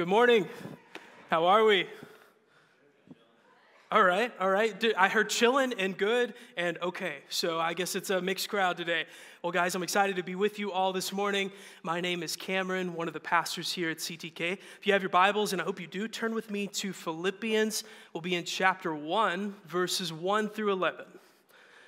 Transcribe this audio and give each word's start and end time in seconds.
good 0.00 0.08
morning. 0.08 0.48
How 1.30 1.44
are 1.44 1.62
we? 1.62 1.86
All 3.92 4.02
right, 4.02 4.32
all 4.40 4.48
right. 4.48 4.82
I 4.96 5.10
heard 5.10 5.28
chilling 5.28 5.74
and 5.74 5.94
good 5.94 6.32
and 6.56 6.78
okay. 6.78 7.16
So 7.28 7.60
I 7.60 7.74
guess 7.74 7.94
it's 7.94 8.08
a 8.08 8.22
mixed 8.22 8.48
crowd 8.48 8.78
today. 8.78 9.04
Well, 9.42 9.52
guys, 9.52 9.74
I'm 9.74 9.82
excited 9.82 10.16
to 10.16 10.22
be 10.22 10.34
with 10.34 10.58
you 10.58 10.72
all 10.72 10.94
this 10.94 11.12
morning. 11.12 11.52
My 11.82 12.00
name 12.00 12.22
is 12.22 12.34
Cameron, 12.34 12.94
one 12.94 13.08
of 13.08 13.12
the 13.12 13.20
pastors 13.20 13.70
here 13.70 13.90
at 13.90 13.98
CTK. 13.98 14.52
If 14.52 14.86
you 14.86 14.94
have 14.94 15.02
your 15.02 15.10
Bibles, 15.10 15.52
and 15.52 15.60
I 15.60 15.66
hope 15.66 15.78
you 15.78 15.86
do, 15.86 16.08
turn 16.08 16.34
with 16.34 16.50
me 16.50 16.66
to 16.68 16.94
Philippians. 16.94 17.84
We'll 18.14 18.22
be 18.22 18.36
in 18.36 18.44
chapter 18.44 18.94
1, 18.94 19.54
verses 19.66 20.14
1 20.14 20.48
through 20.48 20.72
11. 20.72 21.04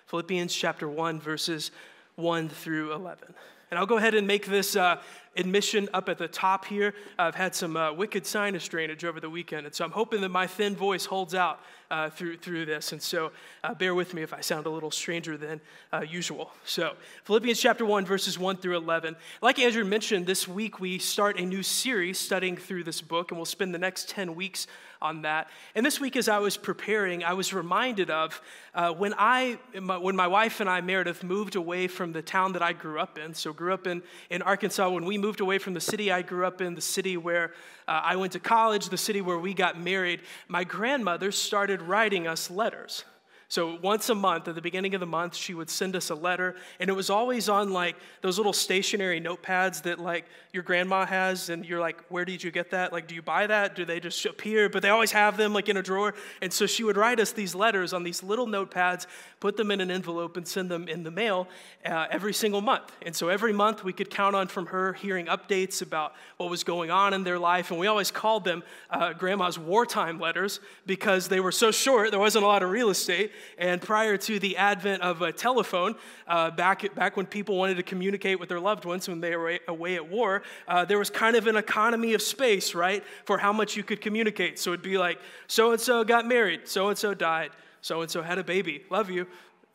Philippians 0.09 0.55
chapter 0.55 0.87
1, 0.87 1.19
verses 1.19 1.71
1 2.17 2.51
through 2.51 2.93
11. 2.93 3.33
And 3.71 3.79
I'll 3.79 3.87
go 3.87 3.97
ahead 3.97 4.15
and 4.15 4.27
make 4.27 4.45
this 4.45 4.77
uh, 4.77 5.01
admission 5.37 5.89
up 5.95 6.09
at 6.09 6.19
the 6.19 6.29
top 6.29 6.65
here. 6.65 6.95
I've 7.19 7.35
had 7.35 7.55
some 7.55 7.77
uh, 7.77 7.93
wicked 7.93 8.27
sinus 8.27 8.67
drainage 8.69 9.05
over 9.05 9.21
the 9.21 9.31
weekend, 9.31 9.67
and 9.67 9.75
so 9.75 9.85
I'm 9.85 9.91
hoping 9.91 10.21
that 10.21 10.29
my 10.29 10.47
thin 10.47 10.77
voice 10.77 11.05
holds 11.05 11.35
out 11.35 11.61
uh, 11.93 12.09
through, 12.09 12.39
through 12.39 12.65
this. 12.65 12.93
And 12.93 13.01
so 13.01 13.31
uh, 13.63 13.75
bear 13.75 13.95
with 13.95 14.15
me 14.15 14.23
if 14.23 14.33
I 14.33 14.41
sound 14.41 14.67
a 14.67 14.71
little 14.71 14.91
stranger 14.91 15.37
than 15.37 15.61
uh, 15.93 16.01
usual. 16.01 16.51
So, 16.65 16.95
Philippians 17.25 17.61
chapter 17.61 17.85
1, 17.85 18.07
verses 18.07 18.39
1 18.39 18.57
through 18.57 18.79
11. 18.79 19.15
Like 19.43 19.59
Andrew 19.59 19.85
mentioned, 19.85 20.27
this 20.27 20.49
week 20.49 20.81
we 20.81 20.99
start 20.99 21.39
a 21.39 21.45
new 21.45 21.63
series 21.63 22.19
studying 22.19 22.57
through 22.57 22.85
this 22.85 23.03
book, 23.03 23.31
and 23.31 23.39
we'll 23.39 23.45
spend 23.45 23.75
the 23.75 23.79
next 23.79 24.09
10 24.09 24.35
weeks 24.35 24.67
on 25.03 25.23
that. 25.23 25.49
And 25.75 25.85
this 25.85 26.01
week, 26.01 26.17
as 26.17 26.29
I 26.29 26.39
was 26.39 26.57
preparing, 26.57 27.25
I 27.25 27.35
was 27.35 27.53
reminded 27.53 28.09
of 28.09 28.41
uh, 28.75 28.93
when 28.93 29.13
I, 29.19 29.59
when 29.75 30.17
my 30.17 30.29
wife 30.29 30.61
and 30.61 30.71
I, 30.71 30.81
Meredith, 30.81 31.23
moved 31.23 31.57
away 31.57 31.89
from 31.89 32.13
the 32.13 32.23
town 32.23 32.53
that 32.53 32.63
I 32.63 32.73
grew 32.73 32.99
up 33.01 33.19
in. 33.19 33.35
So, 33.35 33.53
grew 33.53 33.75
up 33.75 33.87
in, 33.87 34.03
in 34.31 34.41
Arkansas. 34.41 34.89
When 34.89 35.05
we 35.05 35.19
moved 35.23 35.41
away 35.41 35.57
from 35.59 35.73
the 35.73 35.81
city 35.81 36.11
I 36.11 36.21
grew 36.21 36.45
up 36.45 36.61
in, 36.61 36.75
the 36.75 36.81
city 36.81 37.17
where 37.17 37.53
uh, 37.87 38.01
I 38.05 38.17
went 38.17 38.33
to 38.33 38.41
college, 38.41 38.89
the 38.89 38.99
city 38.99 39.21
where 39.21 39.39
we 39.39 39.55
got 39.55 39.81
married, 39.81 40.21
my 40.49 40.65
grandmother 40.65 41.31
started 41.31 41.81
writing 41.81 42.27
us 42.27 42.51
letters. 42.51 43.05
So 43.53 43.79
once 43.83 44.09
a 44.09 44.15
month, 44.15 44.49
at 44.49 44.55
the 44.55 44.63
beginning 44.63 44.95
of 44.95 45.01
the 45.01 45.07
month, 45.07 45.37
she 45.37 45.53
would 45.53 45.69
send 45.69 45.95
us 45.95 46.09
a 46.09 46.15
letter, 46.15 46.57
and 46.81 46.89
it 46.89 46.95
was 46.95 47.11
always 47.11 47.51
on 47.51 47.71
like 47.71 47.97
those 48.23 48.39
little 48.39 48.55
stationery 48.55 49.21
notepads 49.21 49.83
that 49.83 49.99
like 49.99 50.25
your 50.55 50.63
grandma 50.63 51.05
has, 51.05 51.51
and 51.51 51.63
you're 51.67 51.79
like, 51.79 52.03
where 52.09 52.25
did 52.25 52.43
you 52.43 52.51
get 52.51 52.71
that? 52.71 52.95
Like, 52.95 53.07
do 53.07 53.15
you 53.15 53.21
buy 53.21 53.47
that? 53.47 53.77
Do 53.77 53.85
they 53.85 54.01
just 54.01 54.25
appear? 54.25 54.71
But 54.71 54.81
they 54.81 54.89
always 54.89 55.13
have 55.13 55.37
them 55.37 55.53
like 55.53 55.69
in 55.69 55.77
a 55.77 55.83
drawer. 55.83 56.15
And 56.41 56.51
so 56.51 56.65
she 56.65 56.83
would 56.83 56.97
write 56.97 57.21
us 57.21 57.33
these 57.33 57.55
letters 57.55 57.93
on 57.93 58.05
these 58.05 58.23
little 58.23 58.47
notepads, 58.47 59.07
put 59.39 59.59
them 59.59 59.71
in 59.71 59.83
an 59.83 59.91
envelope, 59.91 60.39
and 60.39 60.49
send 60.49 60.71
them 60.71 60.89
in 60.89 61.03
the 61.03 61.11
mail 61.11 61.47
uh, 61.85 62.07
every 62.11 62.33
single 62.33 62.63
month. 62.63 62.91
And 63.03 63.15
so 63.15 63.29
every 63.29 63.53
month 63.53 63.85
we 63.85 63.93
could 63.93 64.09
count 64.09 64.35
on 64.35 64.49
from 64.49 64.65
her 64.69 64.95
hearing 64.95 65.27
updates 65.27 65.83
about 65.83 66.15
what 66.39 66.49
was 66.49 66.65
going 66.65 66.91
on 66.91 67.13
in 67.13 67.23
their 67.23 67.39
life, 67.39 67.71
and 67.71 67.79
we 67.79 67.87
always 67.87 68.11
called 68.11 68.45
them 68.45 68.63
uh, 68.89 69.13
grandma's 69.13 69.59
wartime 69.59 70.19
letters 70.19 70.59
because 70.87 71.29
they 71.29 71.41
were 71.41 71.53
so 71.53 71.71
short. 71.71 72.13
There 72.13 72.19
wasn't 72.19 72.47
a 72.47 72.49
lot 72.49 72.63
of 72.63 72.71
real 72.71 72.89
estate 72.89 73.31
and 73.59 73.81
prior 73.81 74.17
to 74.17 74.39
the 74.39 74.57
advent 74.57 75.03
of 75.03 75.23
a 75.23 75.33
telephone, 75.33 75.95
uh, 76.27 76.51
back, 76.51 76.95
back 76.95 77.17
when 77.17 77.27
people 77.27 77.57
wanted 77.57 77.77
to 77.77 77.83
communicate 77.83 78.41
with 78.41 78.49
their 78.49 78.61
loved 78.61 78.85
ones 78.85 79.09
when 79.09 79.21
they 79.21 79.37
were 79.37 79.59
away 79.69 79.97
at 79.97 80.09
war, 80.09 80.43
uh, 80.69 80.85
there 80.85 80.99
was 80.99 81.11
kind 81.11 81.37
of 81.37 81.47
an 81.47 81.57
economy 81.57 82.15
of 82.15 82.23
space, 82.23 82.75
right, 82.75 83.05
for 83.25 83.39
how 83.39 83.53
much 83.53 83.77
you 83.77 83.83
could 83.83 84.01
communicate. 84.01 84.59
So 84.59 84.71
it'd 84.71 84.83
be 84.83 84.99
like, 84.99 85.21
so 85.47 85.73
and 85.73 85.81
so 85.81 86.05
got 86.05 86.27
married, 86.27 86.69
so 86.69 86.89
and 86.89 86.99
so 86.99 87.15
died, 87.15 87.51
so 87.81 88.03
and 88.03 88.11
so 88.11 88.23
had 88.23 88.39
a 88.39 88.45
baby, 88.45 88.85
love 88.91 89.11
you. 89.11 89.27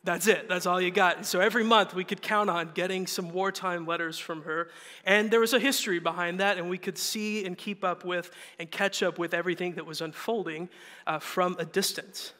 That's 0.04 0.26
it. 0.26 0.48
That's 0.48 0.64
all 0.64 0.80
you 0.80 0.90
got. 0.90 1.16
And 1.16 1.26
so 1.26 1.40
every 1.40 1.64
month 1.64 1.92
we 1.92 2.04
could 2.04 2.22
count 2.22 2.48
on 2.48 2.70
getting 2.72 3.06
some 3.06 3.30
wartime 3.30 3.84
letters 3.84 4.18
from 4.18 4.42
her. 4.42 4.70
And 5.04 5.30
there 5.30 5.40
was 5.40 5.52
a 5.52 5.58
history 5.58 5.98
behind 5.98 6.40
that, 6.40 6.56
and 6.56 6.70
we 6.70 6.78
could 6.78 6.96
see 6.96 7.44
and 7.44 7.58
keep 7.58 7.84
up 7.84 8.04
with 8.04 8.30
and 8.58 8.70
catch 8.70 9.02
up 9.02 9.18
with 9.18 9.34
everything 9.34 9.74
that 9.74 9.84
was 9.84 10.00
unfolding 10.00 10.68
uh, 11.06 11.18
from 11.18 11.56
a 11.58 11.64
distance. 11.64 12.32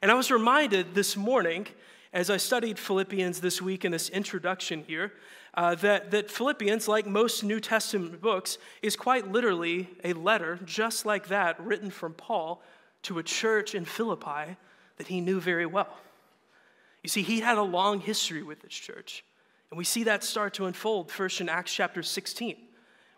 And 0.00 0.12
I 0.12 0.14
was 0.14 0.30
reminded 0.30 0.94
this 0.94 1.16
morning, 1.16 1.66
as 2.12 2.30
I 2.30 2.36
studied 2.36 2.78
Philippians 2.78 3.40
this 3.40 3.60
week 3.60 3.84
in 3.84 3.90
this 3.90 4.08
introduction 4.10 4.84
here, 4.86 5.12
uh, 5.54 5.74
that, 5.76 6.12
that 6.12 6.30
Philippians, 6.30 6.86
like 6.86 7.04
most 7.04 7.42
New 7.42 7.58
Testament 7.58 8.20
books, 8.20 8.58
is 8.80 8.94
quite 8.94 9.32
literally 9.32 9.88
a 10.04 10.12
letter 10.12 10.60
just 10.64 11.04
like 11.04 11.28
that 11.28 11.58
written 11.60 11.90
from 11.90 12.14
Paul 12.14 12.62
to 13.02 13.18
a 13.18 13.24
church 13.24 13.74
in 13.74 13.84
Philippi 13.84 14.56
that 14.98 15.08
he 15.08 15.20
knew 15.20 15.40
very 15.40 15.66
well. 15.66 15.98
You 17.02 17.08
see, 17.08 17.22
he 17.22 17.40
had 17.40 17.58
a 17.58 17.62
long 17.62 17.98
history 18.00 18.44
with 18.44 18.62
this 18.62 18.74
church. 18.74 19.24
And 19.70 19.78
we 19.78 19.84
see 19.84 20.04
that 20.04 20.22
start 20.22 20.54
to 20.54 20.66
unfold 20.66 21.10
first 21.10 21.40
in 21.40 21.48
Acts 21.48 21.74
chapter 21.74 22.04
16. 22.04 22.56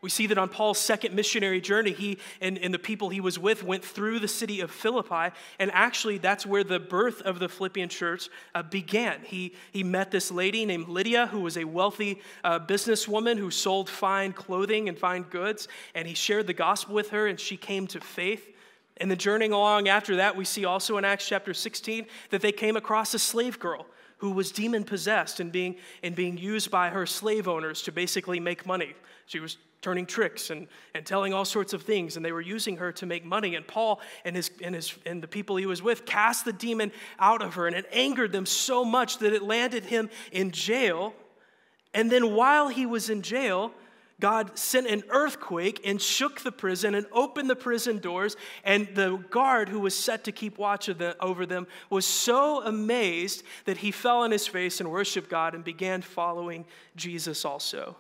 We 0.03 0.09
see 0.09 0.27
that 0.29 0.39
on 0.39 0.49
Paul's 0.49 0.79
second 0.79 1.15
missionary 1.15 1.61
journey, 1.61 1.93
he 1.93 2.19
and, 2.41 2.57
and, 2.59 2.73
the 2.73 2.79
people 2.79 3.11
he 3.11 3.21
was 3.21 3.39
with 3.39 3.63
went 3.63 3.85
through 3.85 4.19
the 4.19 4.29
city 4.29 4.61
of 4.61 4.71
Philippi, 4.71 5.35
and 5.59 5.71
actually 5.75 6.17
that's 6.17 6.47
where 6.47 6.65
the 6.65 6.81
birth 6.81 7.21
of 7.21 7.39
the 7.39 7.51
Philippian 7.51 7.91
church 7.91 8.31
uh, 8.55 8.63
began. 8.63 9.21
He, 9.23 9.55
he 9.73 9.85
met 9.85 10.11
this 10.11 10.31
lady 10.31 10.65
named 10.65 10.89
Lydia, 10.89 11.27
who 11.27 11.41
was 11.41 11.59
a 11.59 11.65
wealthy 11.65 12.23
uh, 12.45 12.61
businesswoman 12.61 13.37
who 13.37 13.51
sold 13.51 13.91
fine 13.91 14.33
clothing 14.33 14.89
and 14.89 14.99
fine 14.99 15.25
goods, 15.25 15.69
and 15.95 16.09
he 16.09 16.15
shared 16.15 16.47
the 16.47 16.55
gospel 16.55 16.95
with 16.95 17.11
her, 17.11 17.27
and 17.27 17.39
she 17.39 17.59
came 17.59 17.87
to 17.89 18.01
faith. 18.01 18.49
And 18.97 19.11
the 19.11 19.17
journeying 19.17 19.53
along 19.53 19.89
after 19.89 20.17
that, 20.17 20.35
we 20.35 20.47
see 20.47 20.65
also 20.65 20.97
in 20.97 21.05
Acts 21.05 21.29
chapter 21.29 21.53
16 21.53 22.07
that 22.31 22.41
they 22.41 22.53
came 22.53 22.77
across 22.77 23.13
a 23.13 23.19
slave 23.19 23.59
girl 23.59 23.87
who 24.19 24.31
was 24.31 24.51
demon 24.53 24.85
possessed 24.85 25.41
and 25.41 25.53
being, 25.53 25.77
and 26.03 26.15
being 26.15 26.39
used 26.39 26.71
by 26.71 26.89
her 26.89 27.07
slave 27.07 27.49
owners 27.49 27.83
to 27.83 27.93
basically 27.93 28.41
make 28.41 28.67
money. 28.67 28.95
She 29.27 29.41
was 29.41 29.57
turning 29.83 30.07
tricks 30.07 30.51
and, 30.51 30.69
and 30.95 31.07
telling 31.07 31.33
all 31.33 31.45
sorts 31.45 31.73
of 31.73 31.83
things, 31.83 32.17
and 32.17 32.25
they 32.25 32.33
were 32.33 32.41
using 32.41 32.77
her 32.77 32.93
to 32.93 33.07
make 33.07 33.25
money. 33.25 33.55
And 33.55 33.67
Paul 33.67 34.01
and, 34.25 34.37
his, 34.37 34.51
and, 34.63 34.75
his, 34.75 34.95
and 35.07 35.23
the 35.23 35.29
people 35.29 35.57
he 35.57 35.67
was 35.67 35.83
with 35.83 36.05
cast 36.05 36.45
the 36.45 36.53
demon 36.53 36.93
out 37.19 37.43
of 37.43 37.55
her, 37.55 37.67
and 37.67 37.75
it 37.77 37.87
angered 37.93 38.33
them 38.33 38.47
so 38.47 38.85
much 38.85 39.19
that 39.19 39.33
it 39.33 39.43
landed 39.43 39.85
him 39.85 40.11
in 40.33 40.51
jail. 40.51 41.15
And 41.95 42.11
then 42.11 42.35
while 42.35 42.69
he 42.69 42.87
was 42.87 43.11
in 43.11 43.23
jail, 43.23 43.73
God 44.21 44.59
sent 44.59 44.87
an 44.87 45.03
earthquake 45.09 45.81
and 45.85 46.01
shook 46.01 46.43
the 46.43 46.53
prison 46.53 46.95
and 46.95 47.07
opened 47.11 47.49
the 47.49 47.57
prison 47.57 47.99
doors. 47.99 48.37
And 48.65 48.87
the 48.95 49.17
guard 49.31 49.71
who 49.71 49.81
was 49.81 49.97
set 49.97 50.25
to 50.25 50.33
keep 50.33 50.59
watch 50.59 50.91
over 51.21 51.47
them 51.47 51.67
was 51.89 52.05
so 52.05 52.63
amazed 52.63 53.43
that 53.65 53.79
he 53.79 53.91
fell 53.91 54.19
on 54.19 54.31
his 54.31 54.47
face 54.47 54.79
and 54.81 54.91
worshiped 54.91 55.31
God 55.31 55.55
and 55.55 55.65
began 55.65 56.03
following 56.03 56.67
Jesus 56.97 57.47
also. 57.47 57.97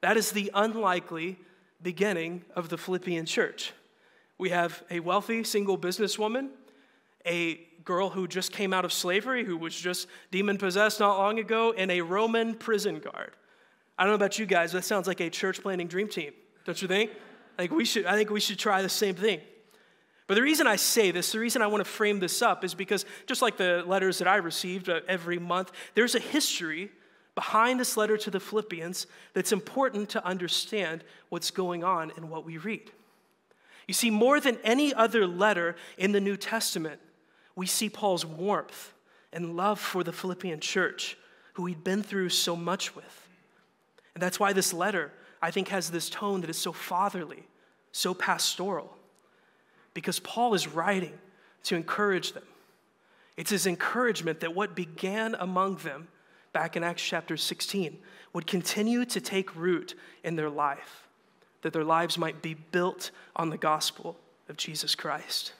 That 0.00 0.16
is 0.16 0.30
the 0.30 0.50
unlikely 0.54 1.38
beginning 1.82 2.44
of 2.54 2.68
the 2.68 2.78
Philippian 2.78 3.26
church. 3.26 3.72
We 4.38 4.50
have 4.50 4.82
a 4.90 5.00
wealthy 5.00 5.42
single 5.44 5.76
businesswoman, 5.76 6.50
a 7.26 7.60
girl 7.84 8.10
who 8.10 8.28
just 8.28 8.52
came 8.52 8.72
out 8.72 8.84
of 8.84 8.92
slavery, 8.92 9.44
who 9.44 9.56
was 9.56 9.74
just 9.74 10.06
demon 10.30 10.58
possessed 10.58 11.00
not 11.00 11.18
long 11.18 11.38
ago, 11.38 11.72
and 11.76 11.90
a 11.90 12.00
Roman 12.00 12.54
prison 12.54 13.00
guard. 13.00 13.32
I 13.98 14.04
don't 14.04 14.12
know 14.12 14.16
about 14.16 14.38
you 14.38 14.46
guys, 14.46 14.72
but 14.72 14.78
that 14.78 14.84
sounds 14.84 15.08
like 15.08 15.20
a 15.20 15.30
church 15.30 15.60
planting 15.62 15.88
dream 15.88 16.08
team, 16.08 16.32
don't 16.64 16.80
you 16.80 16.86
think? 16.86 17.10
I 17.58 17.62
think 17.62 17.72
we 17.72 17.84
should, 17.84 18.06
I 18.06 18.14
think 18.14 18.30
we 18.30 18.38
should 18.38 18.58
try 18.58 18.82
the 18.82 18.88
same 18.88 19.16
thing. 19.16 19.40
But 20.28 20.34
the 20.34 20.42
reason 20.42 20.66
I 20.66 20.76
say 20.76 21.10
this, 21.10 21.32
the 21.32 21.38
reason 21.40 21.62
I 21.62 21.66
want 21.66 21.84
to 21.84 21.90
frame 21.90 22.20
this 22.20 22.42
up 22.42 22.62
is 22.62 22.74
because 22.74 23.06
just 23.26 23.42
like 23.42 23.56
the 23.56 23.82
letters 23.86 24.18
that 24.18 24.28
I 24.28 24.36
received 24.36 24.88
uh, 24.88 25.00
every 25.08 25.38
month, 25.38 25.72
there's 25.94 26.14
a 26.14 26.20
history 26.20 26.90
behind 27.38 27.78
this 27.78 27.96
letter 27.96 28.16
to 28.16 28.32
the 28.32 28.40
Philippians 28.40 29.06
that's 29.32 29.52
important 29.52 30.08
to 30.08 30.26
understand 30.26 31.04
what's 31.28 31.52
going 31.52 31.84
on 31.84 32.10
in 32.16 32.28
what 32.30 32.44
we 32.44 32.58
read. 32.58 32.90
You 33.86 33.94
see, 33.94 34.10
more 34.10 34.40
than 34.40 34.58
any 34.64 34.92
other 34.92 35.24
letter 35.24 35.76
in 35.96 36.10
the 36.10 36.20
New 36.20 36.36
Testament, 36.36 36.98
we 37.54 37.64
see 37.64 37.88
Paul's 37.88 38.26
warmth 38.26 38.92
and 39.32 39.56
love 39.56 39.78
for 39.78 40.02
the 40.02 40.12
Philippian 40.12 40.58
church, 40.58 41.16
who 41.52 41.66
he'd 41.66 41.84
been 41.84 42.02
through 42.02 42.30
so 42.30 42.56
much 42.56 42.96
with. 42.96 43.28
And 44.14 44.20
that's 44.20 44.40
why 44.40 44.52
this 44.52 44.72
letter, 44.72 45.12
I 45.40 45.52
think, 45.52 45.68
has 45.68 45.90
this 45.90 46.10
tone 46.10 46.40
that 46.40 46.50
is 46.50 46.58
so 46.58 46.72
fatherly, 46.72 47.44
so 47.92 48.14
pastoral, 48.14 48.96
because 49.94 50.18
Paul 50.18 50.54
is 50.54 50.66
writing 50.66 51.16
to 51.62 51.76
encourage 51.76 52.32
them. 52.32 52.42
It's 53.36 53.50
his 53.50 53.64
encouragement 53.64 54.40
that 54.40 54.56
what 54.56 54.74
began 54.74 55.36
among 55.38 55.76
them 55.76 56.08
back 56.52 56.76
in 56.76 56.84
Acts 56.84 57.02
chapter 57.02 57.36
16, 57.36 57.98
would 58.32 58.46
continue 58.46 59.04
to 59.04 59.20
take 59.20 59.56
root 59.56 59.94
in 60.22 60.36
their 60.36 60.50
life, 60.50 61.08
that 61.62 61.72
their 61.72 61.84
lives 61.84 62.18
might 62.18 62.42
be 62.42 62.54
built 62.54 63.10
on 63.36 63.50
the 63.50 63.58
gospel 63.58 64.16
of 64.48 64.56
Jesus 64.56 64.94
Christ. 64.94 65.52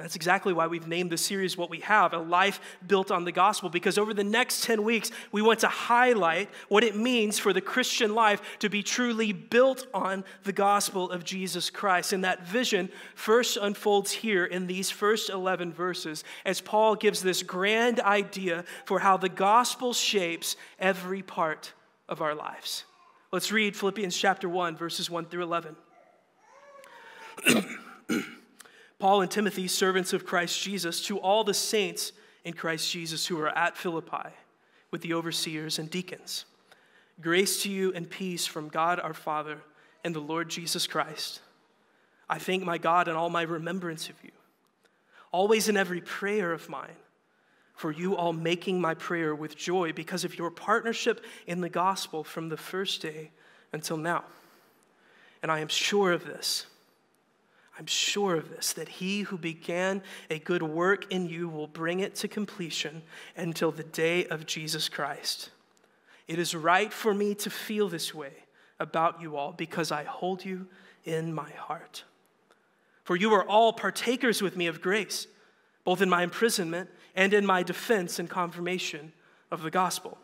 That's 0.00 0.16
exactly 0.16 0.52
why 0.52 0.66
we've 0.66 0.86
named 0.86 1.10
the 1.10 1.18
series 1.18 1.56
what 1.56 1.68
we 1.68 1.80
have 1.80 2.14
a 2.14 2.18
life 2.18 2.60
built 2.86 3.10
on 3.10 3.24
the 3.24 3.32
gospel, 3.32 3.68
because 3.68 3.98
over 3.98 4.14
the 4.14 4.24
next 4.24 4.64
10 4.64 4.82
weeks, 4.82 5.10
we 5.30 5.42
want 5.42 5.60
to 5.60 5.68
highlight 5.68 6.48
what 6.68 6.82
it 6.82 6.96
means 6.96 7.38
for 7.38 7.52
the 7.52 7.60
Christian 7.60 8.14
life 8.14 8.40
to 8.60 8.70
be 8.70 8.82
truly 8.82 9.32
built 9.32 9.86
on 9.92 10.24
the 10.44 10.52
gospel 10.52 11.10
of 11.10 11.24
Jesus 11.24 11.68
Christ. 11.68 12.12
And 12.12 12.24
that 12.24 12.46
vision 12.46 12.88
first 13.14 13.58
unfolds 13.58 14.10
here 14.10 14.44
in 14.44 14.66
these 14.66 14.90
first 14.90 15.28
11 15.28 15.72
verses 15.72 16.24
as 16.44 16.60
Paul 16.60 16.94
gives 16.96 17.22
this 17.22 17.42
grand 17.42 18.00
idea 18.00 18.64
for 18.86 19.00
how 19.00 19.18
the 19.18 19.28
gospel 19.28 19.92
shapes 19.92 20.56
every 20.78 21.22
part 21.22 21.74
of 22.08 22.22
our 22.22 22.34
lives. 22.34 22.84
Let's 23.32 23.52
read 23.52 23.76
Philippians 23.76 24.16
chapter 24.16 24.48
1, 24.48 24.76
verses 24.76 25.10
1 25.10 25.26
through 25.26 25.44
11. 25.44 25.76
Paul 29.00 29.22
and 29.22 29.30
Timothy, 29.30 29.66
servants 29.66 30.12
of 30.12 30.26
Christ 30.26 30.60
Jesus, 30.62 31.02
to 31.06 31.18
all 31.18 31.42
the 31.42 31.54
saints 31.54 32.12
in 32.44 32.52
Christ 32.52 32.92
Jesus 32.92 33.26
who 33.26 33.40
are 33.40 33.48
at 33.48 33.76
Philippi 33.76 34.28
with 34.90 35.00
the 35.00 35.14
overseers 35.14 35.78
and 35.78 35.90
deacons. 35.90 36.44
Grace 37.20 37.62
to 37.62 37.70
you 37.70 37.92
and 37.94 38.08
peace 38.08 38.46
from 38.46 38.68
God 38.68 39.00
our 39.00 39.14
Father 39.14 39.58
and 40.04 40.14
the 40.14 40.20
Lord 40.20 40.50
Jesus 40.50 40.86
Christ. 40.86 41.40
I 42.28 42.38
thank 42.38 42.62
my 42.62 42.78
God 42.78 43.08
in 43.08 43.16
all 43.16 43.30
my 43.30 43.42
remembrance 43.42 44.08
of 44.08 44.16
you, 44.22 44.30
always 45.32 45.68
in 45.68 45.76
every 45.76 46.00
prayer 46.00 46.52
of 46.52 46.68
mine, 46.68 46.96
for 47.74 47.90
you 47.90 48.16
all 48.16 48.32
making 48.32 48.80
my 48.80 48.94
prayer 48.94 49.34
with 49.34 49.56
joy 49.56 49.92
because 49.92 50.24
of 50.24 50.38
your 50.38 50.50
partnership 50.50 51.24
in 51.46 51.60
the 51.60 51.68
gospel 51.68 52.22
from 52.22 52.50
the 52.50 52.56
first 52.56 53.00
day 53.00 53.30
until 53.72 53.96
now. 53.96 54.24
And 55.42 55.50
I 55.50 55.60
am 55.60 55.68
sure 55.68 56.12
of 56.12 56.24
this 56.24 56.66
I'm 57.80 57.86
sure 57.86 58.36
of 58.36 58.50
this, 58.50 58.74
that 58.74 58.90
he 58.90 59.22
who 59.22 59.38
began 59.38 60.02
a 60.28 60.38
good 60.38 60.62
work 60.62 61.10
in 61.10 61.30
you 61.30 61.48
will 61.48 61.66
bring 61.66 62.00
it 62.00 62.14
to 62.16 62.28
completion 62.28 63.00
until 63.38 63.72
the 63.72 63.84
day 63.84 64.26
of 64.26 64.44
Jesus 64.44 64.90
Christ. 64.90 65.48
It 66.28 66.38
is 66.38 66.54
right 66.54 66.92
for 66.92 67.14
me 67.14 67.34
to 67.36 67.48
feel 67.48 67.88
this 67.88 68.14
way 68.14 68.32
about 68.78 69.22
you 69.22 69.38
all 69.38 69.52
because 69.52 69.90
I 69.90 70.04
hold 70.04 70.44
you 70.44 70.66
in 71.06 71.32
my 71.32 71.48
heart. 71.52 72.04
For 73.02 73.16
you 73.16 73.32
are 73.32 73.48
all 73.48 73.72
partakers 73.72 74.42
with 74.42 74.58
me 74.58 74.66
of 74.66 74.82
grace, 74.82 75.26
both 75.82 76.02
in 76.02 76.10
my 76.10 76.22
imprisonment 76.22 76.90
and 77.16 77.32
in 77.32 77.46
my 77.46 77.62
defense 77.62 78.18
and 78.18 78.28
confirmation 78.28 79.14
of 79.50 79.62
the 79.62 79.70
gospel. 79.70 80.18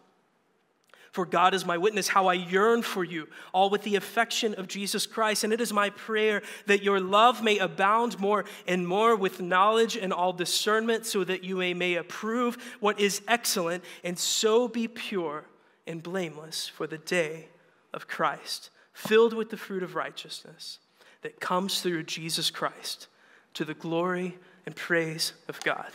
For 1.17 1.25
God 1.25 1.55
is 1.55 1.65
my 1.65 1.79
witness, 1.79 2.09
how 2.09 2.27
I 2.27 2.35
yearn 2.35 2.83
for 2.83 3.03
you, 3.03 3.27
all 3.55 3.71
with 3.71 3.85
the 3.85 3.97
affection 3.97 4.53
of 4.57 4.69
Jesus 4.69 5.07
Christ. 5.07 5.45
And 5.45 5.53
it 5.55 5.63
is 5.63 5.73
my 5.73 5.89
prayer 5.89 6.43
that 6.67 6.83
your 6.83 7.01
love 7.01 7.43
may 7.43 7.57
abound 7.57 8.21
more 8.21 8.45
and 8.69 8.87
more 8.87 9.17
with 9.17 9.41
knowledge 9.41 9.97
and 9.97 10.13
all 10.13 10.35
discernment, 10.35 11.07
so 11.07 11.25
that 11.25 11.43
you 11.43 11.57
may, 11.57 11.73
may 11.73 11.95
approve 11.95 12.59
what 12.81 13.01
is 13.01 13.23
excellent, 13.29 13.83
and 14.05 14.19
so 14.19 14.69
be 14.69 14.87
pure 14.89 15.47
and 15.87 16.03
blameless 16.03 16.69
for 16.69 16.87
the 16.87 16.99
day 16.99 17.49
of 17.95 18.07
Christ, 18.07 18.69
filled 18.93 19.33
with 19.33 19.49
the 19.49 19.57
fruit 19.57 19.83
of 19.83 19.95
righteousness 19.95 20.81
that 21.23 21.41
comes 21.41 21.81
through 21.81 22.03
Jesus 22.03 22.51
Christ 22.51 23.07
to 23.55 23.65
the 23.65 23.73
glory 23.73 24.37
and 24.67 24.77
praise 24.77 25.33
of 25.49 25.63
God. 25.63 25.93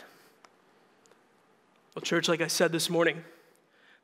Well, 1.94 2.02
church, 2.02 2.28
like 2.28 2.40
I 2.40 2.48
said 2.48 2.72
this 2.72 2.90
morning, 2.90 3.22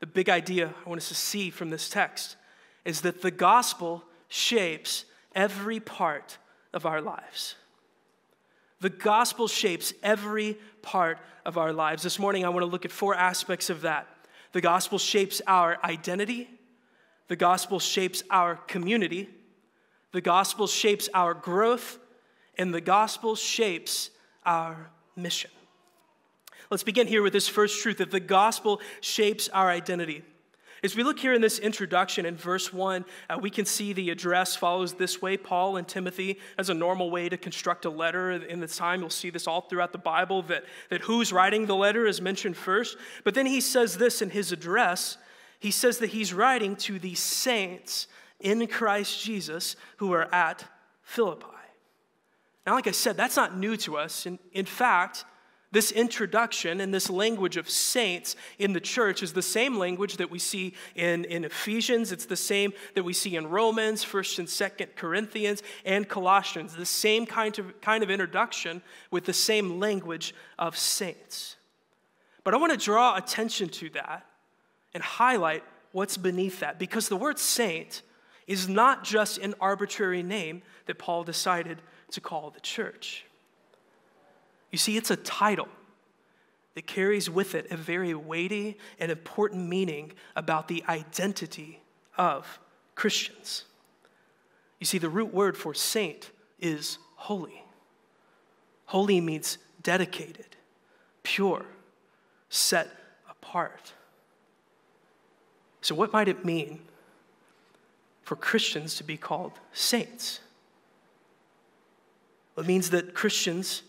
the 0.01 0.07
big 0.07 0.29
idea 0.29 0.73
I 0.85 0.89
want 0.89 1.01
us 1.01 1.09
to 1.09 1.15
see 1.15 1.51
from 1.51 1.71
this 1.71 1.89
text 1.89 2.37
is 2.85 3.01
that 3.03 3.23
the 3.23 3.31
gospel 3.31 4.05
shapes 4.29 5.05
every 5.35 5.81
part 5.81 6.39
of 6.73 6.87
our 6.87 7.01
lives. 7.01 7.57
The 8.81 8.91
gospel 8.91 9.49
shapes 9.49 9.93
every 10.03 10.57
part 10.83 11.19
of 11.45 11.59
our 11.59 11.73
lives. 11.73 12.03
This 12.03 12.19
morning, 12.19 12.45
I 12.45 12.49
want 12.49 12.63
to 12.63 12.71
look 12.71 12.85
at 12.85 12.93
four 12.93 13.15
aspects 13.15 13.71
of 13.71 13.81
that. 13.83 14.07
The 14.53 14.61
gospel 14.61 14.99
shapes 14.99 15.43
our 15.47 15.79
identity, 15.83 16.49
the 17.27 17.37
gospel 17.37 17.81
shapes 17.81 18.23
our 18.31 18.57
community, 18.57 19.29
the 20.13 20.21
gospel 20.21 20.67
shapes 20.67 21.09
our 21.13 21.35
growth, 21.35 21.99
and 22.57 22.73
the 22.73 22.81
gospel 22.81 23.37
shapes 23.37 24.11
our 24.47 24.91
mission. 25.17 25.51
Let's 26.71 26.83
begin 26.83 27.07
here 27.07 27.23
with 27.23 27.33
this 27.33 27.49
first 27.49 27.83
truth 27.83 27.99
that 27.99 28.11
the 28.11 28.21
gospel 28.21 28.81
shapes 29.01 29.49
our 29.49 29.71
identity. 29.71 30.23
As 30.85 30.95
we 30.95 31.03
look 31.03 31.19
here 31.19 31.33
in 31.33 31.41
this 31.41 31.59
introduction 31.59 32.25
in 32.25 32.37
verse 32.37 32.73
1, 32.73 33.05
uh, 33.29 33.39
we 33.41 33.51
can 33.51 33.65
see 33.65 33.93
the 33.93 34.11
address 34.11 34.55
follows 34.55 34.95
this 34.95 35.21
way 35.21 35.37
Paul 35.37 35.77
and 35.77 35.89
Timothy, 35.89 36.39
as 36.57 36.71
a 36.71 36.75
normal 36.75 37.11
way 37.11 37.29
to 37.29 37.37
construct 37.37 37.85
a 37.85 37.91
letter 37.91 38.31
in 38.31 38.61
the 38.61 38.69
time. 38.69 39.01
You'll 39.01 39.11
see 39.11 39.31
this 39.31 39.49
all 39.49 39.63
throughout 39.63 39.91
the 39.91 39.99
Bible 39.99 40.43
that, 40.43 40.65
that 40.91 41.01
who's 41.01 41.33
writing 41.33 41.67
the 41.67 41.75
letter 41.75 42.07
is 42.07 42.21
mentioned 42.21 42.57
first. 42.57 42.97
But 43.25 43.35
then 43.35 43.47
he 43.47 43.61
says 43.61 43.97
this 43.97 44.23
in 44.23 44.31
his 44.31 44.53
address 44.53 45.19
he 45.59 45.71
says 45.71 45.99
that 45.99 46.11
he's 46.11 46.33
writing 46.33 46.77
to 46.77 46.99
the 46.99 47.15
saints 47.15 48.07
in 48.41 48.67
Christ 48.67 49.23
Jesus 49.23 49.77
who 49.97 50.13
are 50.13 50.33
at 50.33 50.65
Philippi. 51.03 51.47
Now, 52.67 52.75
like 52.75 52.87
I 52.87 52.93
said, 52.93 53.17
that's 53.17 53.37
not 53.37 53.57
new 53.57 53.77
to 53.79 53.97
us. 53.97 54.27
In, 54.27 54.39
in 54.53 54.67
fact, 54.67 55.25
this 55.71 55.93
introduction 55.93 56.81
and 56.81 56.95
this 56.95 57.11
language 57.11 57.57
of 57.57 57.69
saints 57.69 58.37
in 58.59 58.73
the 58.73 58.81
church 58.81 59.23
is 59.23 59.35
the 59.35 59.43
same 59.43 59.79
language 59.79 60.17
that 60.17 60.31
we 60.31 60.39
see 60.39 60.75
in, 60.95 61.25
in 61.27 61.45
Ephesians. 61.45 62.11
It's 62.11 62.25
the 62.25 62.37
same 62.37 62.73
that 62.95 63.05
we 63.05 63.13
see 63.13 63.37
in 63.37 63.49
Romans, 63.49 64.05
1st 64.05 64.39
and 64.39 64.49
2nd 64.49 64.97
Corinthians, 64.97 65.63
and 65.85 66.09
Colossians. 66.09 66.75
The 66.75 66.87
same 66.87 67.27
kind 67.27 67.59
of, 67.59 67.79
kind 67.83 68.03
of 68.03 68.11
introduction 68.11 68.83
with 69.11 69.27
the 69.27 69.35
same 69.35 69.79
language 69.79 70.35
of 70.59 70.77
saints. 70.77 71.57
But 72.45 72.55
I 72.55 72.57
want 72.57 72.73
to 72.73 72.83
draw 72.83 73.17
attention 73.17 73.69
to 73.69 73.91
that 73.91 74.25
and 74.95 75.03
highlight 75.03 75.65
what's 75.93 76.17
beneath 76.17 76.61
that 76.61 76.79
because 76.79 77.09
the 77.09 77.17
word 77.17 77.39
saint 77.39 78.03
is 78.47 78.69
not 78.69 79.05
just 79.05 79.37
an 79.37 79.55
arbitrary 79.61 80.23
name 80.23 80.63
that 80.87 80.99
Paul 80.99 81.25
decided 81.25 81.83
to 82.13 82.21
call 82.23 82.51
the 82.51 82.61
church. 82.61 83.27
You 84.71 84.79
see, 84.79 84.97
it's 84.97 85.11
a 85.11 85.17
title 85.17 85.69
that 86.75 86.87
carries 86.87 87.29
with 87.29 87.55
it 87.55 87.71
a 87.71 87.77
very 87.77 88.15
weighty 88.15 88.77
and 89.01 89.11
important 89.11 89.69
meaning 89.69 90.13
about 90.37 90.69
the 90.69 90.85
identity 90.89 91.81
of 92.17 92.61
Christians. 92.95 93.65
You 94.79 94.87
see, 94.87 94.99
the 94.99 95.09
root 95.09 95.33
word 95.33 95.57
for 95.57 95.75
saint 95.75 96.31
is 96.61 96.99
holy. 97.17 97.65
Holy 98.87 99.21
means 99.21 99.59
dedicated, 99.83 100.57
pure, 101.23 101.65
set 102.49 102.89
apart. 103.29 103.93
So, 105.81 105.95
what 105.95 106.13
might 106.13 106.29
it 106.29 106.45
mean 106.45 106.81
for 108.23 108.37
Christians 108.37 108.97
to 108.97 109.05
be 109.05 109.17
called 109.17 109.53
saints? 109.73 110.41
It 112.57 112.67
means 112.67 112.91
that 112.91 113.15
Christians 113.15 113.83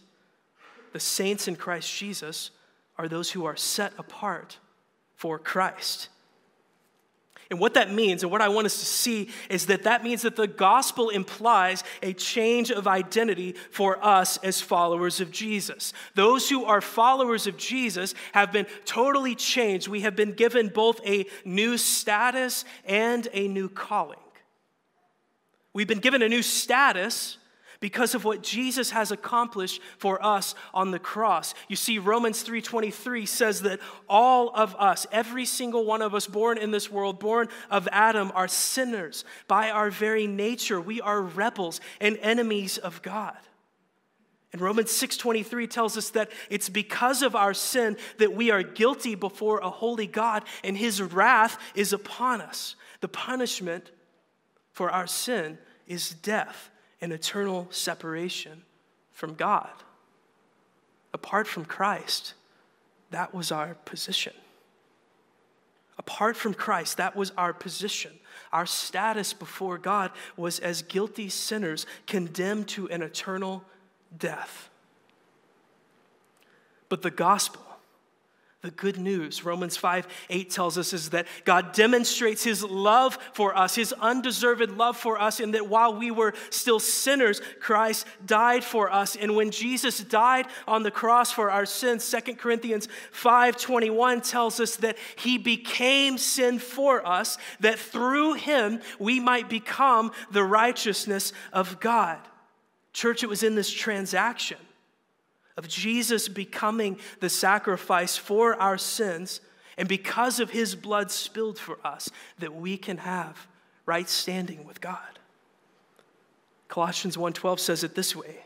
the 0.93 0.99
saints 0.99 1.47
in 1.47 1.55
Christ 1.55 1.93
Jesus 1.95 2.51
are 2.97 3.07
those 3.07 3.31
who 3.31 3.45
are 3.45 3.55
set 3.55 3.93
apart 3.97 4.57
for 5.15 5.39
Christ. 5.39 6.09
And 7.49 7.59
what 7.59 7.73
that 7.73 7.91
means, 7.91 8.21
and 8.21 8.31
what 8.31 8.41
I 8.41 8.49
want 8.49 8.67
us 8.67 8.77
to 8.77 8.85
see, 8.85 9.29
is 9.49 9.65
that 9.67 9.83
that 9.83 10.03
means 10.03 10.21
that 10.21 10.35
the 10.35 10.45
gospel 10.45 11.09
implies 11.09 11.83
a 12.03 12.13
change 12.13 12.69
of 12.69 12.87
identity 12.87 13.55
for 13.71 14.03
us 14.05 14.37
as 14.37 14.61
followers 14.61 15.19
of 15.19 15.31
Jesus. 15.31 15.91
Those 16.13 16.47
who 16.47 16.65
are 16.65 16.79
followers 16.79 17.47
of 17.47 17.57
Jesus 17.57 18.13
have 18.33 18.51
been 18.51 18.67
totally 18.85 19.33
changed. 19.33 19.87
We 19.87 20.01
have 20.01 20.15
been 20.15 20.33
given 20.33 20.67
both 20.67 21.01
a 21.03 21.25
new 21.43 21.79
status 21.79 22.65
and 22.85 23.27
a 23.33 23.47
new 23.47 23.67
calling. 23.67 24.19
We've 25.73 25.87
been 25.87 25.99
given 25.99 26.21
a 26.21 26.29
new 26.29 26.43
status 26.43 27.38
because 27.79 28.13
of 28.13 28.25
what 28.25 28.43
Jesus 28.43 28.91
has 28.91 29.11
accomplished 29.11 29.81
for 29.97 30.23
us 30.23 30.53
on 30.73 30.91
the 30.91 30.99
cross. 30.99 31.53
You 31.67 31.75
see 31.75 31.97
Romans 31.97 32.43
3:23 32.43 33.25
says 33.25 33.61
that 33.61 33.79
all 34.09 34.49
of 34.53 34.75
us, 34.75 35.07
every 35.11 35.45
single 35.45 35.85
one 35.85 36.01
of 36.01 36.13
us 36.13 36.27
born 36.27 36.57
in 36.57 36.71
this 36.71 36.91
world, 36.91 37.19
born 37.19 37.47
of 37.69 37.87
Adam 37.91 38.31
are 38.35 38.47
sinners. 38.47 39.23
By 39.47 39.69
our 39.69 39.89
very 39.89 40.27
nature, 40.27 40.81
we 40.81 40.99
are 40.99 41.21
rebels 41.21 41.79
and 42.01 42.17
enemies 42.17 42.77
of 42.77 43.01
God. 43.01 43.37
And 44.51 44.61
Romans 44.61 44.91
6:23 44.91 45.67
tells 45.67 45.95
us 45.95 46.09
that 46.09 46.31
it's 46.49 46.69
because 46.69 47.21
of 47.21 47.35
our 47.35 47.53
sin 47.53 47.97
that 48.17 48.33
we 48.33 48.51
are 48.51 48.63
guilty 48.63 49.15
before 49.15 49.59
a 49.59 49.69
holy 49.69 50.07
God 50.07 50.43
and 50.63 50.75
his 50.75 51.01
wrath 51.01 51.57
is 51.75 51.93
upon 51.93 52.41
us. 52.41 52.75
The 52.99 53.07
punishment 53.07 53.91
for 54.73 54.89
our 54.89 55.07
sin 55.07 55.59
is 55.87 56.09
death 56.09 56.71
an 57.01 57.11
eternal 57.11 57.67
separation 57.69 58.63
from 59.11 59.35
God. 59.35 59.71
Apart 61.13 61.47
from 61.47 61.65
Christ, 61.65 62.33
that 63.11 63.33
was 63.33 63.51
our 63.51 63.75
position. 63.85 64.33
Apart 65.97 66.37
from 66.37 66.53
Christ, 66.53 66.97
that 66.97 67.15
was 67.15 67.31
our 67.37 67.53
position. 67.53 68.11
Our 68.53 68.65
status 68.65 69.33
before 69.33 69.77
God 69.77 70.11
was 70.37 70.59
as 70.59 70.81
guilty 70.81 71.29
sinners 71.29 71.85
condemned 72.07 72.67
to 72.69 72.89
an 72.89 73.01
eternal 73.01 73.63
death. 74.17 74.69
But 76.87 77.01
the 77.01 77.11
gospel, 77.11 77.61
the 78.61 78.71
good 78.71 78.97
news, 78.97 79.45
Romans 79.45 79.77
5 79.77 80.05
8 80.29 80.49
tells 80.49 80.77
us, 80.77 80.91
is 80.91 81.11
that 81.11 81.27
God 81.45 81.71
demonstrates 81.71 82.43
his 82.43 82.61
love 82.61 83.17
for 83.31 83.57
us, 83.57 83.75
his 83.75 83.93
undeserved 83.93 84.71
love 84.71 84.97
for 84.97 85.19
us, 85.19 85.39
and 85.39 85.53
that 85.53 85.69
while 85.69 85.95
we 85.95 86.11
were 86.11 86.33
still 86.49 86.79
sinners, 86.79 87.41
Christ 87.61 88.05
died 88.25 88.65
for 88.65 88.91
us. 88.91 89.15
And 89.15 89.37
when 89.37 89.51
Jesus 89.51 90.03
died 90.03 90.45
on 90.67 90.83
the 90.83 90.91
cross 90.91 91.31
for 91.31 91.49
our 91.49 91.65
sins, 91.65 92.09
2 92.11 92.35
Corinthians 92.35 92.89
5 93.11 93.55
21 93.55 94.19
tells 94.19 94.59
us 94.59 94.75
that 94.77 94.97
he 95.15 95.37
became 95.37 96.17
sin 96.17 96.59
for 96.59 97.07
us, 97.07 97.37
that 97.61 97.79
through 97.79 98.33
him 98.33 98.81
we 98.99 99.21
might 99.21 99.47
become 99.47 100.11
the 100.31 100.43
righteousness 100.43 101.31
of 101.53 101.79
God. 101.79 102.19
Church, 102.91 103.23
it 103.23 103.29
was 103.29 103.43
in 103.43 103.55
this 103.55 103.71
transaction 103.71 104.57
of 105.59 105.67
Jesus 105.67 106.29
becoming 106.29 106.97
the 107.19 107.29
sacrifice 107.29 108.15
for 108.15 108.55
our 108.55 108.77
sins, 108.77 109.41
and 109.77 109.89
because 109.89 110.39
of 110.39 110.51
his 110.51 110.73
blood 110.73 111.11
spilled 111.11 111.59
for 111.59 111.77
us, 111.85 112.09
that 112.39 112.55
we 112.55 112.77
can 112.77 112.97
have 112.99 113.45
right 113.85 114.07
standing 114.07 114.63
with 114.63 114.79
God. 114.79 115.19
Colossians 116.69 117.17
1:12 117.17 117.59
says 117.59 117.83
it 117.83 117.93
this 117.93 118.15
way. 118.15 118.45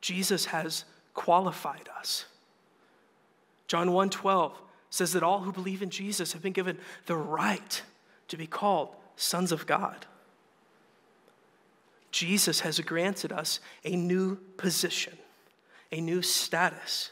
Jesus 0.00 0.46
has 0.46 0.84
qualified 1.14 1.88
us. 1.96 2.24
John 3.68 3.92
1:12 3.92 4.60
says 4.90 5.12
that 5.12 5.22
all 5.22 5.42
who 5.42 5.52
believe 5.52 5.82
in 5.82 5.90
Jesus 5.90 6.32
have 6.32 6.42
been 6.42 6.52
given 6.52 6.80
the 7.06 7.16
right 7.16 7.82
to 8.26 8.36
be 8.36 8.46
called 8.48 8.96
sons 9.14 9.52
of 9.52 9.66
God. 9.66 10.06
Jesus 12.10 12.60
has 12.60 12.80
granted 12.80 13.30
us 13.30 13.60
a 13.84 13.94
new 13.94 14.36
position, 14.56 15.16
a 15.92 16.00
new 16.00 16.22
status. 16.22 17.10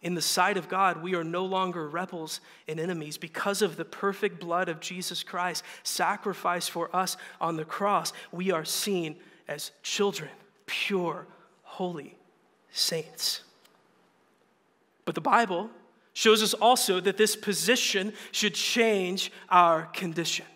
In 0.00 0.14
the 0.14 0.22
sight 0.22 0.56
of 0.56 0.68
God, 0.68 1.02
we 1.02 1.14
are 1.14 1.24
no 1.24 1.44
longer 1.44 1.88
rebels 1.88 2.40
and 2.68 2.78
enemies 2.78 3.18
because 3.18 3.62
of 3.62 3.76
the 3.76 3.84
perfect 3.84 4.38
blood 4.38 4.68
of 4.68 4.80
Jesus 4.80 5.22
Christ 5.22 5.64
sacrificed 5.82 6.70
for 6.70 6.94
us 6.94 7.16
on 7.40 7.56
the 7.56 7.64
cross. 7.64 8.12
We 8.30 8.52
are 8.52 8.64
seen 8.64 9.16
as 9.48 9.72
children, 9.82 10.30
pure, 10.66 11.26
holy 11.62 12.16
saints. 12.70 13.42
But 15.04 15.16
the 15.16 15.20
Bible 15.20 15.70
shows 16.12 16.42
us 16.42 16.54
also 16.54 17.00
that 17.00 17.16
this 17.16 17.34
position 17.34 18.12
should 18.30 18.54
change 18.54 19.32
our 19.48 19.86
condition 19.86 20.46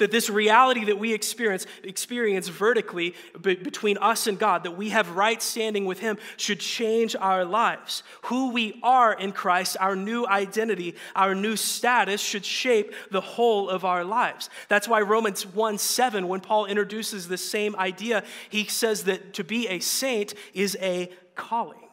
that 0.00 0.10
this 0.10 0.28
reality 0.28 0.86
that 0.86 0.98
we 0.98 1.12
experience, 1.12 1.66
experience 1.84 2.48
vertically 2.48 3.14
between 3.40 3.98
us 3.98 4.26
and 4.26 4.38
God, 4.38 4.64
that 4.64 4.76
we 4.76 4.88
have 4.88 5.10
right 5.10 5.40
standing 5.40 5.84
with 5.84 6.00
Him, 6.00 6.18
should 6.36 6.58
change 6.58 7.14
our 7.14 7.44
lives. 7.44 8.02
Who 8.22 8.50
we 8.50 8.80
are 8.82 9.12
in 9.12 9.32
Christ, 9.32 9.76
our 9.78 9.94
new 9.94 10.26
identity, 10.26 10.96
our 11.14 11.34
new 11.34 11.54
status 11.54 12.20
should 12.20 12.44
shape 12.44 12.94
the 13.10 13.20
whole 13.20 13.68
of 13.68 13.84
our 13.84 14.04
lives. 14.04 14.50
That's 14.68 14.88
why 14.88 15.02
Romans 15.02 15.46
1 15.46 15.78
7, 15.78 16.26
when 16.26 16.40
Paul 16.40 16.66
introduces 16.66 17.28
this 17.28 17.48
same 17.48 17.76
idea, 17.76 18.24
he 18.48 18.64
says 18.64 19.04
that 19.04 19.34
to 19.34 19.44
be 19.44 19.68
a 19.68 19.80
saint 19.80 20.34
is 20.54 20.76
a 20.80 21.10
calling. 21.34 21.89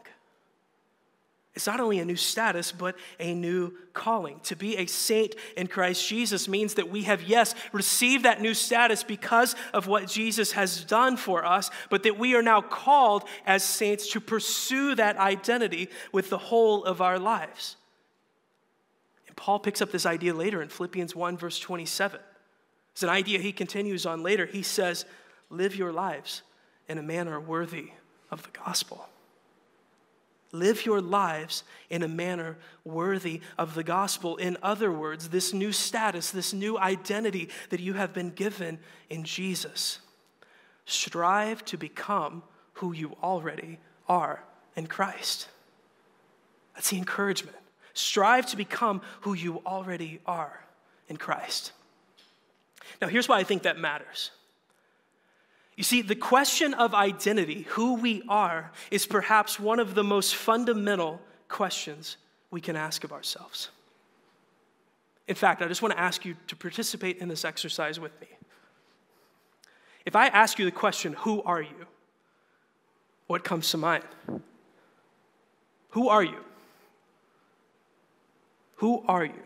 It's 1.58 1.66
not 1.66 1.80
only 1.80 1.98
a 1.98 2.06
new 2.06 2.16
status, 2.16 2.72
but 2.72 2.96
a 3.20 3.34
new 3.34 3.74
calling. 3.92 4.40
To 4.42 4.56
be 4.56 4.78
a 4.78 4.86
saint 4.86 5.34
in 5.56 5.66
Christ 5.66 6.08
Jesus 6.08 6.48
means 6.48 6.76
that 6.76 6.92
we 6.92 7.02
have, 7.06 7.24
yes, 7.24 7.56
received 7.72 8.26
that 8.26 8.40
new 8.42 8.54
status 8.54 9.04
because 9.04 9.56
of 9.74 9.88
what 9.88 10.08
Jesus 10.08 10.52
has 10.52 10.84
done 10.84 11.18
for 11.18 11.44
us, 11.44 11.72
but 11.90 12.04
that 12.04 12.20
we 12.20 12.36
are 12.36 12.44
now 12.44 12.62
called 12.62 13.24
as 13.48 13.64
saints 13.64 14.12
to 14.12 14.22
pursue 14.22 14.94
that 14.94 15.18
identity 15.18 15.90
with 16.12 16.30
the 16.30 16.38
whole 16.38 16.86
of 16.86 17.02
our 17.02 17.18
lives. 17.18 17.76
And 19.26 19.36
Paul 19.36 19.58
picks 19.58 19.82
up 19.82 19.92
this 19.92 20.06
idea 20.06 20.36
later 20.36 20.62
in 20.62 20.70
Philippians 20.70 21.16
1, 21.16 21.38
verse 21.38 21.58
27. 21.58 22.20
It's 22.92 23.02
an 23.02 23.10
idea 23.10 23.40
he 23.40 23.52
continues 23.52 24.06
on 24.06 24.22
later. 24.22 24.46
He 24.46 24.62
says, 24.62 25.06
Live 25.50 25.76
your 25.76 25.92
lives 25.92 26.44
in 26.88 27.00
a 27.00 27.04
manner 27.04 27.40
worthy 27.40 27.94
of 28.30 28.44
the 28.44 28.50
gospel. 28.64 29.10
Live 30.52 30.86
your 30.86 31.02
lives 31.02 31.64
in 31.90 32.04
a 32.04 32.08
manner 32.08 32.58
worthy 32.86 33.42
of 33.58 33.76
the 33.76 33.84
gospel. 33.84 34.38
In 34.38 34.58
other 34.64 34.92
words, 34.92 35.30
this 35.30 35.54
new 35.54 35.72
status, 35.72 36.32
this 36.32 36.54
new 36.54 36.78
identity 36.78 37.50
that 37.70 37.80
you 37.80 37.94
have 37.94 38.14
been 38.14 38.32
given 38.32 38.80
in 39.10 39.24
Jesus. 39.24 40.00
Strive 40.86 41.66
to 41.66 41.78
become 41.78 42.44
who 42.74 42.94
you 42.94 43.16
already 43.22 43.80
are 44.08 44.42
in 44.76 44.88
Christ. 44.88 45.50
That's 46.76 46.92
the 46.92 46.98
encouragement. 46.98 47.58
Strive 47.94 48.46
to 48.48 48.58
become 48.58 49.02
who 49.22 49.34
you 49.34 49.62
already 49.66 50.22
are 50.26 50.64
in 51.10 51.18
Christ. 51.18 51.72
Now, 53.02 53.08
here's 53.08 53.28
why 53.28 53.40
I 53.40 53.44
think 53.44 53.64
that 53.64 53.78
matters. 53.78 54.32
You 55.78 55.84
see, 55.84 56.02
the 56.02 56.16
question 56.16 56.74
of 56.74 56.96
identity, 56.96 57.62
who 57.70 57.94
we 57.94 58.24
are, 58.28 58.72
is 58.90 59.06
perhaps 59.06 59.60
one 59.60 59.80
of 59.80 59.94
the 59.94 60.04
most 60.04 60.36
fundamental 60.36 61.22
questions 61.48 62.18
we 62.50 62.60
can 62.60 62.76
ask 62.76 63.04
of 63.04 63.14
ourselves. 63.14 63.70
In 65.28 65.36
fact, 65.36 65.62
I 65.62 65.68
just 65.68 65.84
want 65.84 65.94
to 65.94 66.00
ask 66.00 66.26
you 66.26 66.36
to 66.48 66.56
participate 66.56 67.20
in 67.20 67.28
this 67.30 67.46
exercise 67.46 68.00
with 68.00 68.20
me. 68.20 68.28
If 70.04 70.16
I 70.16 70.28
ask 70.28 70.58
you 70.58 70.66
the 70.66 70.72
question, 70.72 71.14
Who 71.20 71.44
are 71.44 71.62
you? 71.62 71.86
what 73.28 73.44
comes 73.44 73.70
to 73.72 73.78
mind? 73.78 74.06
Who 75.90 76.08
are 76.10 76.24
you? 76.24 76.40
Who 78.78 79.04
are 79.08 79.26
you? 79.26 79.44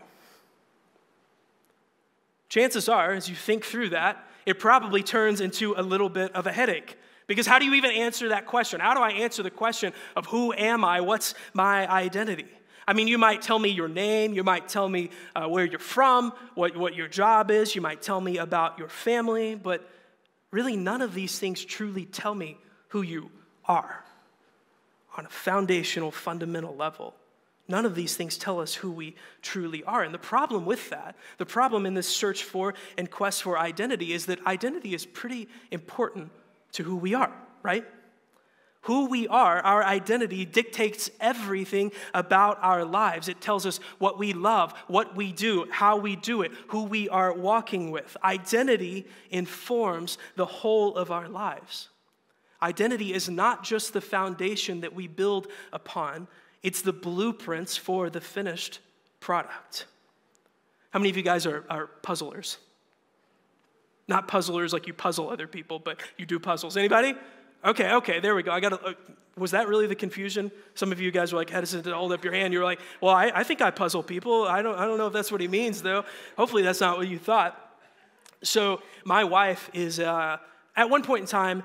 Chances 2.48 2.88
are, 2.88 3.12
as 3.12 3.28
you 3.28 3.34
think 3.34 3.64
through 3.64 3.90
that, 3.90 4.24
it 4.46 4.58
probably 4.58 5.02
turns 5.02 5.40
into 5.40 5.74
a 5.76 5.82
little 5.82 6.08
bit 6.08 6.34
of 6.34 6.46
a 6.46 6.52
headache. 6.52 6.98
Because 7.26 7.46
how 7.46 7.58
do 7.58 7.64
you 7.64 7.74
even 7.74 7.90
answer 7.92 8.30
that 8.30 8.46
question? 8.46 8.80
How 8.80 8.94
do 8.94 9.00
I 9.00 9.10
answer 9.10 9.42
the 9.42 9.50
question 9.50 9.92
of 10.16 10.26
who 10.26 10.52
am 10.52 10.84
I? 10.84 11.00
What's 11.00 11.34
my 11.54 11.90
identity? 11.90 12.46
I 12.86 12.94
mean, 12.94 13.06
you 13.06 13.16
might 13.16 13.42
tell 13.42 13.58
me 13.58 13.68
your 13.68 13.88
name, 13.88 14.34
you 14.34 14.42
might 14.42 14.68
tell 14.68 14.88
me 14.88 15.10
uh, 15.36 15.46
where 15.46 15.64
you're 15.64 15.78
from, 15.78 16.32
what, 16.54 16.76
what 16.76 16.96
your 16.96 17.06
job 17.06 17.50
is, 17.50 17.74
you 17.74 17.80
might 17.80 18.02
tell 18.02 18.20
me 18.20 18.38
about 18.38 18.78
your 18.78 18.88
family, 18.88 19.54
but 19.54 19.88
really 20.50 20.76
none 20.76 21.00
of 21.00 21.14
these 21.14 21.38
things 21.38 21.64
truly 21.64 22.04
tell 22.04 22.34
me 22.34 22.58
who 22.88 23.02
you 23.02 23.30
are 23.66 24.04
on 25.16 25.26
a 25.26 25.28
foundational, 25.28 26.10
fundamental 26.10 26.74
level. 26.74 27.14
None 27.68 27.86
of 27.86 27.94
these 27.94 28.16
things 28.16 28.36
tell 28.36 28.60
us 28.60 28.74
who 28.74 28.90
we 28.90 29.14
truly 29.40 29.84
are. 29.84 30.02
And 30.02 30.12
the 30.12 30.18
problem 30.18 30.66
with 30.66 30.90
that, 30.90 31.16
the 31.38 31.46
problem 31.46 31.86
in 31.86 31.94
this 31.94 32.08
search 32.08 32.42
for 32.42 32.74
and 32.98 33.10
quest 33.10 33.42
for 33.42 33.58
identity, 33.58 34.12
is 34.12 34.26
that 34.26 34.44
identity 34.46 34.94
is 34.94 35.06
pretty 35.06 35.48
important 35.70 36.30
to 36.72 36.82
who 36.82 36.96
we 36.96 37.14
are, 37.14 37.32
right? 37.62 37.84
Who 38.86 39.06
we 39.06 39.28
are, 39.28 39.60
our 39.60 39.84
identity 39.84 40.44
dictates 40.44 41.08
everything 41.20 41.92
about 42.14 42.58
our 42.62 42.84
lives. 42.84 43.28
It 43.28 43.40
tells 43.40 43.64
us 43.64 43.78
what 43.98 44.18
we 44.18 44.32
love, 44.32 44.72
what 44.88 45.14
we 45.14 45.32
do, 45.32 45.66
how 45.70 45.98
we 45.98 46.16
do 46.16 46.42
it, 46.42 46.50
who 46.68 46.82
we 46.82 47.08
are 47.08 47.32
walking 47.32 47.92
with. 47.92 48.16
Identity 48.24 49.06
informs 49.30 50.18
the 50.34 50.46
whole 50.46 50.96
of 50.96 51.12
our 51.12 51.28
lives. 51.28 51.90
Identity 52.60 53.14
is 53.14 53.28
not 53.28 53.62
just 53.62 53.92
the 53.92 54.00
foundation 54.00 54.80
that 54.80 54.94
we 54.94 55.06
build 55.06 55.46
upon, 55.72 56.26
it's 56.62 56.82
the 56.82 56.92
blueprints 56.92 57.76
for 57.76 58.10
the 58.10 58.20
finished 58.20 58.80
product. 59.20 59.86
How 60.90 60.98
many 60.98 61.10
of 61.10 61.16
you 61.16 61.22
guys 61.22 61.46
are, 61.46 61.64
are 61.70 61.86
puzzlers? 61.86 62.58
Not 64.08 64.28
puzzlers 64.28 64.72
like 64.72 64.86
you 64.86 64.92
puzzle 64.92 65.30
other 65.30 65.46
people, 65.46 65.78
but 65.78 66.00
you 66.18 66.26
do 66.26 66.38
puzzles. 66.38 66.76
Anybody? 66.76 67.14
Okay, 67.64 67.92
okay, 67.94 68.20
there 68.20 68.34
we 68.34 68.42
go. 68.42 68.52
I 68.52 68.60
got. 68.60 68.84
Uh, 68.84 68.94
was 69.36 69.52
that 69.52 69.68
really 69.68 69.86
the 69.86 69.94
confusion? 69.94 70.50
Some 70.74 70.92
of 70.92 71.00
you 71.00 71.10
guys 71.10 71.32
were 71.32 71.38
like 71.38 71.48
to 71.48 71.94
hold 71.94 72.12
up 72.12 72.22
your 72.22 72.34
hand. 72.34 72.52
You're 72.52 72.64
like, 72.64 72.80
well, 73.00 73.14
I, 73.14 73.32
I 73.34 73.44
think 73.44 73.62
I 73.62 73.70
puzzle 73.70 74.02
people. 74.02 74.46
I 74.46 74.60
don't, 74.60 74.78
I 74.78 74.84
don't 74.84 74.98
know 74.98 75.06
if 75.06 75.12
that's 75.12 75.32
what 75.32 75.40
he 75.40 75.48
means, 75.48 75.80
though. 75.80 76.04
Hopefully, 76.36 76.62
that's 76.62 76.80
not 76.80 76.98
what 76.98 77.08
you 77.08 77.18
thought. 77.18 77.58
So, 78.42 78.82
my 79.04 79.24
wife 79.24 79.70
is, 79.72 80.00
uh, 80.00 80.36
at 80.76 80.90
one 80.90 81.02
point 81.02 81.22
in 81.22 81.26
time, 81.26 81.62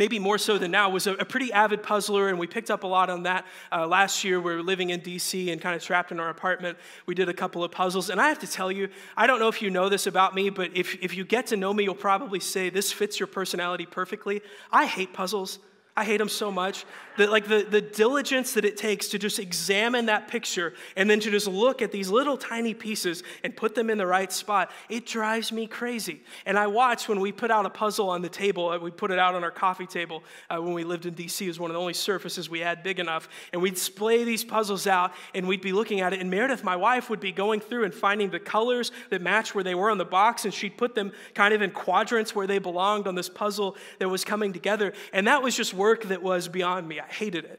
maybe 0.00 0.18
more 0.18 0.38
so 0.38 0.56
than 0.56 0.70
now, 0.70 0.88
was 0.88 1.06
a, 1.06 1.12
a, 1.16 1.26
pretty 1.26 1.52
avid 1.52 1.82
puzzler, 1.82 2.30
and 2.30 2.38
we 2.38 2.46
picked 2.46 2.70
up 2.70 2.84
a 2.84 2.86
lot 2.86 3.10
on 3.10 3.24
that. 3.24 3.44
Uh, 3.70 3.86
last 3.86 4.24
year, 4.24 4.40
we 4.40 4.54
were 4.54 4.62
living 4.62 4.88
in 4.88 4.98
DC 4.98 5.52
and 5.52 5.60
kind 5.60 5.76
of 5.76 5.82
trapped 5.82 6.10
in 6.10 6.18
our 6.18 6.30
apartment. 6.30 6.78
We 7.04 7.14
did 7.14 7.28
a 7.28 7.34
couple 7.34 7.62
of 7.62 7.70
puzzles, 7.70 8.08
and 8.08 8.18
I 8.18 8.28
have 8.28 8.38
to 8.38 8.46
tell 8.46 8.72
you, 8.72 8.88
I 9.14 9.26
don't 9.26 9.40
know 9.40 9.48
if 9.48 9.60
you 9.60 9.68
know 9.68 9.90
this 9.90 10.06
about 10.06 10.34
me, 10.34 10.48
but 10.48 10.74
if, 10.74 10.96
if 11.02 11.14
you 11.14 11.22
get 11.26 11.48
to 11.48 11.56
know 11.58 11.74
me, 11.74 11.84
you'll 11.84 11.94
probably 11.94 12.40
say 12.40 12.70
this 12.70 12.90
fits 12.90 13.20
your 13.20 13.26
personality 13.26 13.84
perfectly. 13.84 14.40
I 14.72 14.86
hate 14.86 15.12
puzzles. 15.12 15.58
I 16.00 16.04
hate 16.04 16.16
them 16.16 16.30
so 16.30 16.50
much 16.50 16.86
that 17.18 17.30
like 17.30 17.46
the, 17.46 17.66
the 17.68 17.82
diligence 17.82 18.54
that 18.54 18.64
it 18.64 18.78
takes 18.78 19.08
to 19.08 19.18
just 19.18 19.38
examine 19.38 20.06
that 20.06 20.28
picture 20.28 20.72
and 20.96 21.10
then 21.10 21.20
to 21.20 21.30
just 21.30 21.46
look 21.46 21.82
at 21.82 21.92
these 21.92 22.08
little 22.08 22.38
tiny 22.38 22.72
pieces 22.72 23.22
and 23.44 23.54
put 23.54 23.74
them 23.74 23.90
in 23.90 23.98
the 23.98 24.06
right 24.06 24.32
spot, 24.32 24.70
it 24.88 25.04
drives 25.04 25.52
me 25.52 25.66
crazy. 25.66 26.22
And 26.46 26.58
I 26.58 26.68
watch 26.68 27.06
when 27.08 27.20
we 27.20 27.32
put 27.32 27.50
out 27.50 27.66
a 27.66 27.70
puzzle 27.70 28.08
on 28.08 28.22
the 28.22 28.30
table, 28.30 28.70
uh, 28.70 28.78
we 28.78 28.90
put 28.90 29.10
it 29.10 29.18
out 29.18 29.34
on 29.34 29.44
our 29.44 29.50
coffee 29.50 29.86
table 29.86 30.22
uh, 30.48 30.56
when 30.62 30.72
we 30.72 30.82
lived 30.82 31.04
in 31.04 31.14
DC, 31.14 31.42
it 31.42 31.48
was 31.48 31.60
one 31.60 31.70
of 31.70 31.74
the 31.74 31.80
only 31.80 31.92
surfaces 31.92 32.48
we 32.48 32.60
had 32.60 32.82
big 32.82 32.98
enough. 32.98 33.28
And 33.52 33.60
we'd 33.60 33.76
splay 33.76 34.24
these 34.24 34.42
puzzles 34.42 34.86
out 34.86 35.12
and 35.34 35.46
we'd 35.46 35.60
be 35.60 35.72
looking 35.72 36.00
at 36.00 36.14
it. 36.14 36.20
And 36.20 36.30
Meredith, 36.30 36.64
my 36.64 36.76
wife, 36.76 37.10
would 37.10 37.20
be 37.20 37.32
going 37.32 37.60
through 37.60 37.84
and 37.84 37.92
finding 37.92 38.30
the 38.30 38.40
colors 38.40 38.92
that 39.10 39.20
match 39.20 39.54
where 39.54 39.64
they 39.64 39.74
were 39.74 39.90
on 39.90 39.98
the 39.98 40.06
box. 40.06 40.46
And 40.46 40.54
she'd 40.54 40.78
put 40.78 40.94
them 40.94 41.12
kind 41.34 41.52
of 41.52 41.60
in 41.60 41.70
quadrants 41.70 42.34
where 42.34 42.46
they 42.46 42.58
belonged 42.58 43.06
on 43.06 43.14
this 43.14 43.28
puzzle 43.28 43.76
that 43.98 44.08
was 44.08 44.24
coming 44.24 44.54
together. 44.54 44.94
And 45.12 45.26
that 45.26 45.42
was 45.42 45.54
just 45.54 45.74
work 45.90 46.04
that 46.04 46.22
was 46.22 46.46
beyond 46.46 46.86
me. 46.86 47.00
I 47.00 47.06
hated 47.06 47.44
it. 47.44 47.58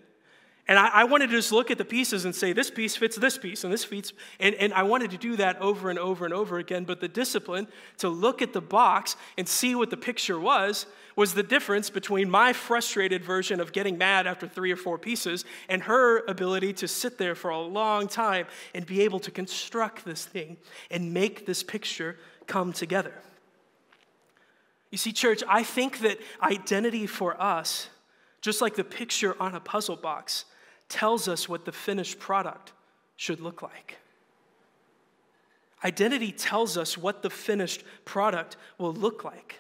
And 0.66 0.80
I, 0.80 0.88
I, 0.88 1.04
wanted 1.04 1.32
to 1.32 1.36
just 1.36 1.52
look 1.52 1.70
at 1.70 1.78
the 1.78 1.84
pieces 1.84 2.24
and 2.24 2.34
say, 2.34 2.54
this 2.54 2.72
piece 2.72 2.96
fits 2.96 3.18
this 3.18 3.38
piece, 3.38 3.66
and 3.66 3.74
this 3.74 3.84
fits. 3.84 4.14
And, 4.40 4.56
and 4.56 4.74
I 4.74 4.84
wanted 4.84 5.12
to 5.12 5.18
do 5.18 5.36
that 5.36 5.60
over 5.60 5.90
and 5.90 6.00
over 6.00 6.24
and 6.24 6.34
over 6.34 6.60
again. 6.60 6.86
But 6.86 7.02
the 7.02 7.10
discipline 7.10 7.68
to 7.98 8.08
look 8.08 8.42
at 8.42 8.54
the 8.54 8.62
box 8.62 9.18
and 9.38 9.50
see 9.50 9.76
what 9.76 9.90
the 9.90 9.98
picture 9.98 10.40
was 10.40 10.86
was 11.18 11.34
the 11.34 11.44
difference 11.44 11.90
between 11.90 12.30
my 12.30 12.54
frustrated 12.54 13.22
version 13.22 13.60
of 13.60 13.74
getting 13.74 13.98
mad 13.98 14.28
after 14.28 14.48
three 14.48 14.72
or 14.72 14.78
four 14.78 14.98
pieces 14.98 15.44
and 15.68 15.84
her 15.84 16.24
ability 16.28 16.72
to 16.72 16.88
sit 16.88 17.18
there 17.18 17.36
for 17.36 17.50
a 17.50 17.60
long 17.60 18.08
time 18.08 18.46
and 18.74 18.86
be 18.86 19.02
able 19.02 19.20
to 19.20 19.32
construct 19.32 20.06
this 20.06 20.26
thing 20.26 20.56
and 20.90 21.14
make 21.14 21.46
this 21.46 21.64
picture 21.64 22.16
come 22.48 22.72
together. 22.72 23.14
You 24.92 24.98
see, 24.98 25.14
church, 25.14 25.42
I 25.48 25.64
think 25.64 26.00
that 26.00 26.20
identity 26.42 27.08
for 27.08 27.42
us, 27.42 27.90
just 28.42 28.62
like 28.62 28.76
the 28.76 28.84
picture 28.84 29.40
on 29.42 29.56
a 29.56 29.60
puzzle 29.60 29.96
box, 29.96 30.46
tells 30.90 31.28
us 31.28 31.48
what 31.48 31.66
the 31.66 31.72
finished 31.72 32.20
product 32.20 32.74
should 33.16 33.40
look 33.40 33.62
like. 33.62 33.98
Identity 35.84 36.32
tells 36.32 36.78
us 36.78 36.98
what 36.98 37.24
the 37.24 37.30
finished 37.30 37.84
product 38.06 38.58
will 38.78 38.94
look 38.94 39.24
like. 39.24 39.60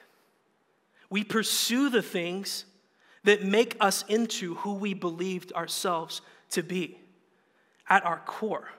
We 1.09 1.23
pursue 1.23 1.89
the 1.89 2.01
things 2.01 2.65
that 3.23 3.43
make 3.43 3.75
us 3.79 4.03
into 4.07 4.55
who 4.55 4.73
we 4.73 4.93
believed 4.93 5.51
ourselves 5.53 6.21
to 6.51 6.63
be 6.63 6.97
at 7.89 8.05
our 8.05 8.19
core. 8.19 8.69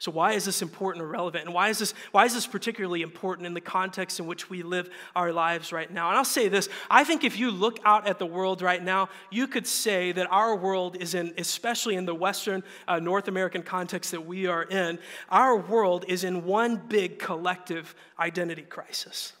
So, 0.00 0.10
why 0.10 0.32
is 0.32 0.46
this 0.46 0.62
important 0.62 1.04
or 1.04 1.08
relevant? 1.08 1.44
And 1.44 1.52
why 1.52 1.68
is, 1.68 1.78
this, 1.78 1.92
why 2.10 2.24
is 2.24 2.32
this 2.32 2.46
particularly 2.46 3.02
important 3.02 3.46
in 3.46 3.52
the 3.52 3.60
context 3.60 4.18
in 4.18 4.26
which 4.26 4.48
we 4.48 4.62
live 4.62 4.88
our 5.14 5.30
lives 5.30 5.74
right 5.74 5.92
now? 5.92 6.08
And 6.08 6.16
I'll 6.16 6.24
say 6.24 6.48
this 6.48 6.70
I 6.90 7.04
think 7.04 7.22
if 7.22 7.38
you 7.38 7.50
look 7.50 7.78
out 7.84 8.08
at 8.08 8.18
the 8.18 8.24
world 8.24 8.62
right 8.62 8.82
now, 8.82 9.10
you 9.30 9.46
could 9.46 9.66
say 9.66 10.12
that 10.12 10.26
our 10.32 10.56
world 10.56 10.96
is 10.96 11.12
in, 11.14 11.34
especially 11.36 11.96
in 11.96 12.06
the 12.06 12.14
Western 12.14 12.62
uh, 12.88 12.98
North 12.98 13.28
American 13.28 13.62
context 13.62 14.10
that 14.12 14.24
we 14.24 14.46
are 14.46 14.62
in, 14.62 14.98
our 15.28 15.54
world 15.54 16.06
is 16.08 16.24
in 16.24 16.46
one 16.46 16.76
big 16.76 17.18
collective 17.18 17.94
identity 18.18 18.62
crisis. 18.62 19.34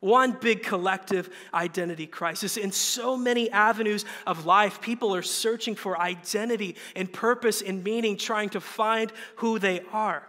One 0.00 0.32
big 0.32 0.62
collective 0.62 1.28
identity 1.52 2.06
crisis. 2.06 2.56
In 2.56 2.72
so 2.72 3.16
many 3.16 3.50
avenues 3.50 4.06
of 4.26 4.46
life, 4.46 4.80
people 4.80 5.14
are 5.14 5.22
searching 5.22 5.74
for 5.74 6.00
identity 6.00 6.76
and 6.96 7.12
purpose 7.12 7.60
and 7.60 7.84
meaning, 7.84 8.16
trying 8.16 8.48
to 8.50 8.60
find 8.60 9.12
who 9.36 9.58
they 9.58 9.82
are. 9.92 10.26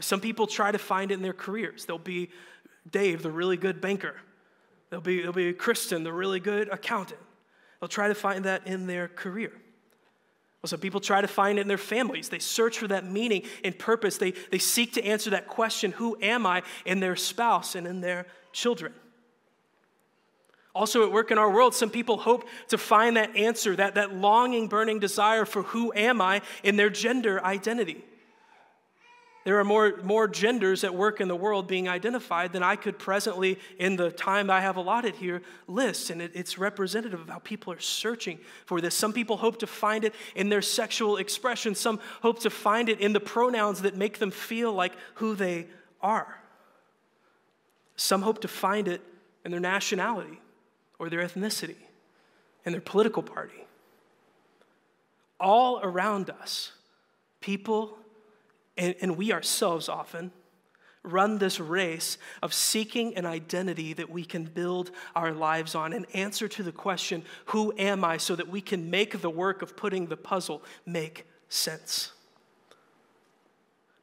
Some 0.00 0.20
people 0.20 0.46
try 0.46 0.70
to 0.70 0.78
find 0.78 1.10
it 1.10 1.14
in 1.14 1.22
their 1.22 1.32
careers. 1.32 1.84
They'll 1.84 1.98
be 1.98 2.30
Dave, 2.88 3.22
the 3.22 3.32
really 3.32 3.56
good 3.56 3.80
banker. 3.80 4.14
They'll 4.90 5.00
be, 5.00 5.22
they'll 5.22 5.32
be 5.32 5.52
Kristen, 5.52 6.04
the 6.04 6.12
really 6.12 6.40
good 6.40 6.68
accountant. 6.68 7.20
They'll 7.80 7.88
try 7.88 8.08
to 8.08 8.14
find 8.14 8.44
that 8.44 8.66
in 8.66 8.86
their 8.86 9.08
career. 9.08 9.52
Well, 10.62 10.68
some 10.68 10.80
people 10.80 11.00
try 11.00 11.20
to 11.20 11.28
find 11.28 11.58
it 11.58 11.62
in 11.62 11.68
their 11.68 11.78
families. 11.78 12.28
They 12.28 12.40
search 12.40 12.78
for 12.78 12.88
that 12.88 13.04
meaning 13.04 13.42
and 13.62 13.78
purpose. 13.78 14.18
They, 14.18 14.32
they 14.50 14.58
seek 14.58 14.94
to 14.94 15.04
answer 15.04 15.30
that 15.30 15.46
question, 15.46 15.92
who 15.92 16.16
am 16.20 16.46
I, 16.46 16.62
in 16.84 16.98
their 16.98 17.14
spouse 17.14 17.76
and 17.76 17.86
in 17.86 18.00
their 18.00 18.26
children. 18.52 18.92
Also, 20.74 21.04
at 21.04 21.12
work 21.12 21.30
in 21.30 21.38
our 21.38 21.50
world, 21.50 21.74
some 21.74 21.90
people 21.90 22.18
hope 22.18 22.44
to 22.68 22.78
find 22.78 23.16
that 23.16 23.36
answer, 23.36 23.74
that, 23.76 23.94
that 23.94 24.14
longing, 24.14 24.68
burning 24.68 24.98
desire 24.98 25.44
for 25.44 25.62
who 25.62 25.92
am 25.94 26.20
I 26.20 26.42
in 26.62 26.76
their 26.76 26.90
gender 26.90 27.44
identity. 27.44 28.04
There 29.44 29.58
are 29.58 29.64
more, 29.64 29.98
more 30.02 30.28
genders 30.28 30.84
at 30.84 30.94
work 30.94 31.20
in 31.20 31.28
the 31.28 31.36
world 31.36 31.66
being 31.68 31.88
identified 31.88 32.52
than 32.52 32.62
I 32.62 32.76
could 32.76 32.98
presently, 32.98 33.58
in 33.78 33.96
the 33.96 34.10
time 34.10 34.50
I 34.50 34.60
have 34.60 34.76
allotted 34.76 35.14
here, 35.14 35.42
list. 35.66 36.10
And 36.10 36.20
it, 36.20 36.32
it's 36.34 36.58
representative 36.58 37.20
of 37.20 37.28
how 37.28 37.38
people 37.38 37.72
are 37.72 37.80
searching 37.80 38.40
for 38.66 38.80
this. 38.80 38.94
Some 38.94 39.12
people 39.12 39.38
hope 39.38 39.58
to 39.60 39.66
find 39.66 40.04
it 40.04 40.14
in 40.34 40.48
their 40.48 40.60
sexual 40.60 41.16
expression, 41.16 41.74
some 41.74 42.00
hope 42.20 42.40
to 42.40 42.50
find 42.50 42.88
it 42.88 43.00
in 43.00 43.12
the 43.12 43.20
pronouns 43.20 43.82
that 43.82 43.96
make 43.96 44.18
them 44.18 44.30
feel 44.30 44.72
like 44.72 44.92
who 45.14 45.34
they 45.34 45.66
are. 46.02 46.42
Some 47.96 48.22
hope 48.22 48.40
to 48.42 48.48
find 48.48 48.86
it 48.86 49.00
in 49.44 49.50
their 49.50 49.60
nationality 49.60 50.40
or 50.98 51.08
their 51.08 51.26
ethnicity 51.26 51.76
and 52.64 52.74
their 52.74 52.82
political 52.82 53.22
party. 53.22 53.64
All 55.40 55.80
around 55.82 56.30
us, 56.30 56.72
people, 57.40 57.96
and, 58.78 58.94
and 59.00 59.16
we 59.16 59.32
ourselves 59.32 59.88
often, 59.88 60.32
run 61.02 61.38
this 61.38 61.60
race 61.60 62.18
of 62.42 62.52
seeking 62.54 63.16
an 63.16 63.26
identity 63.26 63.92
that 63.92 64.10
we 64.10 64.24
can 64.24 64.44
build 64.44 64.90
our 65.14 65.32
lives 65.32 65.74
on 65.74 65.92
and 65.92 66.06
answer 66.14 66.48
to 66.48 66.62
the 66.62 66.72
question, 66.72 67.22
Who 67.46 67.72
am 67.78 68.04
I? 68.04 68.16
so 68.16 68.36
that 68.36 68.48
we 68.48 68.60
can 68.60 68.90
make 68.90 69.20
the 69.20 69.30
work 69.30 69.62
of 69.62 69.76
putting 69.76 70.06
the 70.06 70.16
puzzle 70.16 70.62
make 70.86 71.26
sense. 71.48 72.12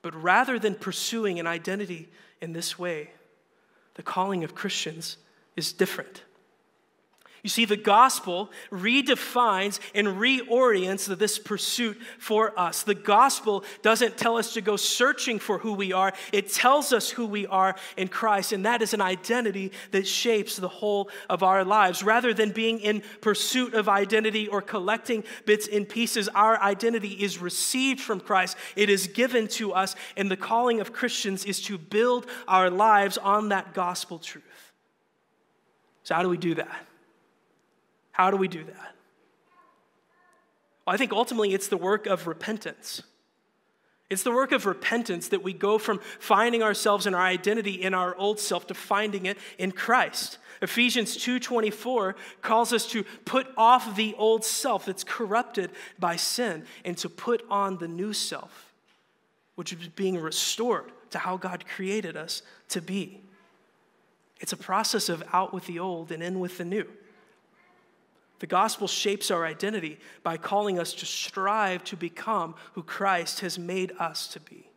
But 0.02 0.22
rather 0.22 0.60
than 0.60 0.76
pursuing 0.76 1.40
an 1.40 1.48
identity 1.48 2.10
in 2.42 2.54
this 2.54 2.78
way, 2.78 3.12
the 3.96 4.04
calling 4.04 4.44
of 4.44 4.54
Christians 4.54 5.18
is 5.56 5.74
different. 5.74 6.24
You 7.46 7.50
see, 7.50 7.66
the 7.66 7.78
gospel 7.78 8.50
redefines 8.72 9.80
and 9.94 10.08
reorients 10.08 11.16
this 11.16 11.38
pursuit 11.38 12.02
for 12.18 12.60
us. 12.60 12.82
The 12.82 12.96
gospel 12.96 13.64
doesn't 13.84 14.18
tell 14.18 14.38
us 14.38 14.56
to 14.56 14.62
go 14.62 14.78
searching 14.78 15.38
for 15.38 15.60
who 15.60 15.74
we 15.74 15.94
are, 15.94 16.12
it 16.34 16.52
tells 16.52 16.92
us 16.92 17.12
who 17.12 17.28
we 17.28 17.46
are 17.46 17.76
in 17.98 18.08
Christ, 18.08 18.52
and 18.52 18.66
that 18.66 18.82
is 18.82 18.96
an 18.96 19.02
identity 19.02 19.72
that 19.92 20.08
shapes 20.08 20.56
the 20.56 20.68
whole 20.68 21.12
of 21.30 21.44
our 21.44 21.64
lives. 21.64 22.02
Rather 22.02 22.34
than 22.34 22.50
being 22.50 22.80
in 22.80 23.04
pursuit 23.22 23.76
of 23.76 23.88
identity 23.88 24.48
or 24.48 24.60
collecting 24.60 25.24
bits 25.46 25.68
and 25.68 25.88
pieces, 25.88 26.28
our 26.30 26.60
identity 26.60 27.12
is 27.12 27.38
received 27.38 28.02
from 28.02 28.22
Christ, 28.22 28.58
it 28.76 28.90
is 28.90 29.06
given 29.06 29.48
to 29.50 29.72
us, 29.72 29.96
and 30.18 30.32
the 30.32 30.36
calling 30.36 30.82
of 30.82 30.94
Christians 30.94 31.46
is 31.46 31.62
to 31.66 31.78
build 31.78 32.26
our 32.48 32.72
lives 32.72 33.20
on 33.20 33.50
that 33.50 33.76
gospel 33.76 34.18
truth. 34.18 34.74
So, 36.02 36.16
how 36.16 36.24
do 36.24 36.30
we 36.30 36.38
do 36.38 36.56
that? 36.56 36.88
How 38.16 38.32
do 38.32 38.38
we 38.38 38.48
do 38.48 38.64
that? 38.64 38.96
Well, 40.88 40.94
I 40.94 40.96
think 40.96 41.12
ultimately 41.12 41.54
it's 41.54 41.68
the 41.68 41.76
work 41.76 42.08
of 42.08 42.28
repentance. 42.28 43.02
It's 44.10 44.24
the 44.24 44.32
work 44.32 44.54
of 44.54 44.66
repentance 44.66 45.28
that 45.28 45.44
we 45.44 45.52
go 45.52 45.78
from 45.78 46.00
finding 46.18 46.64
ourselves 46.64 47.06
and 47.06 47.14
our 47.14 47.22
identity 47.26 47.74
in 47.74 47.94
our 47.94 48.16
old 48.16 48.40
self 48.40 48.68
to 48.68 48.74
finding 48.74 49.26
it 49.26 49.38
in 49.58 49.74
Christ. 49.74 50.38
Ephesians 50.62 51.18
2:24 51.18 52.16
calls 52.42 52.72
us 52.72 52.88
to 52.92 53.04
put 53.26 53.48
off 53.58 53.98
the 53.98 54.16
old 54.18 54.46
self 54.46 54.86
that's 54.86 55.04
corrupted 55.04 55.72
by 56.00 56.16
sin 56.16 56.66
and 56.86 56.98
to 57.00 57.10
put 57.10 57.46
on 57.50 57.80
the 57.80 57.88
new 57.90 58.14
self, 58.14 58.74
which 59.56 59.74
is 59.74 59.90
being 59.90 60.18
restored 60.18 60.90
to 61.10 61.20
how 61.20 61.36
God 61.36 61.66
created 61.68 62.16
us 62.16 62.44
to 62.70 62.82
be. 62.82 63.20
It's 64.40 64.54
a 64.54 64.58
process 64.58 65.10
of 65.10 65.22
out 65.34 65.54
with 65.54 65.66
the 65.66 65.80
old 65.80 66.14
and 66.14 66.24
in 66.24 66.40
with 66.40 66.58
the 66.58 66.64
new. 66.64 66.88
The 68.40 68.48
gospel 68.48 68.88
shapes 68.88 69.32
our 69.32 69.46
identity 69.46 69.98
by 70.24 70.38
calling 70.38 70.80
us 70.80 70.94
to 70.96 71.06
strive 71.06 71.84
to 71.86 71.96
become 71.96 72.56
who 72.74 72.84
Christ 72.84 73.40
has 73.40 73.58
made 73.58 73.94
us 74.00 74.28
to 74.30 74.40
be. 74.40 74.68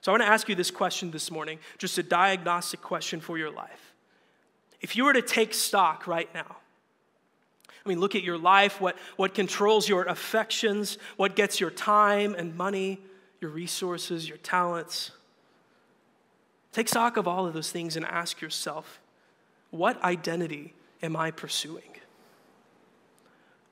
So 0.00 0.12
I 0.12 0.14
want 0.14 0.22
to 0.22 0.28
ask 0.28 0.48
you 0.48 0.54
this 0.54 0.70
question 0.70 1.10
this 1.10 1.30
morning, 1.30 1.58
just 1.78 1.98
a 1.98 2.02
diagnostic 2.02 2.80
question 2.80 3.20
for 3.20 3.36
your 3.36 3.50
life. 3.50 3.92
If 4.80 4.96
you 4.96 5.04
were 5.04 5.12
to 5.12 5.22
take 5.22 5.52
stock 5.52 6.06
right 6.06 6.32
now, 6.32 6.56
I 7.68 7.88
mean, 7.88 8.00
look 8.00 8.14
at 8.14 8.22
your 8.22 8.38
life, 8.38 8.80
what, 8.80 8.96
what 9.16 9.34
controls 9.34 9.88
your 9.88 10.04
affections, 10.04 10.98
what 11.16 11.36
gets 11.36 11.60
your 11.60 11.70
time 11.70 12.34
and 12.34 12.56
money, 12.56 13.00
your 13.40 13.50
resources, 13.50 14.28
your 14.28 14.38
talents. 14.38 15.12
Take 16.72 16.88
stock 16.88 17.16
of 17.16 17.28
all 17.28 17.46
of 17.46 17.54
those 17.54 17.70
things 17.70 17.96
and 17.96 18.04
ask 18.04 18.40
yourself, 18.40 19.00
what 19.70 20.02
identity 20.02 20.74
am 21.02 21.16
I 21.16 21.30
pursuing? 21.30 21.95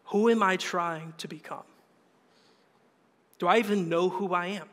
Who 0.07 0.29
am 0.29 0.43
I 0.43 0.57
trying 0.57 1.15
to 1.19 1.29
become? 1.29 1.65
Do 3.39 3.47
I 3.47 3.59
even 3.59 3.89
know 3.89 4.09
who 4.09 4.33
I 4.33 4.47
am? 4.47 4.69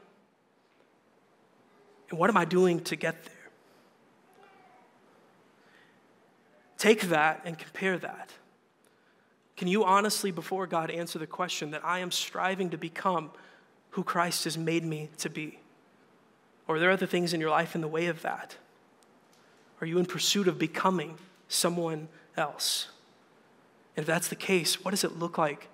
And 2.09 2.19
what 2.19 2.29
am 2.29 2.37
I 2.37 2.45
doing 2.45 2.81
to 2.81 2.95
get 2.95 3.23
there? 3.23 3.33
Take 6.77 7.01
that 7.03 7.41
and 7.45 7.57
compare 7.57 7.97
that. 7.97 8.31
Can 9.55 9.67
you 9.67 9.83
honestly, 9.83 10.31
before 10.31 10.65
God, 10.65 10.89
answer 10.89 11.19
the 11.19 11.27
question 11.27 11.71
that 11.71 11.85
I 11.85 11.99
am 11.99 12.09
striving 12.09 12.71
to 12.71 12.77
become 12.77 13.31
who 13.91 14.03
Christ 14.03 14.45
has 14.45 14.57
made 14.57 14.83
me 14.83 15.09
to 15.19 15.29
be? 15.29 15.59
Or 16.67 16.75
are 16.75 16.79
there 16.79 16.91
other 16.91 17.05
things 17.05 17.33
in 17.33 17.39
your 17.39 17.49
life 17.49 17.75
in 17.75 17.81
the 17.81 17.87
way 17.87 18.07
of 18.07 18.21
that? 18.23 18.57
Are 19.79 19.87
you 19.87 19.99
in 19.99 20.05
pursuit 20.05 20.47
of 20.47 20.57
becoming 20.57 21.17
someone 21.47 22.07
else? 22.35 22.87
And 24.01 24.07
if 24.09 24.15
that's 24.15 24.29
the 24.29 24.35
case, 24.35 24.83
what 24.83 24.89
does 24.89 25.03
it 25.03 25.19
look 25.19 25.37
like 25.37 25.67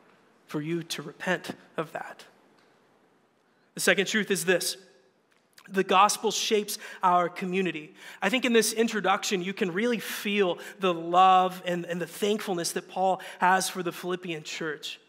for 0.47 0.59
you 0.59 0.83
to 0.83 1.01
repent 1.01 1.51
of 1.77 1.93
that? 1.93 2.25
The 3.73 3.79
second 3.79 4.07
truth 4.07 4.29
is 4.29 4.43
this 4.43 4.75
the 5.69 5.85
gospel 5.85 6.31
shapes 6.31 6.77
our 7.01 7.29
community. 7.29 7.93
I 8.21 8.27
think 8.27 8.43
in 8.43 8.51
this 8.51 8.73
introduction, 8.73 9.41
you 9.41 9.53
can 9.53 9.71
really 9.71 9.99
feel 9.99 10.57
the 10.81 10.93
love 10.93 11.63
and, 11.65 11.85
and 11.85 12.01
the 12.01 12.05
thankfulness 12.05 12.73
that 12.73 12.89
Paul 12.89 13.21
has 13.39 13.69
for 13.69 13.81
the 13.81 13.93
Philippian 13.93 14.43
church. 14.43 14.99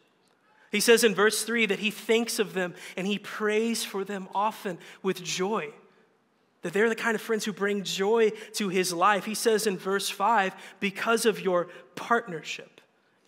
He 0.70 0.78
says 0.78 1.02
in 1.02 1.12
verse 1.12 1.42
3 1.42 1.66
that 1.66 1.80
he 1.80 1.90
thinks 1.90 2.38
of 2.38 2.54
them 2.54 2.72
and 2.96 3.04
he 3.04 3.18
prays 3.18 3.82
for 3.82 4.04
them 4.04 4.28
often 4.32 4.78
with 5.02 5.24
joy. 5.24 5.70
That 6.62 6.72
they're 6.72 6.88
the 6.88 6.94
kind 6.94 7.16
of 7.16 7.20
friends 7.20 7.44
who 7.44 7.52
bring 7.52 7.82
joy 7.82 8.30
to 8.54 8.68
his 8.68 8.92
life. 8.92 9.24
He 9.24 9.34
says 9.34 9.66
in 9.66 9.76
verse 9.76 10.08
5 10.08 10.54
because 10.78 11.26
of 11.26 11.40
your 11.40 11.66
partnership 11.96 12.77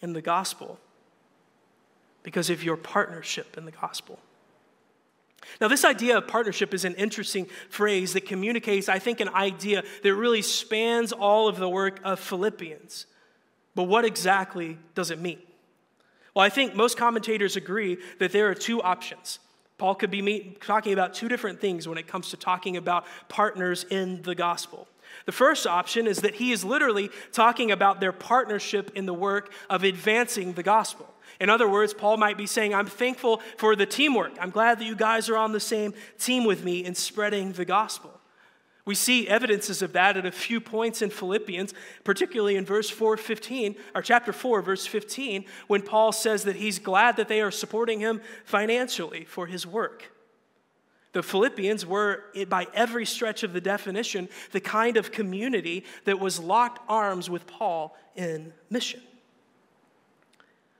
in 0.00 0.12
the 0.12 0.22
gospel. 0.22 0.78
Because 2.22 2.50
of 2.50 2.62
your 2.62 2.76
partnership 2.76 3.56
in 3.56 3.64
the 3.64 3.70
gospel. 3.70 4.18
Now, 5.60 5.68
this 5.68 5.84
idea 5.84 6.18
of 6.18 6.28
partnership 6.28 6.74
is 6.74 6.84
an 6.84 6.94
interesting 6.94 7.46
phrase 7.70 8.12
that 8.12 8.26
communicates, 8.26 8.88
I 8.88 8.98
think, 8.98 9.20
an 9.20 9.30
idea 9.30 9.82
that 10.02 10.14
really 10.14 10.42
spans 10.42 11.12
all 11.12 11.48
of 11.48 11.56
the 11.56 11.68
work 11.68 12.00
of 12.04 12.20
Philippians. 12.20 13.06
But 13.74 13.84
what 13.84 14.04
exactly 14.04 14.78
does 14.94 15.10
it 15.10 15.18
mean? 15.18 15.38
Well, 16.34 16.44
I 16.44 16.48
think 16.48 16.74
most 16.74 16.96
commentators 16.96 17.56
agree 17.56 17.98
that 18.18 18.32
there 18.32 18.48
are 18.50 18.54
two 18.54 18.82
options. 18.82 19.38
Paul 19.78 19.94
could 19.94 20.10
be 20.10 20.56
talking 20.60 20.92
about 20.92 21.14
two 21.14 21.28
different 21.28 21.60
things 21.60 21.88
when 21.88 21.96
it 21.96 22.06
comes 22.06 22.30
to 22.30 22.36
talking 22.36 22.76
about 22.76 23.06
partners 23.28 23.84
in 23.84 24.22
the 24.22 24.34
gospel. 24.34 24.86
The 25.26 25.33
first 25.33 25.66
option 25.66 26.06
is 26.06 26.22
that 26.22 26.37
he 26.37 26.52
is 26.52 26.64
literally 26.64 27.11
talking 27.33 27.70
about 27.70 28.00
their 28.00 28.12
partnership 28.12 28.90
in 28.94 29.06
the 29.06 29.14
work 29.14 29.52
of 29.68 29.85
advancing 29.85 30.54
the 30.54 30.62
gospel. 30.62 31.12
In 31.40 31.48
other 31.48 31.68
words, 31.68 31.94
Paul 31.94 32.16
might 32.16 32.37
be 32.37 32.46
saying, 32.46 32.74
I'm 32.74 32.87
thankful 32.87 33.40
for 33.56 33.74
the 33.74 33.87
teamwork. 33.87 34.33
I'm 34.40 34.50
glad 34.50 34.78
that 34.78 34.85
you 34.85 34.96
guys 34.96 35.28
are 35.28 35.37
on 35.37 35.52
the 35.52 35.61
same 35.61 35.94
team 36.18 36.44
with 36.44 36.64
me 36.64 36.85
in 36.85 36.94
spreading 36.94 37.52
the 37.52 37.64
gospel. 37.64 38.20
We 38.85 38.94
see 38.94 39.28
evidences 39.28 39.83
of 39.83 39.92
that 39.92 40.16
at 40.16 40.26
a 40.26 40.33
few 40.33 40.61
points 40.61 41.00
in 41.00 41.11
Philippians, 41.11 41.74
particularly 42.02 42.56
in 42.56 42.64
verse 42.64 42.90
4:15, 42.90 43.76
or 43.94 44.02
chapter 44.02 44.33
4, 44.33 44.62
verse 44.62 44.87
15, 44.87 45.44
when 45.66 45.83
Paul 45.83 46.12
says 46.12 46.44
that 46.44 46.56
he's 46.56 46.78
glad 46.78 47.16
that 47.16 47.28
they 47.28 47.40
are 47.40 47.50
supporting 47.50 48.00
him 48.00 48.20
financially 48.44 49.24
for 49.24 49.46
his 49.46 49.66
work. 49.66 50.11
The 51.12 51.23
Philippians 51.23 51.85
were, 51.85 52.25
by 52.49 52.68
every 52.73 53.05
stretch 53.05 53.42
of 53.42 53.53
the 53.53 53.61
definition, 53.61 54.29
the 54.53 54.61
kind 54.61 54.96
of 54.96 55.11
community 55.11 55.85
that 56.05 56.20
was 56.20 56.38
locked 56.38 56.81
arms 56.88 57.29
with 57.29 57.46
Paul 57.46 57.96
in 58.14 58.53
mission. 58.68 59.01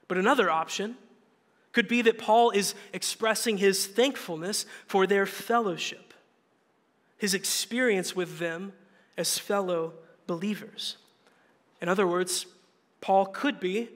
But 0.07 0.19
another 0.19 0.51
option 0.51 0.97
could 1.73 1.88
be 1.88 2.03
that 2.03 2.19
Paul 2.19 2.51
is 2.51 2.75
expressing 2.93 3.59
his 3.59 3.87
thankfulness 3.87 4.66
for 4.87 5.07
their 5.07 5.27
fellowship, 5.27 6.14
his 7.19 7.35
experience 7.35 8.14
with 8.14 8.38
them 8.38 8.73
as 9.16 9.38
fellow 9.38 9.95
believers. 10.27 10.97
In 11.81 11.88
other 11.88 12.07
words, 12.07 12.47
Paul 13.01 13.27
could 13.27 13.61
be 13.61 13.88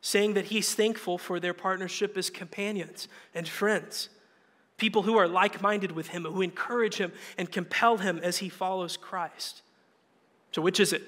saying 0.00 0.34
that 0.34 0.46
he's 0.46 0.74
thankful 0.74 1.18
for 1.18 1.40
their 1.40 1.54
partnership 1.54 2.16
as 2.16 2.30
companions 2.30 3.08
and 3.34 3.48
friends, 3.48 4.08
people 4.76 5.02
who 5.02 5.16
are 5.16 5.28
like 5.28 5.62
minded 5.62 5.92
with 5.92 6.08
him, 6.08 6.24
who 6.24 6.42
encourage 6.42 6.96
him 6.96 7.12
and 7.38 7.50
compel 7.50 7.98
him 7.98 8.18
as 8.22 8.38
he 8.38 8.48
follows 8.48 8.96
Christ. 8.96 9.62
So, 10.52 10.62
which 10.62 10.80
is 10.80 10.92
it? 10.92 11.02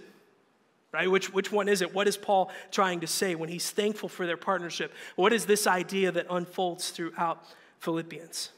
right? 0.93 1.11
Which, 1.11 1.33
which 1.33 1.53
one 1.53 1.69
is 1.69 1.83
it? 1.83 1.95
What 1.95 2.09
is 2.09 2.17
Paul 2.17 2.51
trying 2.71 3.01
to 3.01 3.07
say 3.07 3.35
when 3.35 3.49
he's 3.49 3.71
thankful 3.71 4.09
for 4.09 4.27
their 4.27 4.37
partnership? 4.37 4.93
What 5.17 5.33
is 5.33 5.47
this 5.47 5.67
idea 5.67 6.11
that 6.13 6.27
unfolds 6.31 6.91
throughout 6.91 7.45
Philippians? 7.79 8.51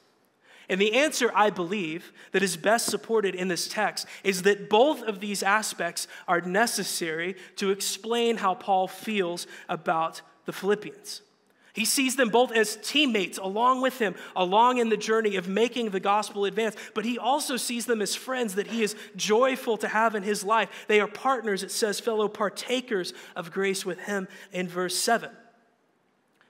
And 0.68 0.80
the 0.80 0.94
answer, 0.94 1.32
I 1.34 1.50
believe, 1.50 2.12
that 2.30 2.44
is 2.44 2.56
best 2.56 2.86
supported 2.86 3.34
in 3.34 3.48
this 3.48 3.66
text 3.66 4.06
is 4.22 4.42
that 4.42 4.70
both 4.70 5.02
of 5.02 5.18
these 5.18 5.42
aspects 5.42 6.06
are 6.28 6.40
necessary 6.40 7.34
to 7.56 7.70
explain 7.70 8.36
how 8.36 8.54
Paul 8.54 8.86
feels 8.86 9.48
about 9.68 10.22
the 10.44 10.52
Philippians. 10.52 11.22
He 11.72 11.84
sees 11.84 12.16
them 12.16 12.30
both 12.30 12.52
as 12.52 12.76
teammates 12.82 13.38
along 13.38 13.80
with 13.80 13.98
him, 13.98 14.14
along 14.34 14.78
in 14.78 14.88
the 14.88 14.96
journey 14.96 15.36
of 15.36 15.48
making 15.48 15.90
the 15.90 16.00
gospel 16.00 16.44
advance, 16.44 16.74
but 16.94 17.04
he 17.04 17.18
also 17.18 17.56
sees 17.56 17.86
them 17.86 18.02
as 18.02 18.14
friends 18.14 18.56
that 18.56 18.66
he 18.66 18.82
is 18.82 18.96
joyful 19.14 19.76
to 19.78 19.88
have 19.88 20.14
in 20.14 20.24
his 20.24 20.42
life. 20.42 20.68
They 20.88 21.00
are 21.00 21.06
partners, 21.06 21.62
it 21.62 21.70
says, 21.70 22.00
fellow 22.00 22.26
partakers 22.28 23.12
of 23.36 23.52
grace 23.52 23.86
with 23.86 24.00
him 24.00 24.26
in 24.52 24.68
verse 24.68 24.96
7. 24.96 25.30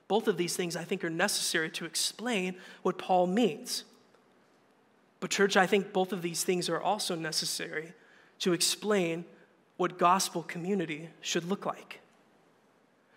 Both 0.07 0.27
of 0.27 0.37
these 0.37 0.55
things, 0.55 0.75
I 0.75 0.83
think, 0.83 1.03
are 1.03 1.09
necessary 1.09 1.69
to 1.69 1.85
explain 1.85 2.55
what 2.81 2.97
Paul 2.97 3.27
means. 3.27 3.85
But, 5.21 5.29
church, 5.29 5.55
I 5.55 5.67
think 5.67 5.93
both 5.93 6.11
of 6.11 6.23
these 6.23 6.43
things 6.43 6.67
are 6.67 6.81
also 6.81 7.15
necessary 7.15 7.93
to 8.39 8.53
explain 8.53 9.23
what 9.77 9.97
gospel 9.97 10.43
community 10.43 11.09
should 11.21 11.45
look 11.45 11.65
like. 11.65 12.00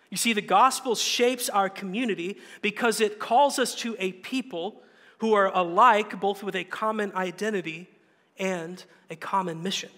You 0.09 0.17
see, 0.17 0.33
the 0.33 0.41
gospel 0.41 0.95
shapes 0.95 1.49
our 1.49 1.69
community 1.69 2.37
because 2.61 3.01
it 3.01 3.19
calls 3.19 3.59
us 3.59 3.75
to 3.75 3.95
a 3.99 4.13
people 4.13 4.81
who 5.19 5.33
are 5.33 5.47
alike, 5.53 6.19
both 6.19 6.43
with 6.43 6.55
a 6.55 6.63
common 6.63 7.13
identity 7.15 7.89
and 8.37 8.83
a 9.09 9.15
common 9.15 9.63
mission 9.63 9.89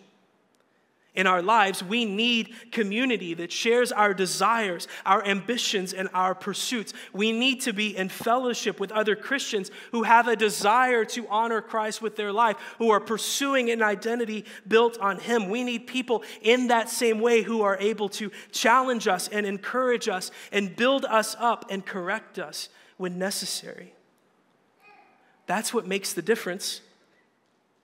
in 1.18 1.26
our 1.26 1.42
lives, 1.42 1.84
we 1.84 2.06
need 2.06 2.54
community 2.72 3.34
that 3.34 3.52
shares 3.52 3.92
our 3.92 4.14
desires, 4.14 4.88
our 5.04 5.26
ambitions, 5.26 5.92
and 5.92 6.08
our 6.14 6.36
pursuits. 6.36 6.94
We 7.12 7.32
need 7.32 7.62
to 7.62 7.74
be 7.74 7.98
in 7.98 8.08
fellowship 8.08 8.80
with 8.80 8.92
other 8.92 9.16
Christians 9.16 9.72
who 9.92 10.04
have 10.04 10.28
a 10.28 10.36
desire 10.36 11.04
to 11.06 11.28
honor 11.28 11.60
Christ 11.60 12.04
with 12.04 12.16
their 12.16 12.32
life, 12.32 12.56
who 12.78 12.92
are 12.92 13.00
pursuing 13.00 13.72
an 13.72 13.82
identity 13.82 14.46
built 14.68 15.00
on 15.00 15.20
Him. 15.20 15.50
We 15.50 15.64
need 15.64 15.88
people 15.88 16.24
in 16.44 16.68
that 16.68 16.88
same 16.88 17.20
way 17.20 17.42
who 17.42 17.64
are 17.64 17.78
able 17.80 18.10
to 18.10 18.32
challenge 18.52 19.08
us 19.08 19.28
and 19.28 19.44
encourage 19.46 20.08
us 20.08 20.30
and 20.52 20.76
build 20.76 21.04
us 21.04 21.36
up 21.40 21.66
and 21.72 21.84
correct 21.84 22.38
us 22.38 22.70
when 22.98 23.18
necessary. 23.18 23.96
That's 25.48 25.74
what 25.74 25.88
makes 25.88 26.14
the 26.14 26.22
difference 26.22 26.82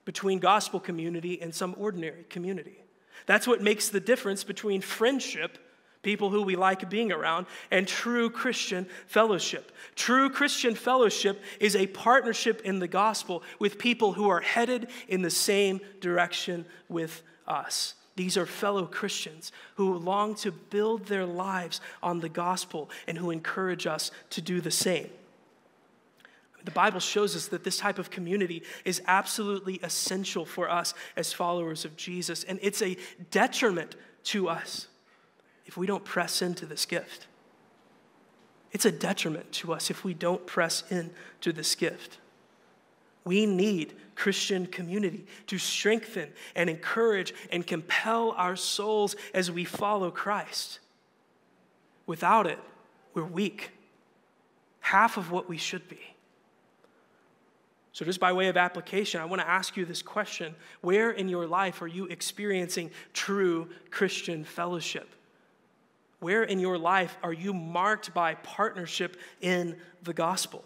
between 0.04 0.38
gospel 0.38 0.78
community 0.78 1.42
and 1.42 1.52
some 1.52 1.74
ordinary 1.78 2.26
community. 2.28 2.83
That's 3.26 3.46
what 3.46 3.62
makes 3.62 3.88
the 3.88 4.00
difference 4.00 4.44
between 4.44 4.80
friendship, 4.80 5.58
people 6.02 6.30
who 6.30 6.42
we 6.42 6.56
like 6.56 6.88
being 6.90 7.12
around, 7.12 7.46
and 7.70 7.88
true 7.88 8.28
Christian 8.30 8.86
fellowship. 9.06 9.72
True 9.96 10.28
Christian 10.28 10.74
fellowship 10.74 11.42
is 11.60 11.74
a 11.74 11.86
partnership 11.86 12.60
in 12.62 12.78
the 12.78 12.88
gospel 12.88 13.42
with 13.58 13.78
people 13.78 14.12
who 14.12 14.28
are 14.28 14.40
headed 14.40 14.88
in 15.08 15.22
the 15.22 15.30
same 15.30 15.80
direction 16.00 16.66
with 16.88 17.22
us. 17.46 17.94
These 18.16 18.36
are 18.36 18.46
fellow 18.46 18.86
Christians 18.86 19.50
who 19.76 19.94
long 19.94 20.34
to 20.36 20.52
build 20.52 21.06
their 21.06 21.26
lives 21.26 21.80
on 22.02 22.20
the 22.20 22.28
gospel 22.28 22.90
and 23.08 23.18
who 23.18 23.30
encourage 23.30 23.86
us 23.86 24.10
to 24.30 24.40
do 24.40 24.60
the 24.60 24.70
same. 24.70 25.10
The 26.64 26.70
Bible 26.70 27.00
shows 27.00 27.36
us 27.36 27.48
that 27.48 27.62
this 27.62 27.76
type 27.76 27.98
of 27.98 28.10
community 28.10 28.62
is 28.84 29.02
absolutely 29.06 29.80
essential 29.82 30.46
for 30.46 30.70
us 30.70 30.94
as 31.16 31.32
followers 31.32 31.84
of 31.84 31.96
Jesus, 31.96 32.42
and 32.44 32.58
it's 32.62 32.80
a 32.80 32.96
detriment 33.30 33.96
to 34.24 34.48
us 34.48 34.88
if 35.66 35.76
we 35.76 35.86
don't 35.86 36.04
press 36.04 36.40
into 36.40 36.64
this 36.64 36.86
gift. 36.86 37.26
It's 38.72 38.86
a 38.86 38.92
detriment 38.92 39.52
to 39.52 39.72
us 39.72 39.90
if 39.90 40.04
we 40.04 40.14
don't 40.14 40.46
press 40.46 40.82
into 40.90 41.52
this 41.52 41.74
gift. 41.74 42.18
We 43.24 43.46
need 43.46 43.94
Christian 44.14 44.66
community 44.66 45.26
to 45.46 45.58
strengthen 45.58 46.30
and 46.54 46.70
encourage 46.70 47.34
and 47.50 47.66
compel 47.66 48.32
our 48.32 48.56
souls 48.56 49.16
as 49.32 49.50
we 49.50 49.64
follow 49.64 50.10
Christ. 50.10 50.80
Without 52.06 52.46
it, 52.46 52.58
we're 53.12 53.24
weak, 53.24 53.70
half 54.80 55.16
of 55.16 55.30
what 55.30 55.48
we 55.48 55.56
should 55.56 55.88
be. 55.88 56.13
So, 57.94 58.04
just 58.04 58.18
by 58.18 58.32
way 58.32 58.48
of 58.48 58.56
application, 58.56 59.20
I 59.20 59.24
want 59.24 59.40
to 59.40 59.48
ask 59.48 59.76
you 59.76 59.84
this 59.84 60.02
question 60.02 60.56
Where 60.80 61.12
in 61.12 61.28
your 61.28 61.46
life 61.46 61.80
are 61.80 61.86
you 61.86 62.06
experiencing 62.06 62.90
true 63.12 63.68
Christian 63.90 64.42
fellowship? 64.42 65.08
Where 66.18 66.42
in 66.42 66.58
your 66.58 66.76
life 66.76 67.16
are 67.22 67.32
you 67.32 67.54
marked 67.54 68.12
by 68.12 68.34
partnership 68.34 69.16
in 69.40 69.76
the 70.02 70.12
gospel? 70.12 70.64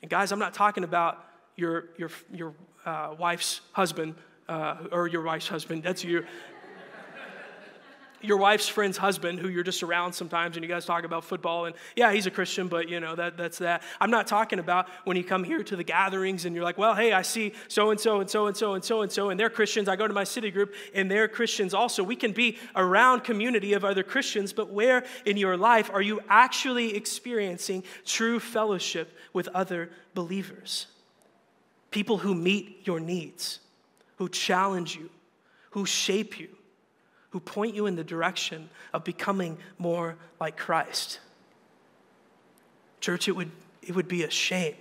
And, 0.00 0.08
guys, 0.08 0.30
I'm 0.30 0.38
not 0.38 0.54
talking 0.54 0.84
about 0.84 1.26
your, 1.56 1.86
your, 1.98 2.10
your 2.32 2.54
uh, 2.86 3.16
wife's 3.18 3.60
husband 3.72 4.14
uh, 4.48 4.76
or 4.92 5.08
your 5.08 5.22
wife's 5.22 5.48
husband. 5.48 5.82
That's 5.82 6.04
your, 6.04 6.24
your 8.22 8.36
wife's 8.36 8.68
friend's 8.68 8.96
husband 8.96 9.38
who 9.38 9.48
you're 9.48 9.62
just 9.62 9.82
around 9.82 10.12
sometimes 10.12 10.56
and 10.56 10.64
you 10.64 10.68
guys 10.68 10.84
talk 10.84 11.04
about 11.04 11.24
football 11.24 11.66
and 11.66 11.74
yeah 11.96 12.12
he's 12.12 12.26
a 12.26 12.30
christian 12.30 12.68
but 12.68 12.88
you 12.88 13.00
know 13.00 13.14
that, 13.14 13.36
that's 13.36 13.58
that. 13.58 13.82
I'm 14.00 14.10
not 14.10 14.26
talking 14.26 14.58
about 14.58 14.88
when 15.04 15.16
you 15.16 15.24
come 15.24 15.44
here 15.44 15.62
to 15.62 15.76
the 15.76 15.84
gatherings 15.84 16.44
and 16.44 16.54
you're 16.54 16.64
like 16.64 16.78
well 16.78 16.94
hey 16.94 17.12
i 17.12 17.22
see 17.22 17.52
so 17.68 17.90
and 17.90 18.00
so 18.00 18.20
and 18.20 18.28
so 18.28 18.46
and 18.46 18.56
so 18.56 18.74
and 18.74 18.84
so 18.84 19.02
and 19.02 19.12
so 19.12 19.30
and 19.30 19.38
they're 19.38 19.50
christians. 19.50 19.88
I 19.88 19.96
go 19.96 20.06
to 20.06 20.14
my 20.14 20.24
city 20.24 20.50
group 20.50 20.74
and 20.94 21.10
they're 21.10 21.28
christians 21.28 21.74
also. 21.74 22.02
We 22.02 22.16
can 22.16 22.32
be 22.32 22.58
around 22.76 23.24
community 23.24 23.72
of 23.72 23.84
other 23.84 24.02
christians 24.02 24.52
but 24.52 24.70
where 24.70 25.04
in 25.24 25.36
your 25.36 25.56
life 25.56 25.90
are 25.92 26.02
you 26.02 26.20
actually 26.28 26.96
experiencing 26.96 27.84
true 28.04 28.40
fellowship 28.40 29.16
with 29.32 29.48
other 29.48 29.90
believers? 30.14 30.86
People 31.90 32.18
who 32.18 32.34
meet 32.34 32.86
your 32.86 33.00
needs 33.00 33.60
who 34.16 34.28
challenge 34.28 34.96
you 34.96 35.08
who 35.70 35.86
shape 35.86 36.38
you 36.38 36.48
who 37.30 37.40
point 37.40 37.74
you 37.74 37.86
in 37.86 37.96
the 37.96 38.04
direction 38.04 38.68
of 38.92 39.04
becoming 39.04 39.58
more 39.78 40.16
like 40.40 40.56
Christ. 40.56 41.20
Church, 43.00 43.28
it 43.28 43.32
would, 43.32 43.50
it 43.82 43.94
would 43.94 44.08
be 44.08 44.24
a 44.24 44.30
shame. 44.30 44.74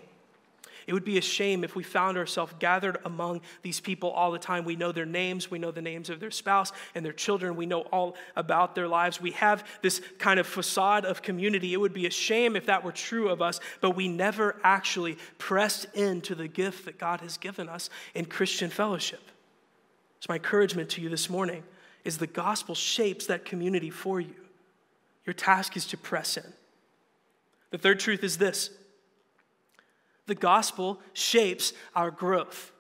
It 0.88 0.94
would 0.94 1.06
be 1.06 1.20
a 1.20 1.22
shame 1.22 1.64
if 1.64 1.76
we 1.76 1.84
found 1.84 2.18
ourselves 2.18 2.52
gathered 2.58 2.98
among 3.06 3.42
these 3.62 3.80
people 3.80 4.10
all 4.10 4.32
the 4.32 4.40
time. 4.40 4.66
We 4.66 4.76
know 4.76 4.92
their 4.92 5.06
names, 5.06 5.52
we 5.52 5.60
know 5.60 5.70
the 5.70 5.84
names 5.84 6.10
of 6.10 6.20
their 6.20 6.32
spouse 6.32 6.72
and 6.96 7.06
their 7.06 7.14
children, 7.14 7.56
we 7.56 7.68
know 7.68 7.82
all 7.82 8.16
about 8.36 8.74
their 8.74 8.88
lives. 8.88 9.22
We 9.22 9.32
have 9.32 9.64
this 9.84 10.02
kind 10.18 10.40
of 10.40 10.48
facade 10.48 11.06
of 11.06 11.22
community. 11.22 11.74
It 11.74 11.80
would 11.80 11.94
be 11.94 12.08
a 12.08 12.10
shame 12.12 12.56
if 12.56 12.66
that 12.66 12.84
were 12.84 12.92
true 12.92 13.30
of 13.30 13.40
us, 13.40 13.60
but 13.82 13.92
we 13.92 14.08
never 14.08 14.56
actually 14.64 15.20
pressed 15.38 15.86
into 15.94 16.34
the 16.34 16.48
gift 16.48 16.86
that 16.86 16.98
God 16.98 17.22
has 17.22 17.38
given 17.38 17.70
us 17.70 17.92
in 18.16 18.26
Christian 18.26 18.72
fellowship. 18.72 19.22
It's 20.18 20.28
my 20.28 20.38
encouragement 20.38 20.90
to 20.92 21.02
you 21.02 21.10
this 21.10 21.30
morning 21.30 21.64
is 22.10 22.18
the 22.18 22.28
gospel 22.28 22.74
shapes 22.74 23.28
that 23.28 23.46
community 23.46 23.92
for 23.92 24.20
you. 24.20 24.34
Your 25.28 25.36
task 25.36 25.78
is 25.78 25.86
to 25.86 25.98
press 25.98 26.38
in. 26.38 26.54
The 27.70 27.78
third 27.78 28.00
truth 28.00 28.24
is 28.24 28.40
this 28.40 28.72
the 30.26 30.34
gospel 30.34 31.00
shapes 31.14 31.72
our 31.96 32.10
growth. 32.10 32.72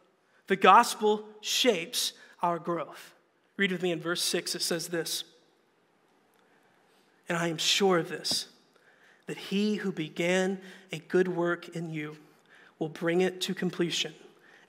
The 0.48 0.56
gospel 0.56 1.26
shapes 1.42 2.14
our 2.42 2.58
growth. 2.58 3.14
Read 3.56 3.72
with 3.72 3.84
me 3.84 3.92
in 3.92 4.00
verse 4.00 4.24
6, 4.24 4.56
it 4.56 4.64
says 4.64 4.88
this 4.88 5.24
And 7.28 7.38
I 7.38 7.50
am 7.50 7.60
sure 7.60 8.00
of 8.00 8.10
this, 8.10 8.48
that 9.28 9.38
he 9.38 9.76
who 9.76 9.92
began 9.92 10.60
a 10.92 10.98
good 10.98 11.28
work 11.28 11.70
in 11.76 11.92
you 11.92 12.18
will 12.80 12.90
bring 12.90 13.22
it 13.22 13.42
to 13.42 13.54
completion 13.54 14.16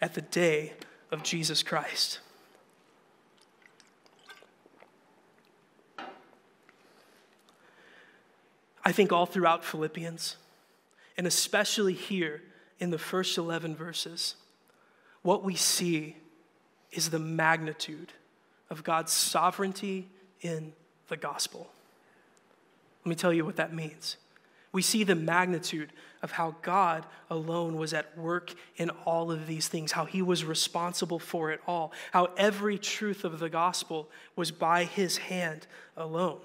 at 0.03 0.12
the 0.12 0.23
day 0.23 0.75
of 1.11 1.23
Jesus 1.23 1.62
Christ. 1.62 2.20
I 8.85 8.93
think 8.93 9.12
all 9.12 9.27
throughout 9.27 9.64
Philippians, 9.64 10.37
and 11.16 11.27
especially 11.27 11.93
here 11.93 12.43
in 12.79 12.90
the 12.90 12.99
first 12.99 13.37
11 13.37 13.77
verses, 13.77 14.37
what 15.23 15.45
we 15.45 15.55
see 15.55 16.16
is 16.93 17.11
the 17.11 17.19
magnitude 17.19 18.12
of 18.71 18.83
God's 18.83 19.12
sovereignty 19.12 20.09
in 20.40 20.73
the 21.09 21.16
gospel. 21.16 21.71
Let 23.05 23.11
me 23.11 23.16
tell 23.16 23.33
you 23.33 23.45
what 23.45 23.57
that 23.57 23.75
means. 23.75 24.16
We 24.73 24.83
see 24.83 25.05
the 25.05 25.14
magnitude 25.14 25.93
of 26.23 26.33
how 26.33 26.55
God 26.62 27.05
alone 27.29 27.77
was 27.77 27.93
at 27.93 28.16
work 28.16 28.55
in 28.77 28.90
all 28.90 29.33
of 29.33 29.47
these 29.47 29.69
things, 29.69 29.93
how 29.93 30.05
he 30.05 30.23
was 30.23 30.45
responsible 30.45 31.19
for 31.19 31.51
it 31.51 31.61
all, 31.66 31.93
how 32.12 32.31
every 32.37 32.79
truth 32.79 33.25
of 33.25 33.40
the 33.40 33.49
gospel 33.49 34.09
was 34.37 34.51
by 34.51 34.85
his 34.85 35.16
hand 35.16 35.66
alone. 35.97 36.38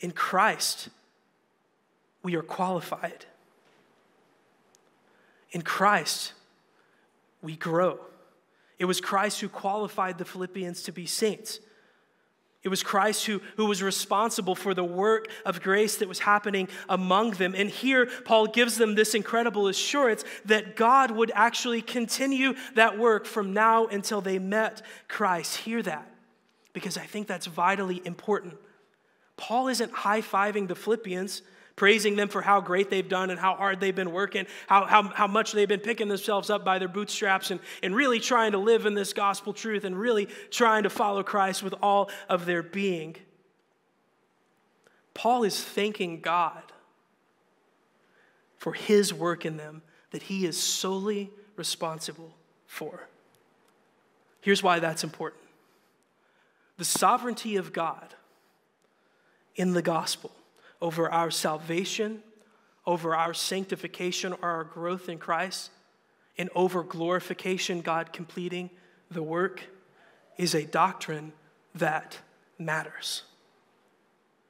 In 0.00 0.10
Christ, 0.10 0.88
we 2.22 2.34
are 2.36 2.42
qualified. 2.42 3.24
In 5.52 5.62
Christ, 5.62 6.32
we 7.42 7.56
grow. 7.56 7.98
It 8.78 8.84
was 8.84 9.00
Christ 9.00 9.40
who 9.40 9.48
qualified 9.48 10.18
the 10.18 10.24
Philippians 10.24 10.82
to 10.82 10.92
be 10.92 11.06
saints. 11.06 11.60
It 12.62 12.68
was 12.68 12.82
Christ 12.82 13.26
who, 13.26 13.40
who 13.56 13.66
was 13.66 13.80
responsible 13.80 14.56
for 14.56 14.74
the 14.74 14.82
work 14.82 15.28
of 15.44 15.62
grace 15.62 15.98
that 15.98 16.08
was 16.08 16.18
happening 16.18 16.68
among 16.88 17.30
them. 17.32 17.54
And 17.56 17.70
here, 17.70 18.06
Paul 18.24 18.48
gives 18.48 18.76
them 18.76 18.96
this 18.96 19.14
incredible 19.14 19.68
assurance 19.68 20.24
that 20.46 20.74
God 20.74 21.12
would 21.12 21.30
actually 21.32 21.80
continue 21.80 22.54
that 22.74 22.98
work 22.98 23.24
from 23.24 23.52
now 23.52 23.86
until 23.86 24.20
they 24.20 24.40
met 24.40 24.82
Christ. 25.06 25.58
Hear 25.58 25.80
that, 25.82 26.10
because 26.72 26.98
I 26.98 27.06
think 27.06 27.28
that's 27.28 27.46
vitally 27.46 28.02
important. 28.04 28.54
Paul 29.36 29.68
isn't 29.68 29.92
high 29.92 30.22
fiving 30.22 30.66
the 30.68 30.74
Philippians, 30.74 31.42
praising 31.76 32.16
them 32.16 32.28
for 32.28 32.40
how 32.40 32.60
great 32.60 32.88
they've 32.88 33.08
done 33.08 33.30
and 33.30 33.38
how 33.38 33.54
hard 33.54 33.80
they've 33.80 33.94
been 33.94 34.12
working, 34.12 34.46
how, 34.66 34.86
how, 34.86 35.02
how 35.02 35.26
much 35.26 35.52
they've 35.52 35.68
been 35.68 35.80
picking 35.80 36.08
themselves 36.08 36.48
up 36.48 36.64
by 36.64 36.78
their 36.78 36.88
bootstraps 36.88 37.50
and, 37.50 37.60
and 37.82 37.94
really 37.94 38.18
trying 38.18 38.52
to 38.52 38.58
live 38.58 38.86
in 38.86 38.94
this 38.94 39.12
gospel 39.12 39.52
truth 39.52 39.84
and 39.84 39.98
really 39.98 40.26
trying 40.50 40.84
to 40.84 40.90
follow 40.90 41.22
Christ 41.22 41.62
with 41.62 41.74
all 41.82 42.10
of 42.28 42.46
their 42.46 42.62
being. 42.62 43.16
Paul 45.12 45.44
is 45.44 45.62
thanking 45.62 46.20
God 46.20 46.62
for 48.56 48.72
his 48.72 49.12
work 49.12 49.44
in 49.44 49.58
them 49.58 49.82
that 50.10 50.22
he 50.22 50.46
is 50.46 50.58
solely 50.58 51.30
responsible 51.56 52.34
for. 52.66 53.08
Here's 54.40 54.62
why 54.62 54.78
that's 54.78 55.04
important 55.04 55.42
the 56.78 56.84
sovereignty 56.84 57.56
of 57.56 57.72
God 57.72 58.14
in 59.56 59.72
the 59.72 59.82
gospel 59.82 60.30
over 60.80 61.10
our 61.10 61.30
salvation, 61.30 62.22
over 62.86 63.14
our 63.14 63.34
sanctification 63.34 64.32
or 64.34 64.48
our 64.48 64.64
growth 64.64 65.08
in 65.08 65.18
Christ, 65.18 65.70
and 66.38 66.50
over 66.54 66.82
glorification, 66.82 67.80
God 67.80 68.12
completing 68.12 68.70
the 69.10 69.22
work, 69.22 69.62
is 70.36 70.54
a 70.54 70.64
doctrine 70.64 71.32
that 71.74 72.18
matters. 72.58 73.22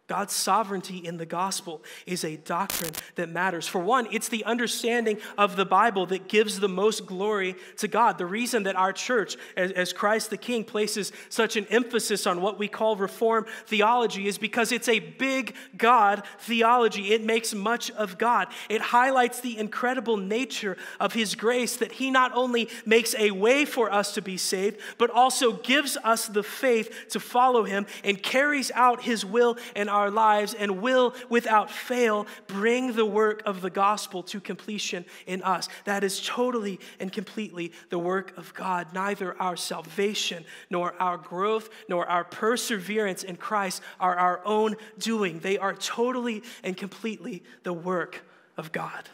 God's 0.09 0.35
sovereignty 0.35 0.99
in 0.99 1.17
the 1.17 1.27
gospel 1.27 1.83
is 2.07 2.23
a 2.23 2.37
doctrine 2.37 2.93
that 3.17 3.29
matters. 3.29 3.67
For 3.67 3.81
one, 3.81 4.07
it's 4.13 4.29
the 4.29 4.45
understanding 4.45 5.19
of 5.37 5.57
the 5.57 5.65
Bible 5.65 6.07
that 6.07 6.29
gives 6.29 6.61
the 6.61 6.69
most 6.69 7.07
glory 7.07 7.57
to 7.79 7.89
God. 7.89 8.17
The 8.17 8.27
reason 8.27 8.63
that 8.65 8.77
our 8.77 8.93
church, 8.93 9.37
as, 9.57 9.93
Christ 9.93 10.31
the 10.31 10.37
King, 10.37 10.63
places 10.63 11.11
such 11.29 11.57
an 11.57 11.67
emphasis 11.71 12.25
on 12.25 12.41
what 12.41 12.57
we 12.57 12.69
call 12.69 12.95
Reform 12.95 13.47
theology 13.67 14.29
is 14.29 14.39
because 14.39 14.71
it's 14.71 14.89
a 14.89 15.01
big 15.01 15.57
God 15.77 16.23
theology. 16.39 17.13
It 17.13 17.25
makes 17.25 17.53
much 17.53 17.91
of 17.93 18.17
God, 18.17 18.47
it 18.69 18.81
highlights 18.81 19.41
the 19.41 19.59
incredible 19.59 20.17
nature 20.17 20.77
of 21.01 21.15
His 21.15 21.35
grace 21.35 21.77
that 21.79 21.91
He 21.93 22.13
not 22.13 22.33
only 22.33 22.69
makes 22.85 23.17
a 23.19 23.33
way 23.33 23.65
for 23.65 23.93
us 23.93 24.15
to 24.15 24.23
be 24.23 24.37
saved, 24.37 24.79
but 24.99 25.11
also 25.11 25.53
gives 25.53 25.97
us 26.05 26.29
the 26.29 26.45
faith 26.45 27.07
to 27.11 27.19
follow 27.19 27.65
Him 27.65 27.87
and 28.05 28.23
carries 28.23 28.71
out 28.73 29.03
His 29.03 29.25
will 29.25 29.57
and 29.75 29.91
our 29.97 30.11
lives 30.11 30.53
and 30.53 30.83
will, 30.83 31.15
without 31.31 31.71
fail, 31.71 32.27
bring 32.47 32.93
the 32.93 33.07
work 33.07 33.43
of 33.47 33.63
the 33.63 33.71
gospel 33.71 34.23
to 34.25 34.41
completion 34.41 35.07
in 35.27 35.43
us. 35.43 35.71
That 35.87 36.05
is 36.05 36.21
totally 36.23 36.79
and 37.01 37.11
completely 37.11 37.73
the 37.89 37.99
work 37.99 38.37
of 38.37 38.53
God. 38.53 38.93
Neither 38.93 39.35
our 39.41 39.57
salvation, 39.57 40.45
nor 40.69 40.95
our 41.01 41.17
growth, 41.17 41.71
nor 41.89 42.07
our 42.07 42.25
perseverance 42.25 43.23
in 43.23 43.37
Christ 43.37 43.81
are 43.99 44.17
our 44.17 44.43
own 44.45 44.77
doing. 44.99 45.41
They 45.41 45.57
are 45.57 45.75
totally 45.75 46.43
and 46.63 46.77
completely 46.77 47.43
the 47.63 47.73
work 47.73 48.23
of 48.59 48.73
God. 48.73 49.09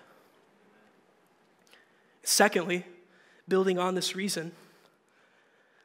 Secondly, 2.25 2.85
building 3.47 3.79
on 3.79 3.95
this 3.95 4.17
reason, 4.17 4.51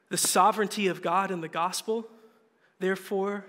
the 0.09 0.17
sovereignty 0.17 0.87
of 0.87 1.01
God 1.01 1.31
in 1.31 1.41
the 1.41 1.47
gospel, 1.47 2.07
therefore, 2.79 3.45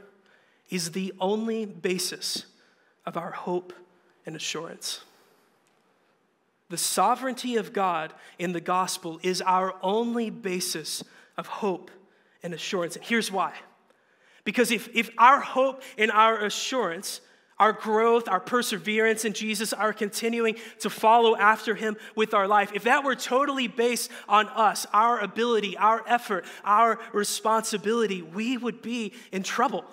is 0.70 0.92
the 0.92 1.12
only 1.20 1.64
basis 1.64 2.44
of 3.07 3.16
our 3.16 3.31
hope 3.31 3.72
and 4.26 4.37
assurance. 4.37 5.00
The 6.68 6.76
sovereignty 6.76 7.57
of 7.57 7.72
God 7.72 8.12
in 8.38 8.52
the 8.52 8.61
gospel 8.61 9.18
is 9.22 9.40
our 9.40 9.74
only 9.83 10.28
basis 10.28 11.02
of 11.37 11.46
hope 11.46 11.90
and 12.42 12.52
assurance. 12.52 12.96
And 12.96 13.04
here's 13.04 13.33
why. 13.33 13.54
Because 14.44 14.70
if, 14.70 14.88
if 14.94 15.11
our 15.18 15.40
hope 15.40 15.83
and 15.96 16.11
our 16.11 16.44
assurance, 16.44 17.20
our 17.59 17.72
growth, 17.72 18.28
our 18.28 18.40
perseverance 18.40 19.24
in 19.24 19.33
Jesus, 19.33 19.72
our 19.72 19.92
continuing 19.92 20.57
to 20.81 20.90
follow 20.90 21.37
after 21.37 21.74
him 21.74 21.96
with 22.14 22.35
our 22.35 22.46
life, 22.46 22.72
if 22.74 22.85
that 22.85 23.04
were 23.04 23.16
totally 23.16 23.66
based 23.66 24.11
on 24.28 24.46
us, 24.48 24.87
our 24.92 25.18
ability, 25.20 25.76
our 25.76 26.02
effort, 26.07 26.44
our 26.64 27.00
responsibility, 27.12 28.22
we 28.22 28.57
would 28.57 28.83
be 28.83 29.12
in 29.33 29.42
trouble. 29.42 29.85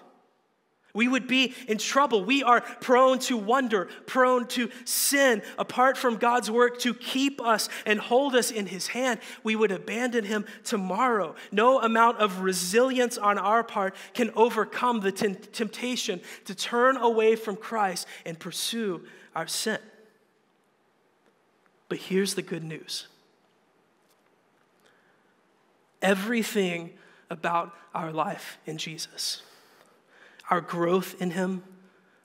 We 0.96 1.10
would 1.10 1.28
be 1.28 1.54
in 1.68 1.78
trouble. 1.78 2.24
We 2.24 2.42
are 2.42 2.62
prone 2.62 3.20
to 3.20 3.36
wonder, 3.36 3.90
prone 4.06 4.48
to 4.48 4.72
sin. 4.86 5.44
Apart 5.60 5.98
from 5.98 6.16
God's 6.16 6.50
work 6.50 6.80
to 6.80 6.94
keep 6.94 7.42
us 7.42 7.68
and 7.86 8.00
hold 8.00 8.34
us 8.34 8.50
in 8.50 8.66
His 8.66 8.88
hand, 8.88 9.20
we 9.44 9.58
would 9.58 9.74
abandon 9.74 10.24
Him 10.24 10.46
tomorrow. 10.64 11.36
No 11.52 11.82
amount 11.82 12.20
of 12.20 12.40
resilience 12.40 13.18
on 13.18 13.38
our 13.38 13.62
part 13.62 13.94
can 14.14 14.32
overcome 14.38 15.02
the 15.02 15.12
t- 15.12 15.36
temptation 15.52 16.22
to 16.46 16.56
turn 16.56 16.96
away 16.96 17.36
from 17.36 17.58
Christ 17.58 18.08
and 18.26 18.40
pursue 18.40 19.06
our 19.36 19.48
sin. 19.48 19.80
But 21.90 21.98
here's 21.98 22.36
the 22.36 22.42
good 22.42 22.64
news 22.64 23.08
everything 26.02 26.92
about 27.30 27.74
our 27.94 28.14
life 28.14 28.60
in 28.66 28.78
Jesus 28.78 29.42
our 30.50 30.62
growth 30.62 31.22
in 31.22 31.32
Him, 31.32 31.64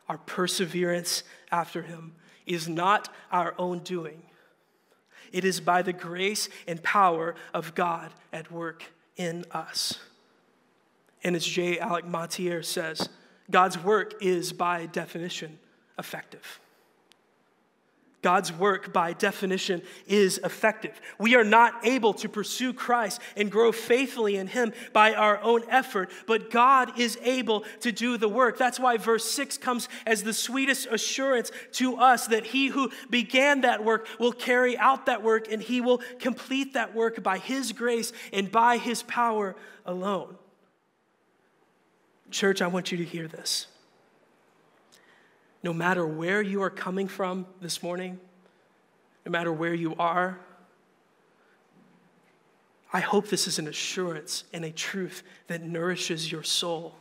our 0.09 0.19
perseverance 0.19 1.23
after 1.51 1.83
Him, 1.83 2.15
is 2.47 2.69
not 2.69 3.13
our 3.31 3.55
own 3.59 3.81
doing. 3.81 4.23
It 5.33 5.45
is 5.45 5.61
by 5.61 5.83
the 5.83 5.93
grace 5.93 6.49
and 6.67 6.83
power 6.83 7.35
of 7.55 7.75
God 7.75 8.13
at 8.33 8.51
work 8.51 8.85
in 9.17 9.45
us. 9.53 9.99
And 11.23 11.37
as 11.37 11.45
J. 11.45 11.79
Alec 11.79 12.07
Motyer 12.07 12.63
says, 12.65 13.09
God's 13.51 13.79
work 13.79 14.15
is 14.23 14.53
by 14.53 14.87
definition 14.87 15.59
effective. 15.99 16.61
God's 18.23 18.53
work, 18.53 18.93
by 18.93 19.15
definition, 19.15 19.81
is 20.07 20.39
effective. 20.45 21.01
We 21.19 21.37
are 21.37 21.45
not 21.45 21.87
able 21.87 22.13
to 22.15 22.29
pursue 22.29 22.75
Christ 22.75 23.21
and 23.35 23.51
grow 23.51 23.73
faithfully 23.73 24.37
in 24.37 24.47
Him 24.47 24.75
by 24.93 25.15
our 25.15 25.41
own 25.43 25.63
effort, 25.71 26.11
but 26.27 26.51
God 26.51 26.99
is 26.99 27.19
able 27.23 27.65
to 27.81 27.91
do 27.91 28.19
the 28.19 28.29
work. 28.29 28.59
That's 28.59 28.79
why 28.79 28.99
verse 28.99 29.25
6 29.25 29.57
comes 29.57 29.89
as 30.05 30.23
the 30.23 30.35
sweetest 30.35 30.87
assurance 30.91 31.51
to 31.73 31.97
us 31.97 32.27
that 32.27 32.45
He 32.45 32.67
who 32.69 32.91
began 33.09 33.63
that 33.63 33.85
work 33.85 34.07
will 34.19 34.33
carry 34.33 34.77
out 34.77 35.07
that 35.07 35.23
work 35.23 35.51
and 35.51 35.63
He 35.63 35.81
will 35.81 36.03
complete 36.19 36.75
that 36.75 36.95
work 36.95 37.23
by 37.23 37.39
His 37.39 37.73
grace 37.73 38.13
and 38.35 38.53
by 38.53 38.77
His 38.77 39.03
power 39.03 39.57
alone. 39.87 40.37
Church, 42.31 42.61
I 42.61 42.67
want 42.67 42.93
you 42.93 42.99
to 42.99 43.05
hear 43.05 43.27
this 43.27 43.67
no 45.63 45.73
matter 45.73 46.07
where 46.07 46.41
you 46.41 46.63
are 46.63 46.71
coming 46.71 47.09
from 47.09 47.47
this 47.61 47.83
morning, 47.83 48.19
no 49.27 49.33
matter 49.33 49.53
where 49.53 49.75
you 49.75 49.95
are, 49.97 50.39
I 52.93 53.01
hope 53.01 53.29
this 53.29 53.47
is 53.47 53.59
an 53.59 53.69
assurance 53.69 54.45
and 54.53 54.65
a 54.65 54.73
truth 54.73 55.23
that 55.47 55.63
nourishes 55.63 56.33
your 56.33 56.43
soul. 56.43 56.95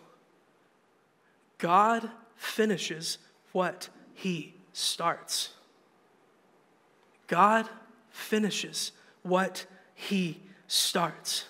God 1.57 2.09
finishes 2.35 3.17
what 3.51 3.89
he 4.13 4.53
starts. 4.73 5.49
God 7.27 7.67
finishes 8.11 8.91
what 9.23 9.65
he 9.95 10.41
starts. 10.67 11.45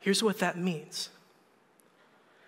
Here's 0.00 0.22
what 0.22 0.38
that 0.38 0.56
means 0.56 1.10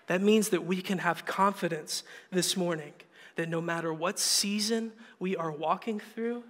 that 0.08 0.20
means 0.20 0.48
that 0.50 0.64
we 0.64 0.82
can 0.82 0.98
have 0.98 1.24
confidence 1.24 2.02
this 2.30 2.56
morning 2.56 2.92
that 3.36 3.48
no 3.48 3.60
matter 3.60 3.94
what 3.94 4.18
season 4.18 4.90
we 5.20 5.36
are 5.36 5.52
walking 5.52 6.00
through, 6.00 6.42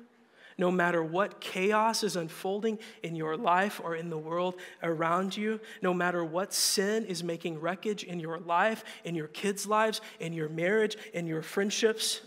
no 0.56 0.70
matter 0.70 1.04
what 1.04 1.40
chaos 1.40 2.02
is 2.02 2.16
unfolding 2.16 2.78
in 3.02 3.14
your 3.14 3.36
life 3.36 3.80
or 3.84 3.94
in 3.94 4.10
the 4.10 4.18
world 4.18 4.56
around 4.82 5.36
you, 5.36 5.60
no 5.82 5.92
matter 5.92 6.24
what 6.24 6.52
sin 6.52 7.04
is 7.04 7.22
making 7.22 7.60
wreckage 7.60 8.04
in 8.04 8.18
your 8.18 8.38
life, 8.38 8.84
in 9.04 9.14
your 9.14 9.28
kids' 9.28 9.66
lives, 9.66 10.00
in 10.18 10.32
your 10.32 10.48
marriage, 10.48 10.96
in 11.12 11.26
your 11.26 11.42
friendships, 11.42 12.22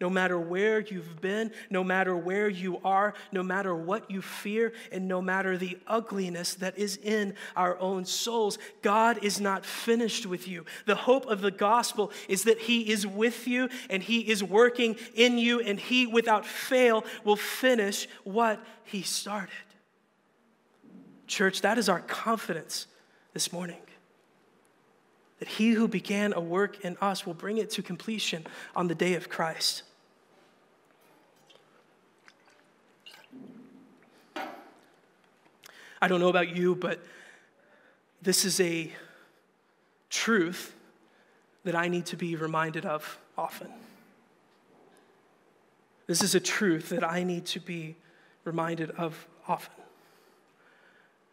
no 0.00 0.08
matter 0.08 0.38
where 0.38 0.80
you've 0.80 1.20
been, 1.20 1.50
no 1.70 1.82
matter 1.82 2.16
where 2.16 2.48
you 2.48 2.80
are, 2.84 3.14
no 3.32 3.42
matter 3.42 3.74
what 3.74 4.10
you 4.10 4.22
fear, 4.22 4.72
and 4.92 5.08
no 5.08 5.20
matter 5.20 5.56
the 5.56 5.78
ugliness 5.86 6.54
that 6.56 6.78
is 6.78 6.96
in 6.98 7.34
our 7.56 7.78
own 7.80 8.04
souls, 8.04 8.58
God 8.82 9.18
is 9.24 9.40
not 9.40 9.64
finished 9.64 10.24
with 10.24 10.46
you. 10.46 10.64
The 10.86 10.94
hope 10.94 11.26
of 11.26 11.40
the 11.40 11.50
gospel 11.50 12.12
is 12.28 12.44
that 12.44 12.60
He 12.60 12.90
is 12.90 13.06
with 13.06 13.48
you 13.48 13.68
and 13.90 14.02
He 14.02 14.20
is 14.20 14.42
working 14.44 14.96
in 15.14 15.36
you, 15.38 15.60
and 15.60 15.80
He, 15.80 16.06
without 16.06 16.46
fail, 16.46 17.04
will 17.24 17.36
finish 17.36 18.08
what 18.22 18.64
He 18.84 19.02
started. 19.02 19.54
Church, 21.26 21.60
that 21.62 21.76
is 21.76 21.88
our 21.88 22.00
confidence 22.00 22.86
this 23.34 23.52
morning 23.52 23.78
that 25.38 25.48
he 25.48 25.70
who 25.70 25.86
began 25.86 26.32
a 26.32 26.40
work 26.40 26.84
in 26.84 26.96
us 27.00 27.24
will 27.24 27.34
bring 27.34 27.58
it 27.58 27.70
to 27.70 27.82
completion 27.82 28.44
on 28.74 28.88
the 28.88 28.94
day 28.94 29.14
of 29.14 29.28
Christ. 29.28 29.84
I 36.00 36.08
don't 36.08 36.20
know 36.20 36.28
about 36.28 36.54
you, 36.54 36.74
but 36.74 37.00
this 38.22 38.44
is 38.44 38.60
a 38.60 38.92
truth 40.10 40.74
that 41.64 41.74
I 41.74 41.88
need 41.88 42.06
to 42.06 42.16
be 42.16 42.36
reminded 42.36 42.86
of 42.86 43.18
often. 43.36 43.68
This 46.06 46.22
is 46.22 46.34
a 46.34 46.40
truth 46.40 46.88
that 46.88 47.04
I 47.04 47.22
need 47.22 47.46
to 47.46 47.60
be 47.60 47.96
reminded 48.44 48.90
of 48.92 49.26
often. 49.46 49.74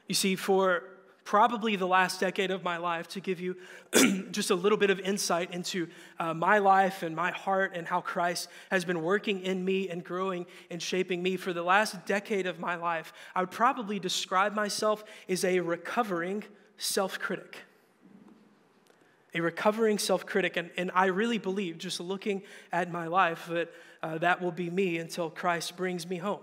You 0.08 0.15
see, 0.15 0.36
for 0.36 0.84
probably 1.25 1.75
the 1.75 1.88
last 1.88 2.19
decade 2.19 2.51
of 2.51 2.63
my 2.63 2.77
life 2.77 3.07
to 3.09 3.19
give 3.19 3.39
you 3.41 3.57
just 4.31 4.51
a 4.51 4.55
little 4.55 4.77
bit 4.77 4.91
of 4.91 4.99
insight 4.99 5.51
into 5.51 5.88
uh, 6.19 6.33
my 6.33 6.59
life 6.59 7.01
and 7.01 7.15
my 7.15 7.31
heart 7.31 7.71
and 7.75 7.88
how 7.88 7.99
Christ 7.99 8.47
has 8.69 8.85
been 8.85 9.01
working 9.01 9.41
in 9.41 9.65
me 9.65 9.89
and 9.89 10.03
growing 10.03 10.45
and 10.69 10.81
shaping 10.81 11.21
me. 11.23 11.35
For 11.35 11.51
the 11.51 11.63
last 11.63 12.05
decade 12.05 12.45
of 12.45 12.59
my 12.59 12.75
life, 12.75 13.11
I 13.33 13.41
would 13.41 13.51
probably 13.51 13.99
describe 13.99 14.53
myself 14.53 15.03
as 15.27 15.43
a 15.43 15.59
recovering 15.59 16.43
self 16.77 17.19
critic. 17.19 17.57
A 19.33 19.41
recovering 19.41 19.97
self 19.97 20.27
critic. 20.27 20.57
And, 20.57 20.69
and 20.77 20.91
I 20.93 21.07
really 21.07 21.39
believe, 21.39 21.79
just 21.79 21.99
looking 21.99 22.43
at 22.71 22.91
my 22.91 23.07
life, 23.07 23.47
that 23.47 23.73
uh, 24.03 24.19
that 24.19 24.39
will 24.39 24.51
be 24.51 24.69
me 24.69 24.99
until 24.99 25.31
Christ 25.31 25.75
brings 25.75 26.07
me 26.07 26.17
home. 26.17 26.41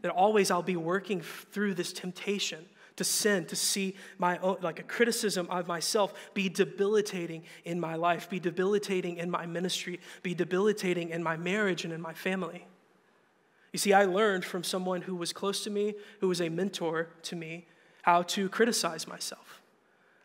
That 0.00 0.10
always 0.10 0.50
I'll 0.50 0.62
be 0.62 0.76
working 0.76 1.20
through 1.20 1.74
this 1.74 1.92
temptation 1.92 2.64
to 3.02 3.08
sin, 3.10 3.44
to 3.46 3.56
see 3.56 3.96
my 4.18 4.38
own, 4.38 4.58
like 4.62 4.78
a 4.78 4.84
criticism 4.84 5.46
of 5.50 5.66
myself 5.66 6.14
be 6.34 6.48
debilitating 6.48 7.42
in 7.64 7.80
my 7.80 7.96
life, 7.96 8.30
be 8.30 8.38
debilitating 8.38 9.16
in 9.16 9.30
my 9.30 9.44
ministry, 9.44 10.00
be 10.22 10.34
debilitating 10.34 11.10
in 11.10 11.22
my 11.22 11.36
marriage 11.36 11.84
and 11.84 11.92
in 11.92 12.00
my 12.00 12.14
family. 12.14 12.66
You 13.72 13.78
see, 13.78 13.92
I 13.92 14.04
learned 14.04 14.44
from 14.44 14.62
someone 14.62 15.02
who 15.02 15.16
was 15.16 15.32
close 15.32 15.64
to 15.64 15.70
me, 15.70 15.94
who 16.20 16.28
was 16.28 16.40
a 16.40 16.48
mentor 16.48 17.08
to 17.22 17.36
me, 17.36 17.66
how 18.02 18.22
to 18.22 18.48
criticize 18.48 19.08
myself. 19.08 19.62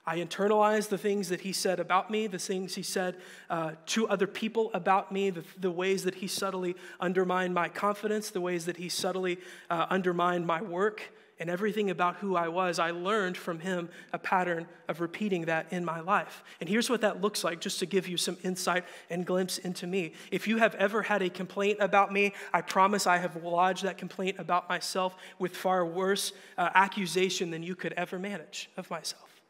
I 0.06 0.20
internalized 0.20 0.90
the 0.90 0.98
things 0.98 1.30
that 1.30 1.42
he 1.42 1.52
said 1.52 1.80
about 1.80 2.10
me, 2.10 2.28
the 2.28 2.40
things 2.40 2.76
he 2.76 2.84
said 2.84 3.18
uh, 3.50 3.72
to 3.88 4.08
other 4.08 4.28
people 4.28 4.72
about 4.74 5.12
me, 5.12 5.32
the, 5.32 5.44
the, 5.60 5.72
ways 5.72 6.04
that 6.06 6.16
he 6.16 6.28
subtly 6.28 6.76
undermined 7.02 7.54
my 7.54 7.68
confidence, 7.68 8.30
the 8.30 8.40
ways 8.40 8.66
that 8.68 8.78
he 8.78 8.88
subtly 8.88 9.38
uh, 9.70 9.86
undermined 9.90 10.48
my 10.48 10.62
work, 10.62 11.12
and 11.39 11.50
everything 11.50 11.89
about 11.89 12.15
who 12.17 12.36
I 12.36 12.47
was, 12.47 12.80
I 12.80 12.91
learned 12.91 13.38
from 13.38 13.60
him 13.60 13.89
a 14.12 14.17
pattern 14.17 14.67
of 14.88 15.02
repeating 15.02 15.45
that 15.45 15.67
in 15.71 15.86
my 15.86 16.00
life. 16.00 16.43
And 16.60 16.67
here's 16.67 16.89
what 16.89 17.02
that 17.02 17.21
looks 17.21 17.43
like, 17.43 17.62
just 17.62 17.80
to 17.80 17.86
give 17.86 18.08
you 18.08 18.17
some 18.17 18.38
insight 18.43 18.86
and 19.10 19.26
glimpse 19.26 19.60
into 19.60 19.86
me. 19.86 20.13
If 20.32 20.47
you 20.47 20.58
have 20.58 20.73
ever 20.76 21.04
had 21.04 21.21
a 21.21 21.30
complaint 21.30 21.78
about 21.80 22.12
me, 22.12 22.34
I 22.54 22.62
promise 22.62 23.06
I 23.06 23.17
have 23.17 23.43
lodged 23.43 23.84
that 23.84 23.97
complaint 23.97 24.39
about 24.39 24.67
myself 24.67 25.15
with 25.38 25.56
far 25.56 25.86
worse 25.86 26.34
uh, 26.58 26.69
accusation 26.73 27.52
than 27.52 27.62
you 27.62 27.76
could 27.76 27.93
ever 27.93 28.17
manage 28.17 28.69
of 28.76 28.89
myself. 28.89 29.41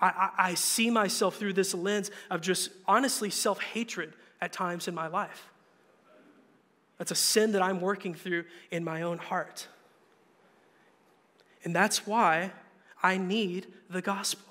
I, 0.00 0.08
I, 0.08 0.30
I 0.50 0.54
see 0.54 0.90
myself 0.90 1.36
through 1.36 1.52
this 1.52 1.74
lens 1.74 2.10
of 2.30 2.40
just 2.40 2.70
honestly 2.86 3.28
self 3.30 3.60
hatred 3.60 4.14
at 4.40 4.52
times 4.52 4.88
in 4.88 4.94
my 4.94 5.06
life. 5.06 5.50
That's 6.96 7.10
a 7.10 7.16
sin 7.16 7.52
that 7.52 7.62
I'm 7.62 7.80
working 7.80 8.14
through 8.14 8.44
in 8.70 8.84
my 8.84 9.02
own 9.02 9.18
heart. 9.18 9.66
And 11.64 11.74
that's 11.74 12.06
why 12.06 12.52
I 13.02 13.18
need 13.18 13.66
the 13.88 14.02
gospel. 14.02 14.46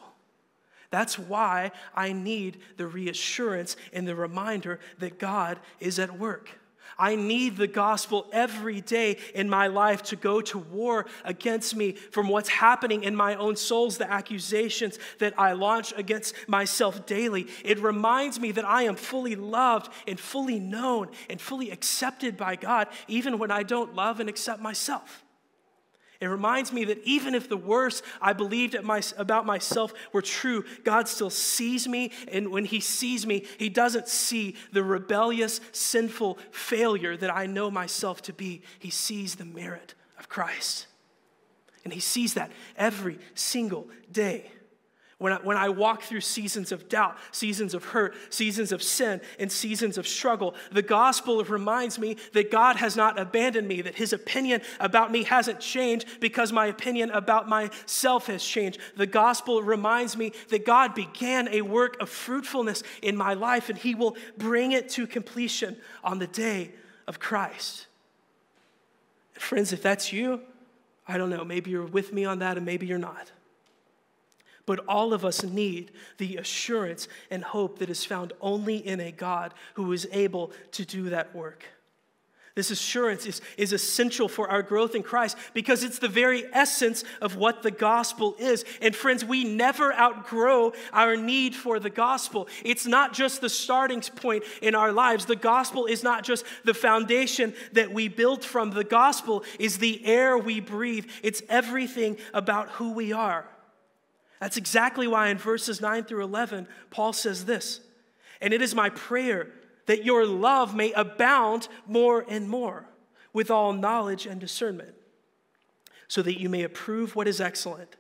That's 0.92 1.20
why 1.20 1.72
I 1.96 2.14
need 2.14 2.58
the 2.78 2.88
reassurance 2.88 3.76
and 3.94 4.08
the 4.08 4.16
reminder 4.16 4.80
that 5.00 5.20
God 5.20 5.60
is 5.80 6.00
at 6.00 6.18
work. 6.18 6.50
I 6.98 7.16
need 7.16 7.56
the 7.56 7.68
gospel 7.68 8.28
every 8.34 8.82
day 8.82 9.18
in 9.34 9.50
my 9.50 9.68
life 9.68 10.04
to 10.04 10.18
go 10.18 10.42
to 10.42 10.58
war 10.58 11.06
against 11.24 11.74
me 11.76 11.94
from 11.94 12.28
what's 12.28 12.50
happening 12.50 13.04
in 13.04 13.16
my 13.16 13.36
own 13.36 13.56
souls, 13.56 13.98
the 13.98 14.12
accusations 14.12 15.00
that 15.20 15.34
I 15.40 15.54
launch 15.54 15.94
against 15.96 16.36
myself 16.50 17.06
daily. 17.06 17.48
It 17.64 17.80
reminds 17.80 18.40
me 18.40 18.52
that 18.52 18.66
I 18.66 18.84
am 18.84 18.96
fully 18.96 19.36
loved 19.36 19.92
and 20.08 20.20
fully 20.20 20.60
known 20.60 21.10
and 21.30 21.40
fully 21.40 21.72
accepted 21.72 22.36
by 22.36 22.58
God, 22.58 22.88
even 23.08 23.40
when 23.40 23.50
I 23.50 23.64
don't 23.64 23.96
love 23.96 24.20
and 24.20 24.28
accept 24.28 24.62
myself. 24.62 25.24
It 26.22 26.26
reminds 26.28 26.74
me 26.74 26.84
that 26.86 27.02
even 27.06 27.34
if 27.34 27.48
the 27.48 27.56
worst 27.56 28.04
I 28.22 28.34
believed 28.34 28.82
my, 28.84 29.02
about 29.18 29.46
myself 29.46 29.94
were 30.12 30.22
true, 30.22 30.66
God 30.84 31.08
still 31.08 31.30
sees 31.30 31.88
me. 31.88 32.12
And 32.30 32.50
when 32.52 32.66
He 32.66 32.82
sees 32.82 33.26
me, 33.26 33.46
He 33.58 33.70
doesn't 33.70 34.10
see 34.10 34.56
the 34.74 34.84
rebellious, 34.84 35.62
sinful 35.72 36.38
failure 36.52 37.16
that 37.16 37.34
I 37.34 37.46
know 37.46 37.72
myself 37.72 38.22
to 38.24 38.34
be. 38.34 38.62
He 38.80 38.90
sees 38.90 39.36
the 39.36 39.46
merit 39.46 39.94
of 40.18 40.28
Christ. 40.28 40.88
And 41.86 41.94
He 41.94 42.02
sees 42.02 42.34
that 42.34 42.52
every 42.76 43.18
single 43.34 43.88
day. 44.12 44.52
When 45.20 45.34
I, 45.34 45.36
when 45.38 45.58
I 45.58 45.68
walk 45.68 46.04
through 46.04 46.22
seasons 46.22 46.72
of 46.72 46.88
doubt, 46.88 47.18
seasons 47.32 47.74
of 47.74 47.84
hurt, 47.84 48.16
seasons 48.30 48.72
of 48.72 48.82
sin, 48.82 49.20
and 49.38 49.52
seasons 49.52 49.98
of 49.98 50.08
struggle, 50.08 50.56
the 50.72 50.82
gospel 50.82 51.44
reminds 51.44 52.00
me 52.00 52.16
that 52.32 52.50
God 52.50 52.78
has 52.78 52.96
not 52.96 53.20
abandoned 53.20 53.68
me, 53.68 53.82
that 53.82 53.96
his 53.96 54.14
opinion 54.14 54.62
about 54.80 55.12
me 55.12 55.24
hasn't 55.24 55.60
changed 55.60 56.08
because 56.22 56.54
my 56.54 56.68
opinion 56.68 57.12
about 57.12 57.50
myself 57.50 58.28
has 58.28 58.42
changed. 58.42 58.80
The 58.96 59.06
gospel 59.06 59.62
reminds 59.62 60.16
me 60.16 60.32
that 60.52 60.66
God 60.66 60.96
began 60.96 61.50
a 61.50 61.64
work 61.64 62.02
of 62.02 62.10
fruitfulness 62.10 62.82
in 63.02 63.18
my 63.18 63.34
life 63.34 63.68
and 63.68 63.78
he 63.78 63.96
will 63.96 64.16
bring 64.38 64.72
it 64.72 64.88
to 64.92 65.06
completion 65.06 65.76
on 66.02 66.20
the 66.20 66.28
day 66.28 66.72
of 67.08 67.20
Christ. 67.20 67.88
Friends, 69.34 69.74
if 69.74 69.82
that's 69.82 70.14
you, 70.14 70.40
I 71.10 71.18
don't 71.18 71.30
know, 71.30 71.44
maybe 71.44 71.72
you're 71.72 71.86
with 71.86 72.14
me 72.14 72.24
on 72.24 72.40
that 72.40 72.56
and 72.56 72.66
maybe 72.66 72.88
you're 72.88 72.98
not. 72.98 73.34
But 74.70 74.86
all 74.88 75.16
of 75.16 75.26
us 75.26 75.44
need 75.44 75.94
the 76.20 76.38
assurance 76.38 77.08
and 77.32 77.44
hope 77.44 77.80
that 77.80 77.90
is 77.90 78.06
found 78.06 78.34
only 78.40 78.78
in 78.78 79.00
a 79.00 79.12
God 79.12 79.56
who 79.74 79.92
is 79.94 80.08
able 80.12 80.52
to 80.74 80.86
do 80.86 81.10
that 81.10 81.34
work. 81.34 81.66
This 82.54 82.70
assurance 82.70 83.26
is, 83.26 83.42
is 83.58 83.74
essential 83.74 84.30
for 84.30 84.48
our 84.48 84.62
growth 84.62 84.94
in 84.94 85.02
Christ 85.02 85.38
because 85.56 85.84
it's 85.84 85.98
the 85.98 86.08
very 86.08 86.44
essence 86.54 87.04
of 87.20 87.36
what 87.36 87.64
the 87.64 87.72
gospel 87.72 88.36
is. 88.38 88.64
And 88.80 88.96
friends, 88.96 89.26
we 89.26 89.44
never 89.44 89.92
outgrow 89.92 90.74
our 90.94 91.18
need 91.18 91.56
for 91.56 91.80
the 91.80 91.90
gospel. 91.90 92.48
It's 92.64 92.86
not 92.86 93.12
just 93.12 93.42
the 93.42 93.50
starting 93.50 94.02
point 94.02 94.44
in 94.62 94.76
our 94.76 94.92
lives. 94.92 95.26
The 95.26 95.36
gospel 95.36 95.88
is 95.88 96.04
not 96.04 96.24
just 96.24 96.46
the 96.64 96.76
foundation 96.76 97.56
that 97.74 97.92
we 97.92 98.08
build 98.08 98.46
from. 98.46 98.70
The 98.70 98.84
gospel 98.84 99.44
is 99.58 99.80
the 99.80 100.06
air 100.06 100.38
we 100.38 100.60
breathe, 100.60 101.10
it's 101.24 101.42
everything 101.50 102.18
about 102.36 102.70
who 102.70 102.92
we 102.92 103.14
are. 103.14 103.48
That's 104.40 104.58
exactly 104.58 105.08
why 105.08 105.28
in 105.28 105.38
verses 105.38 105.82
9 105.82 106.06
through 106.06 106.24
11, 106.24 106.68
Paul 106.90 107.14
says 107.14 107.46
this 107.46 107.82
And 108.42 108.54
it 108.54 108.62
is 108.62 108.74
my 108.74 108.90
prayer 108.90 109.48
that 109.86 110.06
your 110.06 110.26
love 110.26 110.76
may 110.76 110.92
abound 110.94 111.68
more 111.88 112.26
and 112.28 112.48
more 112.48 112.86
with 113.34 113.52
all 113.52 113.74
knowledge 113.74 114.26
and 114.26 114.40
discernment, 114.40 114.96
so 116.08 116.22
that 116.22 116.40
you 116.40 116.50
may 116.50 116.64
approve 116.64 117.16
what 117.16 117.28
is 117.28 117.42
excellent, 117.42 117.96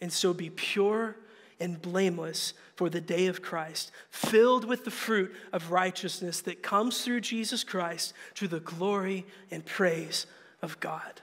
and 0.00 0.12
so 0.12 0.34
be 0.34 0.50
pure 0.50 1.16
and 1.58 1.80
blameless 1.80 2.52
for 2.74 2.90
the 2.90 3.00
day 3.00 3.26
of 3.26 3.40
Christ, 3.40 3.90
filled 4.10 4.64
with 4.64 4.84
the 4.84 4.90
fruit 4.90 5.34
of 5.52 5.70
righteousness 5.70 6.40
that 6.42 6.62
comes 6.62 7.02
through 7.02 7.20
Jesus 7.20 7.64
Christ 7.64 8.12
to 8.34 8.48
the 8.48 8.60
glory 8.60 9.24
and 9.50 9.64
praise 9.64 10.26
of 10.60 10.78
God. 10.80 11.22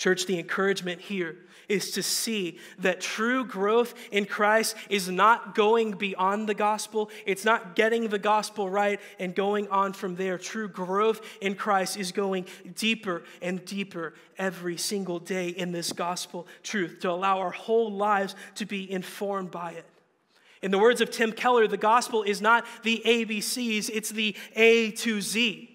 Church, 0.00 0.24
the 0.24 0.38
encouragement 0.38 0.98
here 0.98 1.36
is 1.68 1.90
to 1.90 2.02
see 2.02 2.58
that 2.78 3.02
true 3.02 3.44
growth 3.44 3.92
in 4.10 4.24
Christ 4.24 4.74
is 4.88 5.10
not 5.10 5.54
going 5.54 5.90
beyond 5.92 6.48
the 6.48 6.54
gospel. 6.54 7.10
It's 7.26 7.44
not 7.44 7.76
getting 7.76 8.08
the 8.08 8.18
gospel 8.18 8.70
right 8.70 8.98
and 9.18 9.34
going 9.34 9.68
on 9.68 9.92
from 9.92 10.16
there. 10.16 10.38
True 10.38 10.68
growth 10.68 11.20
in 11.42 11.54
Christ 11.54 11.98
is 11.98 12.12
going 12.12 12.46
deeper 12.76 13.24
and 13.42 13.62
deeper 13.66 14.14
every 14.38 14.78
single 14.78 15.18
day 15.18 15.50
in 15.50 15.70
this 15.70 15.92
gospel 15.92 16.46
truth 16.62 17.00
to 17.00 17.10
allow 17.10 17.38
our 17.40 17.50
whole 17.50 17.92
lives 17.92 18.34
to 18.54 18.64
be 18.64 18.90
informed 18.90 19.50
by 19.50 19.72
it. 19.72 19.84
In 20.62 20.70
the 20.70 20.78
words 20.78 21.02
of 21.02 21.10
Tim 21.10 21.30
Keller, 21.30 21.68
the 21.68 21.76
gospel 21.76 22.22
is 22.22 22.40
not 22.40 22.64
the 22.84 23.02
ABCs, 23.04 23.90
it's 23.92 24.08
the 24.08 24.34
A 24.56 24.92
to 24.92 25.20
Z. 25.20 25.69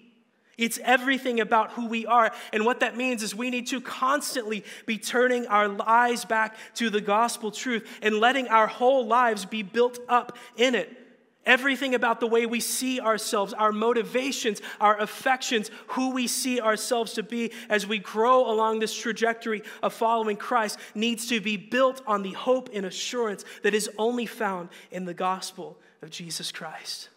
It's 0.58 0.78
everything 0.82 1.40
about 1.40 1.72
who 1.72 1.86
we 1.86 2.06
are. 2.06 2.32
And 2.52 2.64
what 2.64 2.80
that 2.80 2.96
means 2.96 3.22
is 3.22 3.34
we 3.34 3.50
need 3.50 3.66
to 3.68 3.80
constantly 3.80 4.64
be 4.86 4.96
turning 4.96 5.46
our 5.48 5.76
eyes 5.86 6.24
back 6.24 6.56
to 6.76 6.88
the 6.88 7.00
gospel 7.00 7.50
truth 7.50 7.86
and 8.00 8.18
letting 8.20 8.48
our 8.48 8.66
whole 8.66 9.06
lives 9.06 9.44
be 9.44 9.62
built 9.62 9.98
up 10.08 10.36
in 10.56 10.74
it. 10.74 11.02
Everything 11.44 11.94
about 11.94 12.18
the 12.18 12.26
way 12.26 12.44
we 12.44 12.58
see 12.58 13.00
ourselves, 13.00 13.52
our 13.52 13.70
motivations, 13.70 14.60
our 14.80 14.98
affections, 14.98 15.70
who 15.88 16.10
we 16.10 16.26
see 16.26 16.60
ourselves 16.60 17.12
to 17.12 17.22
be 17.22 17.52
as 17.68 17.86
we 17.86 17.98
grow 17.98 18.50
along 18.50 18.80
this 18.80 18.92
trajectory 18.92 19.62
of 19.80 19.92
following 19.92 20.36
Christ 20.36 20.78
needs 20.94 21.28
to 21.28 21.40
be 21.40 21.56
built 21.56 22.02
on 22.04 22.22
the 22.22 22.32
hope 22.32 22.70
and 22.72 22.84
assurance 22.84 23.44
that 23.62 23.74
is 23.74 23.88
only 23.96 24.26
found 24.26 24.70
in 24.90 25.04
the 25.04 25.14
gospel 25.14 25.78
of 26.02 26.10
Jesus 26.10 26.50
Christ. 26.50 27.10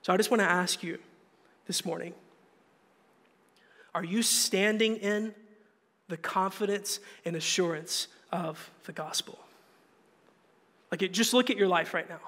So 0.00 0.14
I 0.14 0.16
just 0.16 0.30
want 0.30 0.40
to 0.40 0.48
ask 0.48 0.82
you 0.82 0.98
this 1.66 1.84
morning 1.84 2.14
are 3.94 4.04
you 4.04 4.22
standing 4.22 4.96
in 4.96 5.34
the 6.08 6.16
confidence 6.16 7.00
and 7.24 7.36
assurance 7.36 8.08
of 8.30 8.70
the 8.84 8.92
gospel? 8.92 9.38
Like, 10.90 11.02
it, 11.02 11.12
just 11.12 11.34
look 11.34 11.50
at 11.50 11.56
your 11.56 11.68
life 11.68 11.94
right 11.94 12.08
now. 12.08 12.20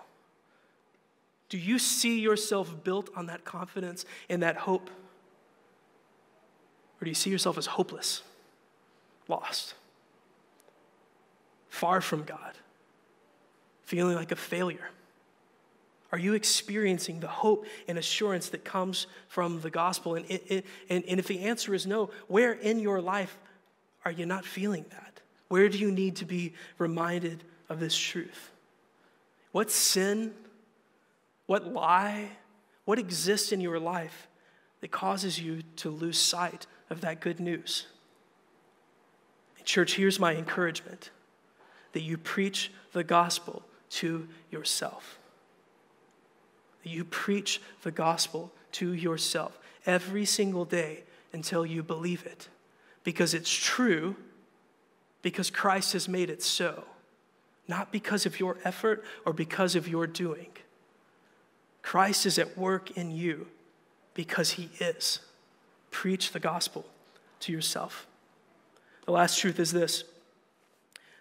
Do 1.49 1.59
you 1.59 1.79
see 1.79 2.21
yourself 2.21 2.83
built 2.83 3.11
on 3.15 3.27
that 3.27 3.45
confidence 3.45 4.05
and 4.29 4.43
that 4.43 4.57
hope? 4.57 4.91
Or 7.01 7.05
do 7.05 7.11
you 7.11 7.15
see 7.15 7.31
yourself 7.31 7.59
as 7.59 7.67
hopeless, 7.67 8.23
lost, 9.29 9.75
far 11.69 12.01
from 12.01 12.25
God, 12.25 12.55
feeling 13.85 14.17
like 14.17 14.33
a 14.33 14.37
failure? 14.37 14.89
Are 16.15 16.19
you 16.19 16.35
experiencing 16.35 17.19
the 17.19 17.27
hope 17.27 17.67
and 17.89 17.99
assurance 17.99 18.51
that 18.51 18.65
comes 18.65 19.09
from 19.27 19.61
the 19.63 19.69
gospel? 19.69 20.15
And, 20.15 20.25
and, 20.31 20.63
and 20.89 21.19
if 21.19 21.27
the 21.27 21.41
answer 21.41 21.75
is 21.75 21.89
no, 21.89 22.09
where 22.29 22.53
in 22.53 22.79
your 22.79 23.01
life 23.01 23.37
are 24.05 24.13
you 24.13 24.25
not 24.25 24.45
feeling 24.45 24.85
that? 24.91 25.21
Where 25.49 25.69
do 25.69 25.77
you 25.77 25.91
need 25.91 26.15
to 26.17 26.25
be 26.25 26.53
reminded 26.79 27.43
of 27.69 27.81
this 27.81 27.97
truth? 27.97 28.53
What 29.51 29.73
sin, 29.73 30.33
what 31.47 31.67
lie, 31.73 32.29
what 32.85 33.01
exists 33.01 33.51
in 33.51 33.61
your 33.61 33.81
life 33.81 34.29
that 34.83 34.93
causes 34.93 35.41
you 35.41 35.63
to 35.79 35.91
lose 35.91 36.17
sight 36.17 36.69
of 36.91 37.01
that 37.01 37.19
good 37.19 37.41
news? 37.41 37.89
church, 39.65 39.97
here's 39.97 40.21
my 40.21 40.37
encouragement 40.37 41.11
that 41.91 42.03
you 42.03 42.17
preach 42.17 42.71
the 42.93 43.03
gospel 43.03 43.65
to 43.89 44.29
yourself 44.53 45.19
you 46.87 47.05
preach 47.05 47.61
the 47.83 47.91
gospel 47.91 48.53
to 48.73 48.93
yourself 48.93 49.59
every 49.87 50.25
single 50.25 50.65
day 50.65 51.05
until 51.33 51.65
you 51.65 51.83
believe 51.83 52.25
it. 52.27 52.49
Because 53.03 53.35
it's 53.35 53.53
true, 53.53 54.17
because 55.23 55.51
Christ 55.51 55.93
has 55.93 56.09
made 56.09 56.31
it 56.31 56.43
so, 56.43 56.85
not 57.69 57.93
because 57.93 58.27
of 58.27 58.41
your 58.41 58.57
effort 58.65 59.05
or 59.25 59.33
because 59.33 59.75
of 59.75 59.89
your 59.89 60.07
doing. 60.07 60.49
Christ 61.83 62.25
is 62.27 62.39
at 62.39 62.57
work 62.57 62.97
in 62.97 63.11
you 63.11 63.47
because 64.15 64.53
he 64.53 64.71
is. 64.81 65.21
Preach 65.91 66.33
the 66.33 66.41
gospel 66.41 66.87
to 67.41 67.53
yourself. 67.53 68.07
The 69.05 69.13
last 69.13 69.39
truth 69.39 69.61
is 69.61 69.73
this 69.73 70.05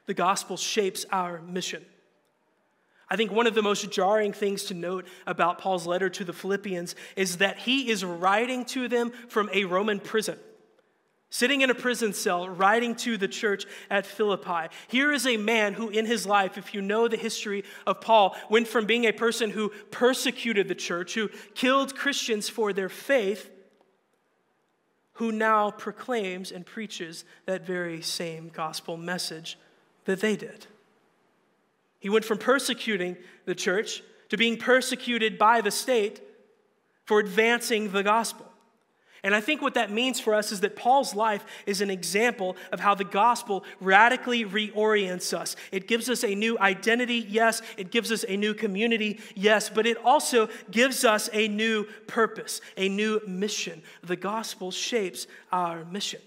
the 0.05 0.13
gospel 0.13 0.57
shapes 0.57 1.05
our 1.11 1.41
mission. 1.41 1.85
I 3.13 3.15
think 3.15 3.31
one 3.31 3.45
of 3.45 3.53
the 3.53 3.61
most 3.61 3.91
jarring 3.91 4.33
things 4.33 4.63
to 4.63 4.73
note 4.73 5.05
about 5.27 5.59
Paul's 5.59 5.85
letter 5.85 6.09
to 6.09 6.23
the 6.23 6.33
Philippians 6.33 6.95
is 7.15 7.37
that 7.37 7.59
he 7.59 7.91
is 7.91 8.03
writing 8.03 8.65
to 8.65 8.87
them 8.87 9.11
from 9.27 9.51
a 9.53 9.65
Roman 9.65 9.99
prison. 9.99 10.39
Sitting 11.29 11.61
in 11.61 11.69
a 11.69 11.75
prison 11.75 12.13
cell, 12.13 12.49
writing 12.49 12.95
to 12.95 13.15
the 13.17 13.27
church 13.27 13.65
at 13.91 14.07
Philippi. 14.07 14.73
Here 14.87 15.11
is 15.11 15.27
a 15.27 15.37
man 15.37 15.75
who, 15.75 15.89
in 15.89 16.07
his 16.07 16.25
life, 16.25 16.57
if 16.57 16.73
you 16.73 16.81
know 16.81 17.07
the 17.07 17.15
history 17.15 17.65
of 17.85 18.01
Paul, 18.01 18.35
went 18.49 18.67
from 18.67 18.87
being 18.87 19.05
a 19.05 19.13
person 19.13 19.51
who 19.51 19.69
persecuted 19.91 20.67
the 20.67 20.73
church, 20.73 21.13
who 21.13 21.29
killed 21.53 21.95
Christians 21.95 22.49
for 22.49 22.73
their 22.73 22.89
faith, 22.89 23.51
who 25.13 25.31
now 25.31 25.69
proclaims 25.69 26.51
and 26.51 26.65
preaches 26.65 27.25
that 27.45 27.63
very 27.63 28.01
same 28.01 28.49
gospel 28.49 28.97
message 28.97 29.59
that 30.05 30.19
they 30.19 30.35
did. 30.35 30.65
He 32.03 32.09
went 32.09 32.25
from 32.25 32.37
persecuting 32.37 33.15
the 33.45 33.55
church 33.55 34.03
to 34.27 34.35
being 34.35 34.57
persecuted 34.57 35.37
by 35.37 35.61
the 35.61 35.71
state 35.71 36.21
for 37.05 37.21
advancing 37.21 37.93
the 37.93 38.03
gospel. 38.03 38.45
And 39.23 39.33
I 39.33 39.39
think 39.39 39.61
what 39.61 39.75
that 39.75 39.89
means 39.89 40.19
for 40.19 40.35
us 40.35 40.51
is 40.51 40.59
that 40.59 40.75
Paul's 40.75 41.15
life 41.15 41.45
is 41.65 41.79
an 41.79 41.89
example 41.89 42.57
of 42.73 42.81
how 42.81 42.93
the 42.93 43.05
gospel 43.05 43.63
radically 43.79 44.43
reorients 44.43 45.33
us. 45.33 45.55
It 45.71 45.87
gives 45.87 46.09
us 46.09 46.25
a 46.25 46.35
new 46.35 46.59
identity, 46.59 47.25
yes. 47.29 47.61
It 47.77 47.89
gives 47.89 48.11
us 48.11 48.25
a 48.27 48.35
new 48.35 48.53
community, 48.53 49.21
yes. 49.33 49.69
But 49.69 49.87
it 49.87 49.95
also 50.03 50.49
gives 50.71 51.05
us 51.05 51.29
a 51.31 51.47
new 51.47 51.85
purpose, 52.05 52.59
a 52.75 52.89
new 52.89 53.21
mission. 53.25 53.81
The 54.03 54.17
gospel 54.17 54.71
shapes 54.71 55.25
our 55.53 55.85
mission. 55.85 56.19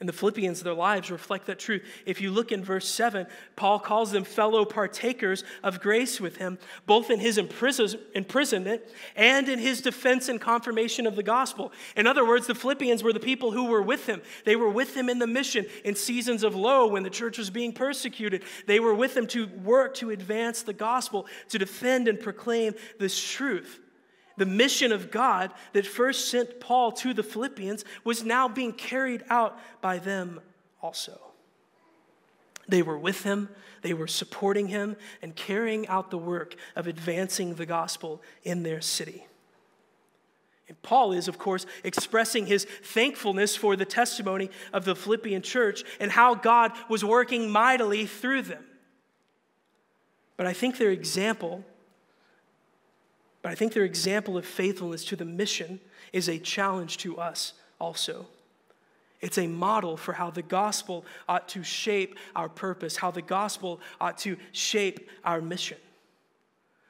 And 0.00 0.08
the 0.08 0.12
Philippians, 0.12 0.62
their 0.62 0.74
lives 0.74 1.10
reflect 1.10 1.46
that 1.46 1.58
truth. 1.58 1.82
If 2.06 2.20
you 2.20 2.30
look 2.30 2.52
in 2.52 2.62
verse 2.62 2.86
7, 2.86 3.26
Paul 3.56 3.80
calls 3.80 4.12
them 4.12 4.22
fellow 4.22 4.64
partakers 4.64 5.42
of 5.64 5.80
grace 5.80 6.20
with 6.20 6.36
him, 6.36 6.58
both 6.86 7.10
in 7.10 7.18
his 7.18 7.36
imprisonment 7.36 8.82
and 9.16 9.48
in 9.48 9.58
his 9.58 9.80
defense 9.80 10.28
and 10.28 10.40
confirmation 10.40 11.04
of 11.04 11.16
the 11.16 11.24
gospel. 11.24 11.72
In 11.96 12.06
other 12.06 12.24
words, 12.24 12.46
the 12.46 12.54
Philippians 12.54 13.02
were 13.02 13.12
the 13.12 13.18
people 13.18 13.50
who 13.50 13.64
were 13.64 13.82
with 13.82 14.06
him. 14.06 14.22
They 14.44 14.54
were 14.54 14.70
with 14.70 14.96
him 14.96 15.08
in 15.08 15.18
the 15.18 15.26
mission 15.26 15.66
in 15.84 15.96
seasons 15.96 16.44
of 16.44 16.54
low 16.54 16.86
when 16.86 17.02
the 17.02 17.10
church 17.10 17.36
was 17.36 17.50
being 17.50 17.72
persecuted. 17.72 18.44
They 18.66 18.78
were 18.78 18.94
with 18.94 19.16
him 19.16 19.26
to 19.28 19.48
work 19.64 19.94
to 19.96 20.10
advance 20.10 20.62
the 20.62 20.74
gospel, 20.74 21.26
to 21.48 21.58
defend 21.58 22.06
and 22.06 22.20
proclaim 22.20 22.74
this 23.00 23.20
truth. 23.20 23.80
The 24.38 24.46
mission 24.46 24.92
of 24.92 25.10
God 25.10 25.52
that 25.72 25.84
first 25.84 26.30
sent 26.30 26.60
Paul 26.60 26.92
to 26.92 27.12
the 27.12 27.24
Philippians 27.24 27.84
was 28.04 28.24
now 28.24 28.48
being 28.48 28.72
carried 28.72 29.24
out 29.28 29.58
by 29.82 29.98
them 29.98 30.40
also. 30.80 31.20
They 32.68 32.82
were 32.82 32.98
with 32.98 33.24
him, 33.24 33.48
they 33.82 33.94
were 33.94 34.06
supporting 34.06 34.68
him, 34.68 34.96
and 35.22 35.34
carrying 35.34 35.88
out 35.88 36.10
the 36.10 36.18
work 36.18 36.54
of 36.76 36.86
advancing 36.86 37.54
the 37.54 37.66
gospel 37.66 38.22
in 38.44 38.62
their 38.62 38.80
city. 38.80 39.26
And 40.68 40.80
Paul 40.82 41.12
is, 41.12 41.26
of 41.26 41.38
course, 41.38 41.66
expressing 41.82 42.46
his 42.46 42.64
thankfulness 42.64 43.56
for 43.56 43.74
the 43.74 43.86
testimony 43.86 44.50
of 44.72 44.84
the 44.84 44.94
Philippian 44.94 45.42
church 45.42 45.82
and 45.98 46.12
how 46.12 46.34
God 46.34 46.72
was 46.88 47.04
working 47.04 47.50
mightily 47.50 48.06
through 48.06 48.42
them. 48.42 48.64
But 50.36 50.46
I 50.46 50.52
think 50.52 50.78
their 50.78 50.90
example 50.90 51.64
But 53.48 53.52
I 53.52 53.54
think 53.54 53.72
their 53.72 53.84
example 53.84 54.36
of 54.36 54.44
faithfulness 54.44 55.06
to 55.06 55.16
the 55.16 55.24
mission 55.24 55.80
is 56.12 56.28
a 56.28 56.38
challenge 56.38 56.98
to 56.98 57.16
us 57.16 57.54
also. 57.80 58.26
It's 59.22 59.38
a 59.38 59.46
model 59.46 59.96
for 59.96 60.12
how 60.12 60.28
the 60.28 60.42
gospel 60.42 61.06
ought 61.26 61.48
to 61.48 61.62
shape 61.62 62.18
our 62.36 62.50
purpose, 62.50 62.98
how 62.98 63.10
the 63.10 63.22
gospel 63.22 63.80
ought 64.02 64.18
to 64.18 64.36
shape 64.52 65.08
our 65.24 65.40
mission. 65.40 65.78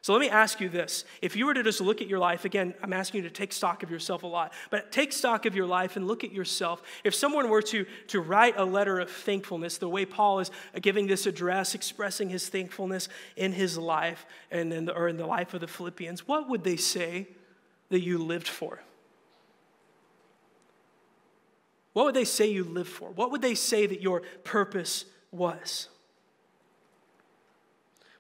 So 0.09 0.15
let 0.15 0.21
me 0.21 0.31
ask 0.31 0.59
you 0.59 0.71
this. 0.71 1.05
If 1.21 1.37
you 1.37 1.45
were 1.45 1.53
to 1.53 1.63
just 1.63 1.83
look 1.83 2.01
at 2.01 2.09
your 2.09 2.19
life, 2.19 2.47
again, 2.47 2.73
I'm 2.83 2.95
asking 2.95 3.25
you 3.25 3.29
to 3.29 3.35
take 3.35 3.53
stock 3.53 3.83
of 3.83 3.91
yourself 3.91 4.23
a 4.23 4.27
lot, 4.27 4.55
but 4.71 4.91
take 4.91 5.13
stock 5.13 5.45
of 5.45 5.55
your 5.55 5.67
life 5.67 5.97
and 5.97 6.07
look 6.07 6.25
at 6.25 6.33
yourself. 6.33 6.81
If 7.05 7.15
someone 7.15 7.51
were 7.51 7.61
to, 7.61 7.85
to 8.07 8.21
write 8.23 8.55
a 8.57 8.65
letter 8.65 9.01
of 9.01 9.11
thankfulness, 9.11 9.77
the 9.77 9.87
way 9.87 10.07
Paul 10.07 10.41
is 10.41 10.51
giving 10.81 11.09
this 11.09 11.27
address, 11.27 11.75
expressing 11.75 12.31
his 12.31 12.49
thankfulness 12.49 13.11
in 13.37 13.53
his 13.53 13.77
life 13.77 14.25
and 14.51 14.73
in 14.73 14.87
the, 14.87 14.95
or 14.95 15.09
in 15.09 15.19
the 15.19 15.27
life 15.27 15.53
of 15.53 15.61
the 15.61 15.69
Philippians, 15.69 16.27
what 16.27 16.49
would 16.49 16.65
they 16.65 16.77
say 16.77 17.29
that 17.91 18.01
you 18.01 18.17
lived 18.17 18.49
for? 18.49 18.81
What 21.93 22.07
would 22.07 22.15
they 22.15 22.25
say 22.25 22.51
you 22.51 22.65
lived 22.65 22.89
for? 22.89 23.11
What 23.11 23.31
would 23.31 23.43
they 23.43 23.55
say 23.55 23.85
that 23.85 24.01
your 24.01 24.23
purpose 24.43 25.05
was? 25.31 25.91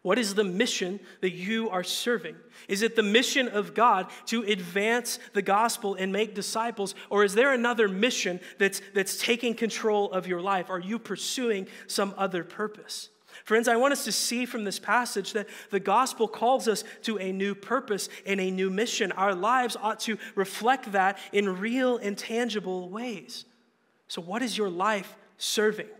What 0.08 0.18
is 0.18 0.34
the 0.34 0.42
mission 0.42 1.00
that 1.20 1.34
you 1.34 1.68
are 1.68 1.84
serving? 1.84 2.34
Is 2.66 2.80
it 2.80 2.96
the 2.96 3.02
mission 3.02 3.46
of 3.46 3.74
God 3.74 4.06
to 4.28 4.42
advance 4.42 5.18
the 5.34 5.42
gospel 5.42 5.96
and 5.96 6.10
make 6.10 6.34
disciples? 6.34 6.94
Or 7.10 7.24
is 7.24 7.34
there 7.34 7.52
another 7.52 7.90
mission 7.90 8.40
that's, 8.56 8.80
that's 8.94 9.18
taking 9.18 9.52
control 9.52 10.10
of 10.10 10.26
your 10.26 10.40
life? 10.40 10.70
Are 10.70 10.78
you 10.78 10.98
pursuing 10.98 11.66
some 11.88 12.14
other 12.16 12.42
purpose? 12.42 13.10
Friends, 13.44 13.68
I 13.68 13.76
want 13.76 13.92
us 13.92 14.04
to 14.04 14.12
see 14.12 14.46
from 14.46 14.64
this 14.64 14.78
passage 14.78 15.34
that 15.34 15.46
the 15.68 15.78
gospel 15.78 16.26
calls 16.26 16.68
us 16.68 16.84
to 17.02 17.18
a 17.18 17.30
new 17.30 17.54
purpose 17.54 18.08
and 18.24 18.40
a 18.40 18.50
new 18.50 18.70
mission. 18.70 19.12
Our 19.12 19.34
lives 19.34 19.76
ought 19.78 20.00
to 20.00 20.16
reflect 20.34 20.92
that 20.92 21.18
in 21.34 21.60
real 21.60 21.98
and 21.98 22.16
tangible 22.16 22.88
ways. 22.88 23.44
So, 24.06 24.22
what 24.22 24.40
is 24.40 24.56
your 24.56 24.70
life 24.70 25.18
serving? 25.36 25.97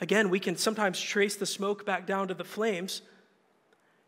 Again, 0.00 0.30
we 0.30 0.40
can 0.40 0.56
sometimes 0.56 1.00
trace 1.00 1.36
the 1.36 1.46
smoke 1.46 1.86
back 1.86 2.06
down 2.06 2.28
to 2.28 2.34
the 2.34 2.44
flames 2.44 3.02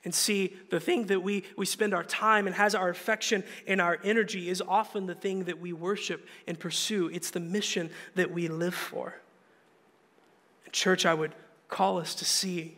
and 0.05 0.15
see 0.15 0.57
the 0.71 0.81
thing 0.81 1.07
that 1.07 1.21
we, 1.21 1.45
we 1.57 1.67
spend 1.67 1.93
our 1.93 2.05
time 2.05 2.47
and 2.47 2.55
has 2.57 2.75
our 2.75 2.89
affection 2.89 3.43
and 3.67 3.81
our 3.81 3.99
energy 4.05 4.49
is 4.49 4.63
often 4.67 5.07
the 5.07 5.15
thing 5.15 5.45
that 5.45 5.61
we 5.61 5.73
worship 5.73 6.27
and 6.47 6.59
pursue. 6.59 7.09
It's 7.09 7.31
the 7.31 7.41
mission 7.41 7.91
that 8.15 8.31
we 8.31 8.49
live 8.49 8.75
for. 8.75 9.17
church, 10.73 11.05
I 11.05 11.15
would 11.15 11.35
call 11.69 11.99
us 11.99 12.15
to 12.17 12.25
see 12.25 12.77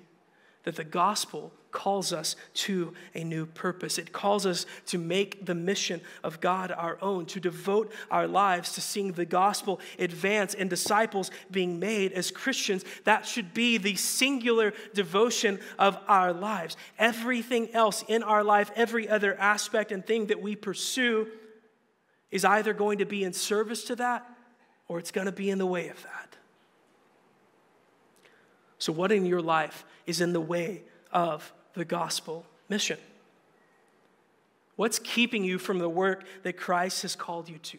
that 0.65 0.77
the 0.77 0.85
gospel 0.85 1.53
calls 1.73 2.13
us 2.13 2.37
to 2.55 2.95
a 3.15 3.25
new 3.25 3.47
purpose. 3.47 3.99
It 3.99 4.13
calls 4.13 4.47
us 4.47 4.67
to 4.87 4.99
make 4.99 5.47
the 5.47 5.55
mission 5.55 6.01
of 6.23 6.41
God 6.41 6.73
our 6.73 6.99
own, 7.03 7.27
to 7.27 7.41
devote 7.41 7.93
our 8.11 8.27
lives 8.27 8.73
to 8.73 8.81
seeing 8.81 9.13
the 9.13 9.25
gospel 9.25 9.81
advance 9.99 10.55
and 10.55 10.69
disciples 10.69 11.31
being 11.51 11.79
made 11.79 12.13
as 12.13 12.31
Christians. 12.31 12.85
That 13.05 13.27
should 13.27 13.55
be 13.55 13.79
the 13.79 13.97
singular 13.97 14.73
devotion 14.95 15.61
of 15.79 15.99
our 16.09 16.33
lives. 16.33 16.77
Everything 16.99 17.73
else 17.75 18.05
in 18.09 18.23
our 18.23 18.45
life, 18.45 18.71
every 18.77 19.09
other 19.09 19.39
aspect 19.39 19.93
and 19.93 20.07
thing 20.07 20.27
that 20.27 20.41
we 20.41 20.57
pursue, 20.57 21.29
is 22.31 22.45
either 22.45 22.73
going 22.73 22.99
to 22.99 23.07
be 23.07 23.25
in 23.25 23.33
service 23.33 23.85
to 23.85 23.97
that 23.97 24.27
or 24.89 24.99
it's 24.99 25.11
going 25.11 25.27
to 25.27 25.33
be 25.33 25.51
in 25.51 25.59
the 25.59 25.67
way 25.67 25.89
of 25.89 26.03
that. 26.03 26.37
So, 28.79 28.93
what 28.93 29.13
in 29.13 29.27
your 29.27 29.43
life 29.43 29.85
is 30.07 30.21
in 30.21 30.33
the 30.33 30.41
way 30.41 30.83
of 31.13 31.53
the 31.75 31.85
gospel 31.85 32.45
mission? 32.69 32.99
What's 34.77 34.99
keeping 34.99 35.45
you 35.45 35.59
from 35.59 35.79
the 35.79 35.89
work 35.89 36.25
that 36.43 36.57
Christ 36.57 37.03
has 37.03 37.15
called 37.15 37.49
you 37.49 37.59
to? 37.59 37.79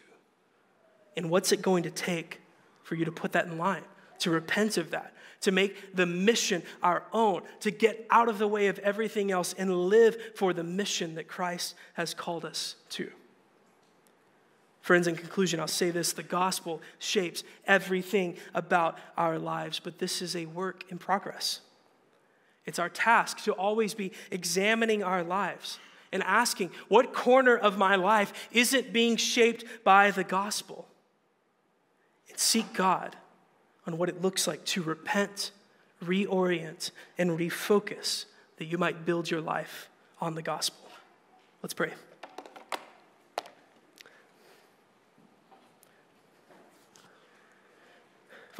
And 1.17 1.29
what's 1.29 1.51
it 1.51 1.61
going 1.61 1.83
to 1.83 1.91
take 1.91 2.39
for 2.83 2.95
you 2.95 3.05
to 3.05 3.11
put 3.11 3.31
that 3.31 3.47
in 3.47 3.57
line, 3.57 3.83
to 4.19 4.29
repent 4.29 4.77
of 4.77 4.91
that, 4.91 5.13
to 5.41 5.51
make 5.51 5.95
the 5.95 6.05
mission 6.05 6.61
our 6.83 7.03
own, 7.11 7.41
to 7.61 7.71
get 7.71 8.05
out 8.11 8.29
of 8.29 8.37
the 8.37 8.47
way 8.47 8.67
of 8.67 8.77
everything 8.79 9.31
else 9.31 9.53
and 9.57 9.89
live 9.89 10.15
for 10.35 10.53
the 10.53 10.63
mission 10.63 11.15
that 11.15 11.27
Christ 11.27 11.75
has 11.93 12.13
called 12.13 12.45
us 12.45 12.75
to? 12.89 13.09
Friends, 14.81 15.07
in 15.07 15.15
conclusion, 15.15 15.59
I'll 15.59 15.67
say 15.67 15.91
this 15.91 16.13
the 16.13 16.23
gospel 16.23 16.81
shapes 16.99 17.43
everything 17.65 18.37
about 18.53 18.97
our 19.17 19.37
lives, 19.37 19.79
but 19.79 19.99
this 19.99 20.21
is 20.21 20.35
a 20.35 20.47
work 20.47 20.83
in 20.89 20.97
progress. 20.97 21.61
It's 22.65 22.79
our 22.79 22.89
task 22.89 23.43
to 23.43 23.53
always 23.53 23.93
be 23.93 24.11
examining 24.29 25.03
our 25.03 25.23
lives 25.23 25.79
and 26.11 26.21
asking, 26.23 26.71
what 26.89 27.13
corner 27.13 27.55
of 27.57 27.77
my 27.77 27.95
life 27.95 28.49
isn't 28.51 28.93
being 28.93 29.15
shaped 29.15 29.63
by 29.83 30.11
the 30.11 30.23
gospel? 30.23 30.87
And 32.29 32.37
seek 32.37 32.73
God 32.73 33.15
on 33.87 33.97
what 33.97 34.09
it 34.09 34.21
looks 34.21 34.47
like 34.47 34.63
to 34.65 34.83
repent, 34.83 35.51
reorient, 36.03 36.91
and 37.17 37.31
refocus 37.31 38.25
that 38.57 38.65
you 38.65 38.77
might 38.77 39.05
build 39.05 39.31
your 39.31 39.41
life 39.41 39.89
on 40.19 40.35
the 40.35 40.41
gospel. 40.41 40.89
Let's 41.63 41.73
pray. 41.73 41.91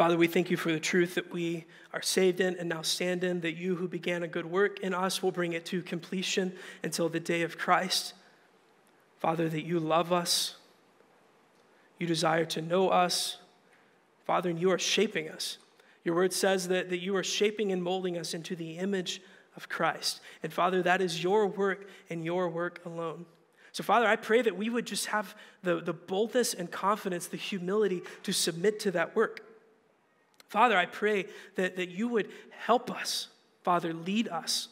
Father, 0.02 0.18
we 0.18 0.26
thank 0.26 0.50
you 0.50 0.58
for 0.58 0.72
the 0.72 0.80
truth 0.80 1.14
that 1.14 1.32
we 1.32 1.66
are 1.94 2.02
saved 2.02 2.42
in 2.42 2.56
and 2.56 2.68
now 2.68 2.82
stand 2.82 3.24
in, 3.24 3.40
that 3.42 3.56
you 3.56 3.76
who 3.76 3.88
began 3.88 4.24
a 4.24 4.28
good 4.28 4.48
work 4.48 4.80
in 4.80 4.96
us 4.96 5.22
will 5.22 5.32
bring 5.32 5.54
it 5.54 5.64
to 5.68 5.84
completion 5.84 6.54
until 6.82 7.08
the 7.08 7.20
day 7.20 7.44
of 7.44 7.60
Christ. 7.60 8.16
Father, 9.20 9.48
that 9.48 9.62
you 9.62 9.80
love 9.80 10.12
us, 10.12 10.56
you 12.00 12.08
desire 12.08 12.46
to 12.46 12.64
know 12.64 12.90
us. 12.90 13.38
Father, 14.26 14.50
and 14.50 14.60
you 14.60 14.72
are 14.72 14.80
shaping 14.80 15.30
us. 15.30 15.60
Your 16.04 16.16
word 16.16 16.34
says 16.34 16.68
that, 16.70 16.90
that 16.90 16.98
you 16.98 17.16
are 17.16 17.24
shaping 17.24 17.72
and 17.72 17.84
molding 17.84 18.18
us 18.18 18.34
into 18.34 18.56
the 18.56 18.80
image 18.80 19.22
of 19.56 19.70
Christ. 19.70 20.20
And 20.42 20.52
Father, 20.52 20.82
that 20.82 21.02
is 21.02 21.24
your 21.24 21.46
work 21.46 21.88
and 22.10 22.26
your 22.26 22.50
work 22.50 22.84
alone. 22.88 23.28
So, 23.72 23.84
Father, 23.84 24.08
I 24.08 24.16
pray 24.16 24.42
that 24.42 24.58
we 24.58 24.68
would 24.68 24.88
just 24.88 25.06
have 25.06 25.36
the, 25.62 25.80
the 25.80 25.94
boldness 25.94 26.56
and 26.56 26.72
confidence, 26.72 27.28
the 27.28 27.38
humility 27.38 28.02
to 28.24 28.32
submit 28.32 28.80
to 28.80 28.90
that 28.94 29.16
work. 29.16 29.46
Father, 30.52 30.78
I 30.78 30.86
pray 30.86 31.28
that, 31.56 31.78
that 31.78 31.92
you 31.92 32.10
would 32.10 32.28
help 32.50 32.92
us, 32.92 33.30
Father, 33.64 33.94
lead 33.94 34.28
us 34.28 34.68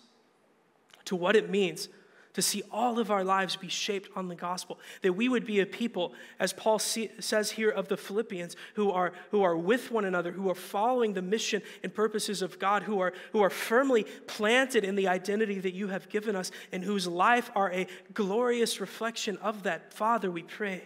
to 1.06 1.16
what 1.16 1.38
it 1.38 1.50
means 1.50 1.88
to 2.34 2.42
see 2.42 2.64
all 2.70 3.00
of 3.00 3.10
our 3.10 3.24
lives 3.24 3.56
be 3.56 3.70
shaped 3.70 4.10
on 4.14 4.28
the 4.28 4.36
gospel. 4.36 4.78
That 5.04 5.14
we 5.14 5.30
would 5.30 5.46
be 5.46 5.62
a 5.62 5.66
people, 5.66 6.12
as 6.38 6.52
Paul 6.52 6.80
see, 6.80 7.10
says 7.20 7.52
here 7.52 7.70
of 7.70 7.88
the 7.88 7.96
Philippians, 7.96 8.58
who 8.74 8.92
are, 8.92 9.14
who 9.32 9.42
are 9.42 9.56
with 9.56 9.90
one 9.90 10.04
another, 10.04 10.34
who 10.34 10.50
are 10.50 10.56
following 10.56 11.14
the 11.14 11.22
mission 11.22 11.62
and 11.82 11.96
purposes 11.96 12.42
of 12.42 12.60
God, 12.60 12.84
who 12.84 13.00
are, 13.00 13.14
who 13.32 13.42
are 13.42 13.50
firmly 13.50 14.04
planted 14.28 14.84
in 14.84 14.96
the 14.96 15.08
identity 15.08 15.60
that 15.60 15.74
you 15.74 15.88
have 15.88 16.10
given 16.10 16.36
us, 16.36 16.52
and 16.74 16.84
whose 16.84 17.08
life 17.08 17.50
are 17.56 17.72
a 17.72 17.88
glorious 18.14 18.82
reflection 18.82 19.38
of 19.38 19.64
that. 19.64 19.94
Father, 19.94 20.30
we 20.30 20.44
pray, 20.44 20.84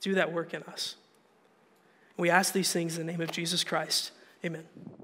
do 0.00 0.14
that 0.14 0.32
work 0.32 0.54
in 0.54 0.62
us. 0.62 0.94
We 2.16 2.30
ask 2.30 2.52
these 2.52 2.72
things 2.72 2.96
in 2.96 3.04
the 3.06 3.12
name 3.12 3.20
of 3.20 3.32
Jesus 3.32 3.64
Christ. 3.64 4.12
Amen. 4.44 4.96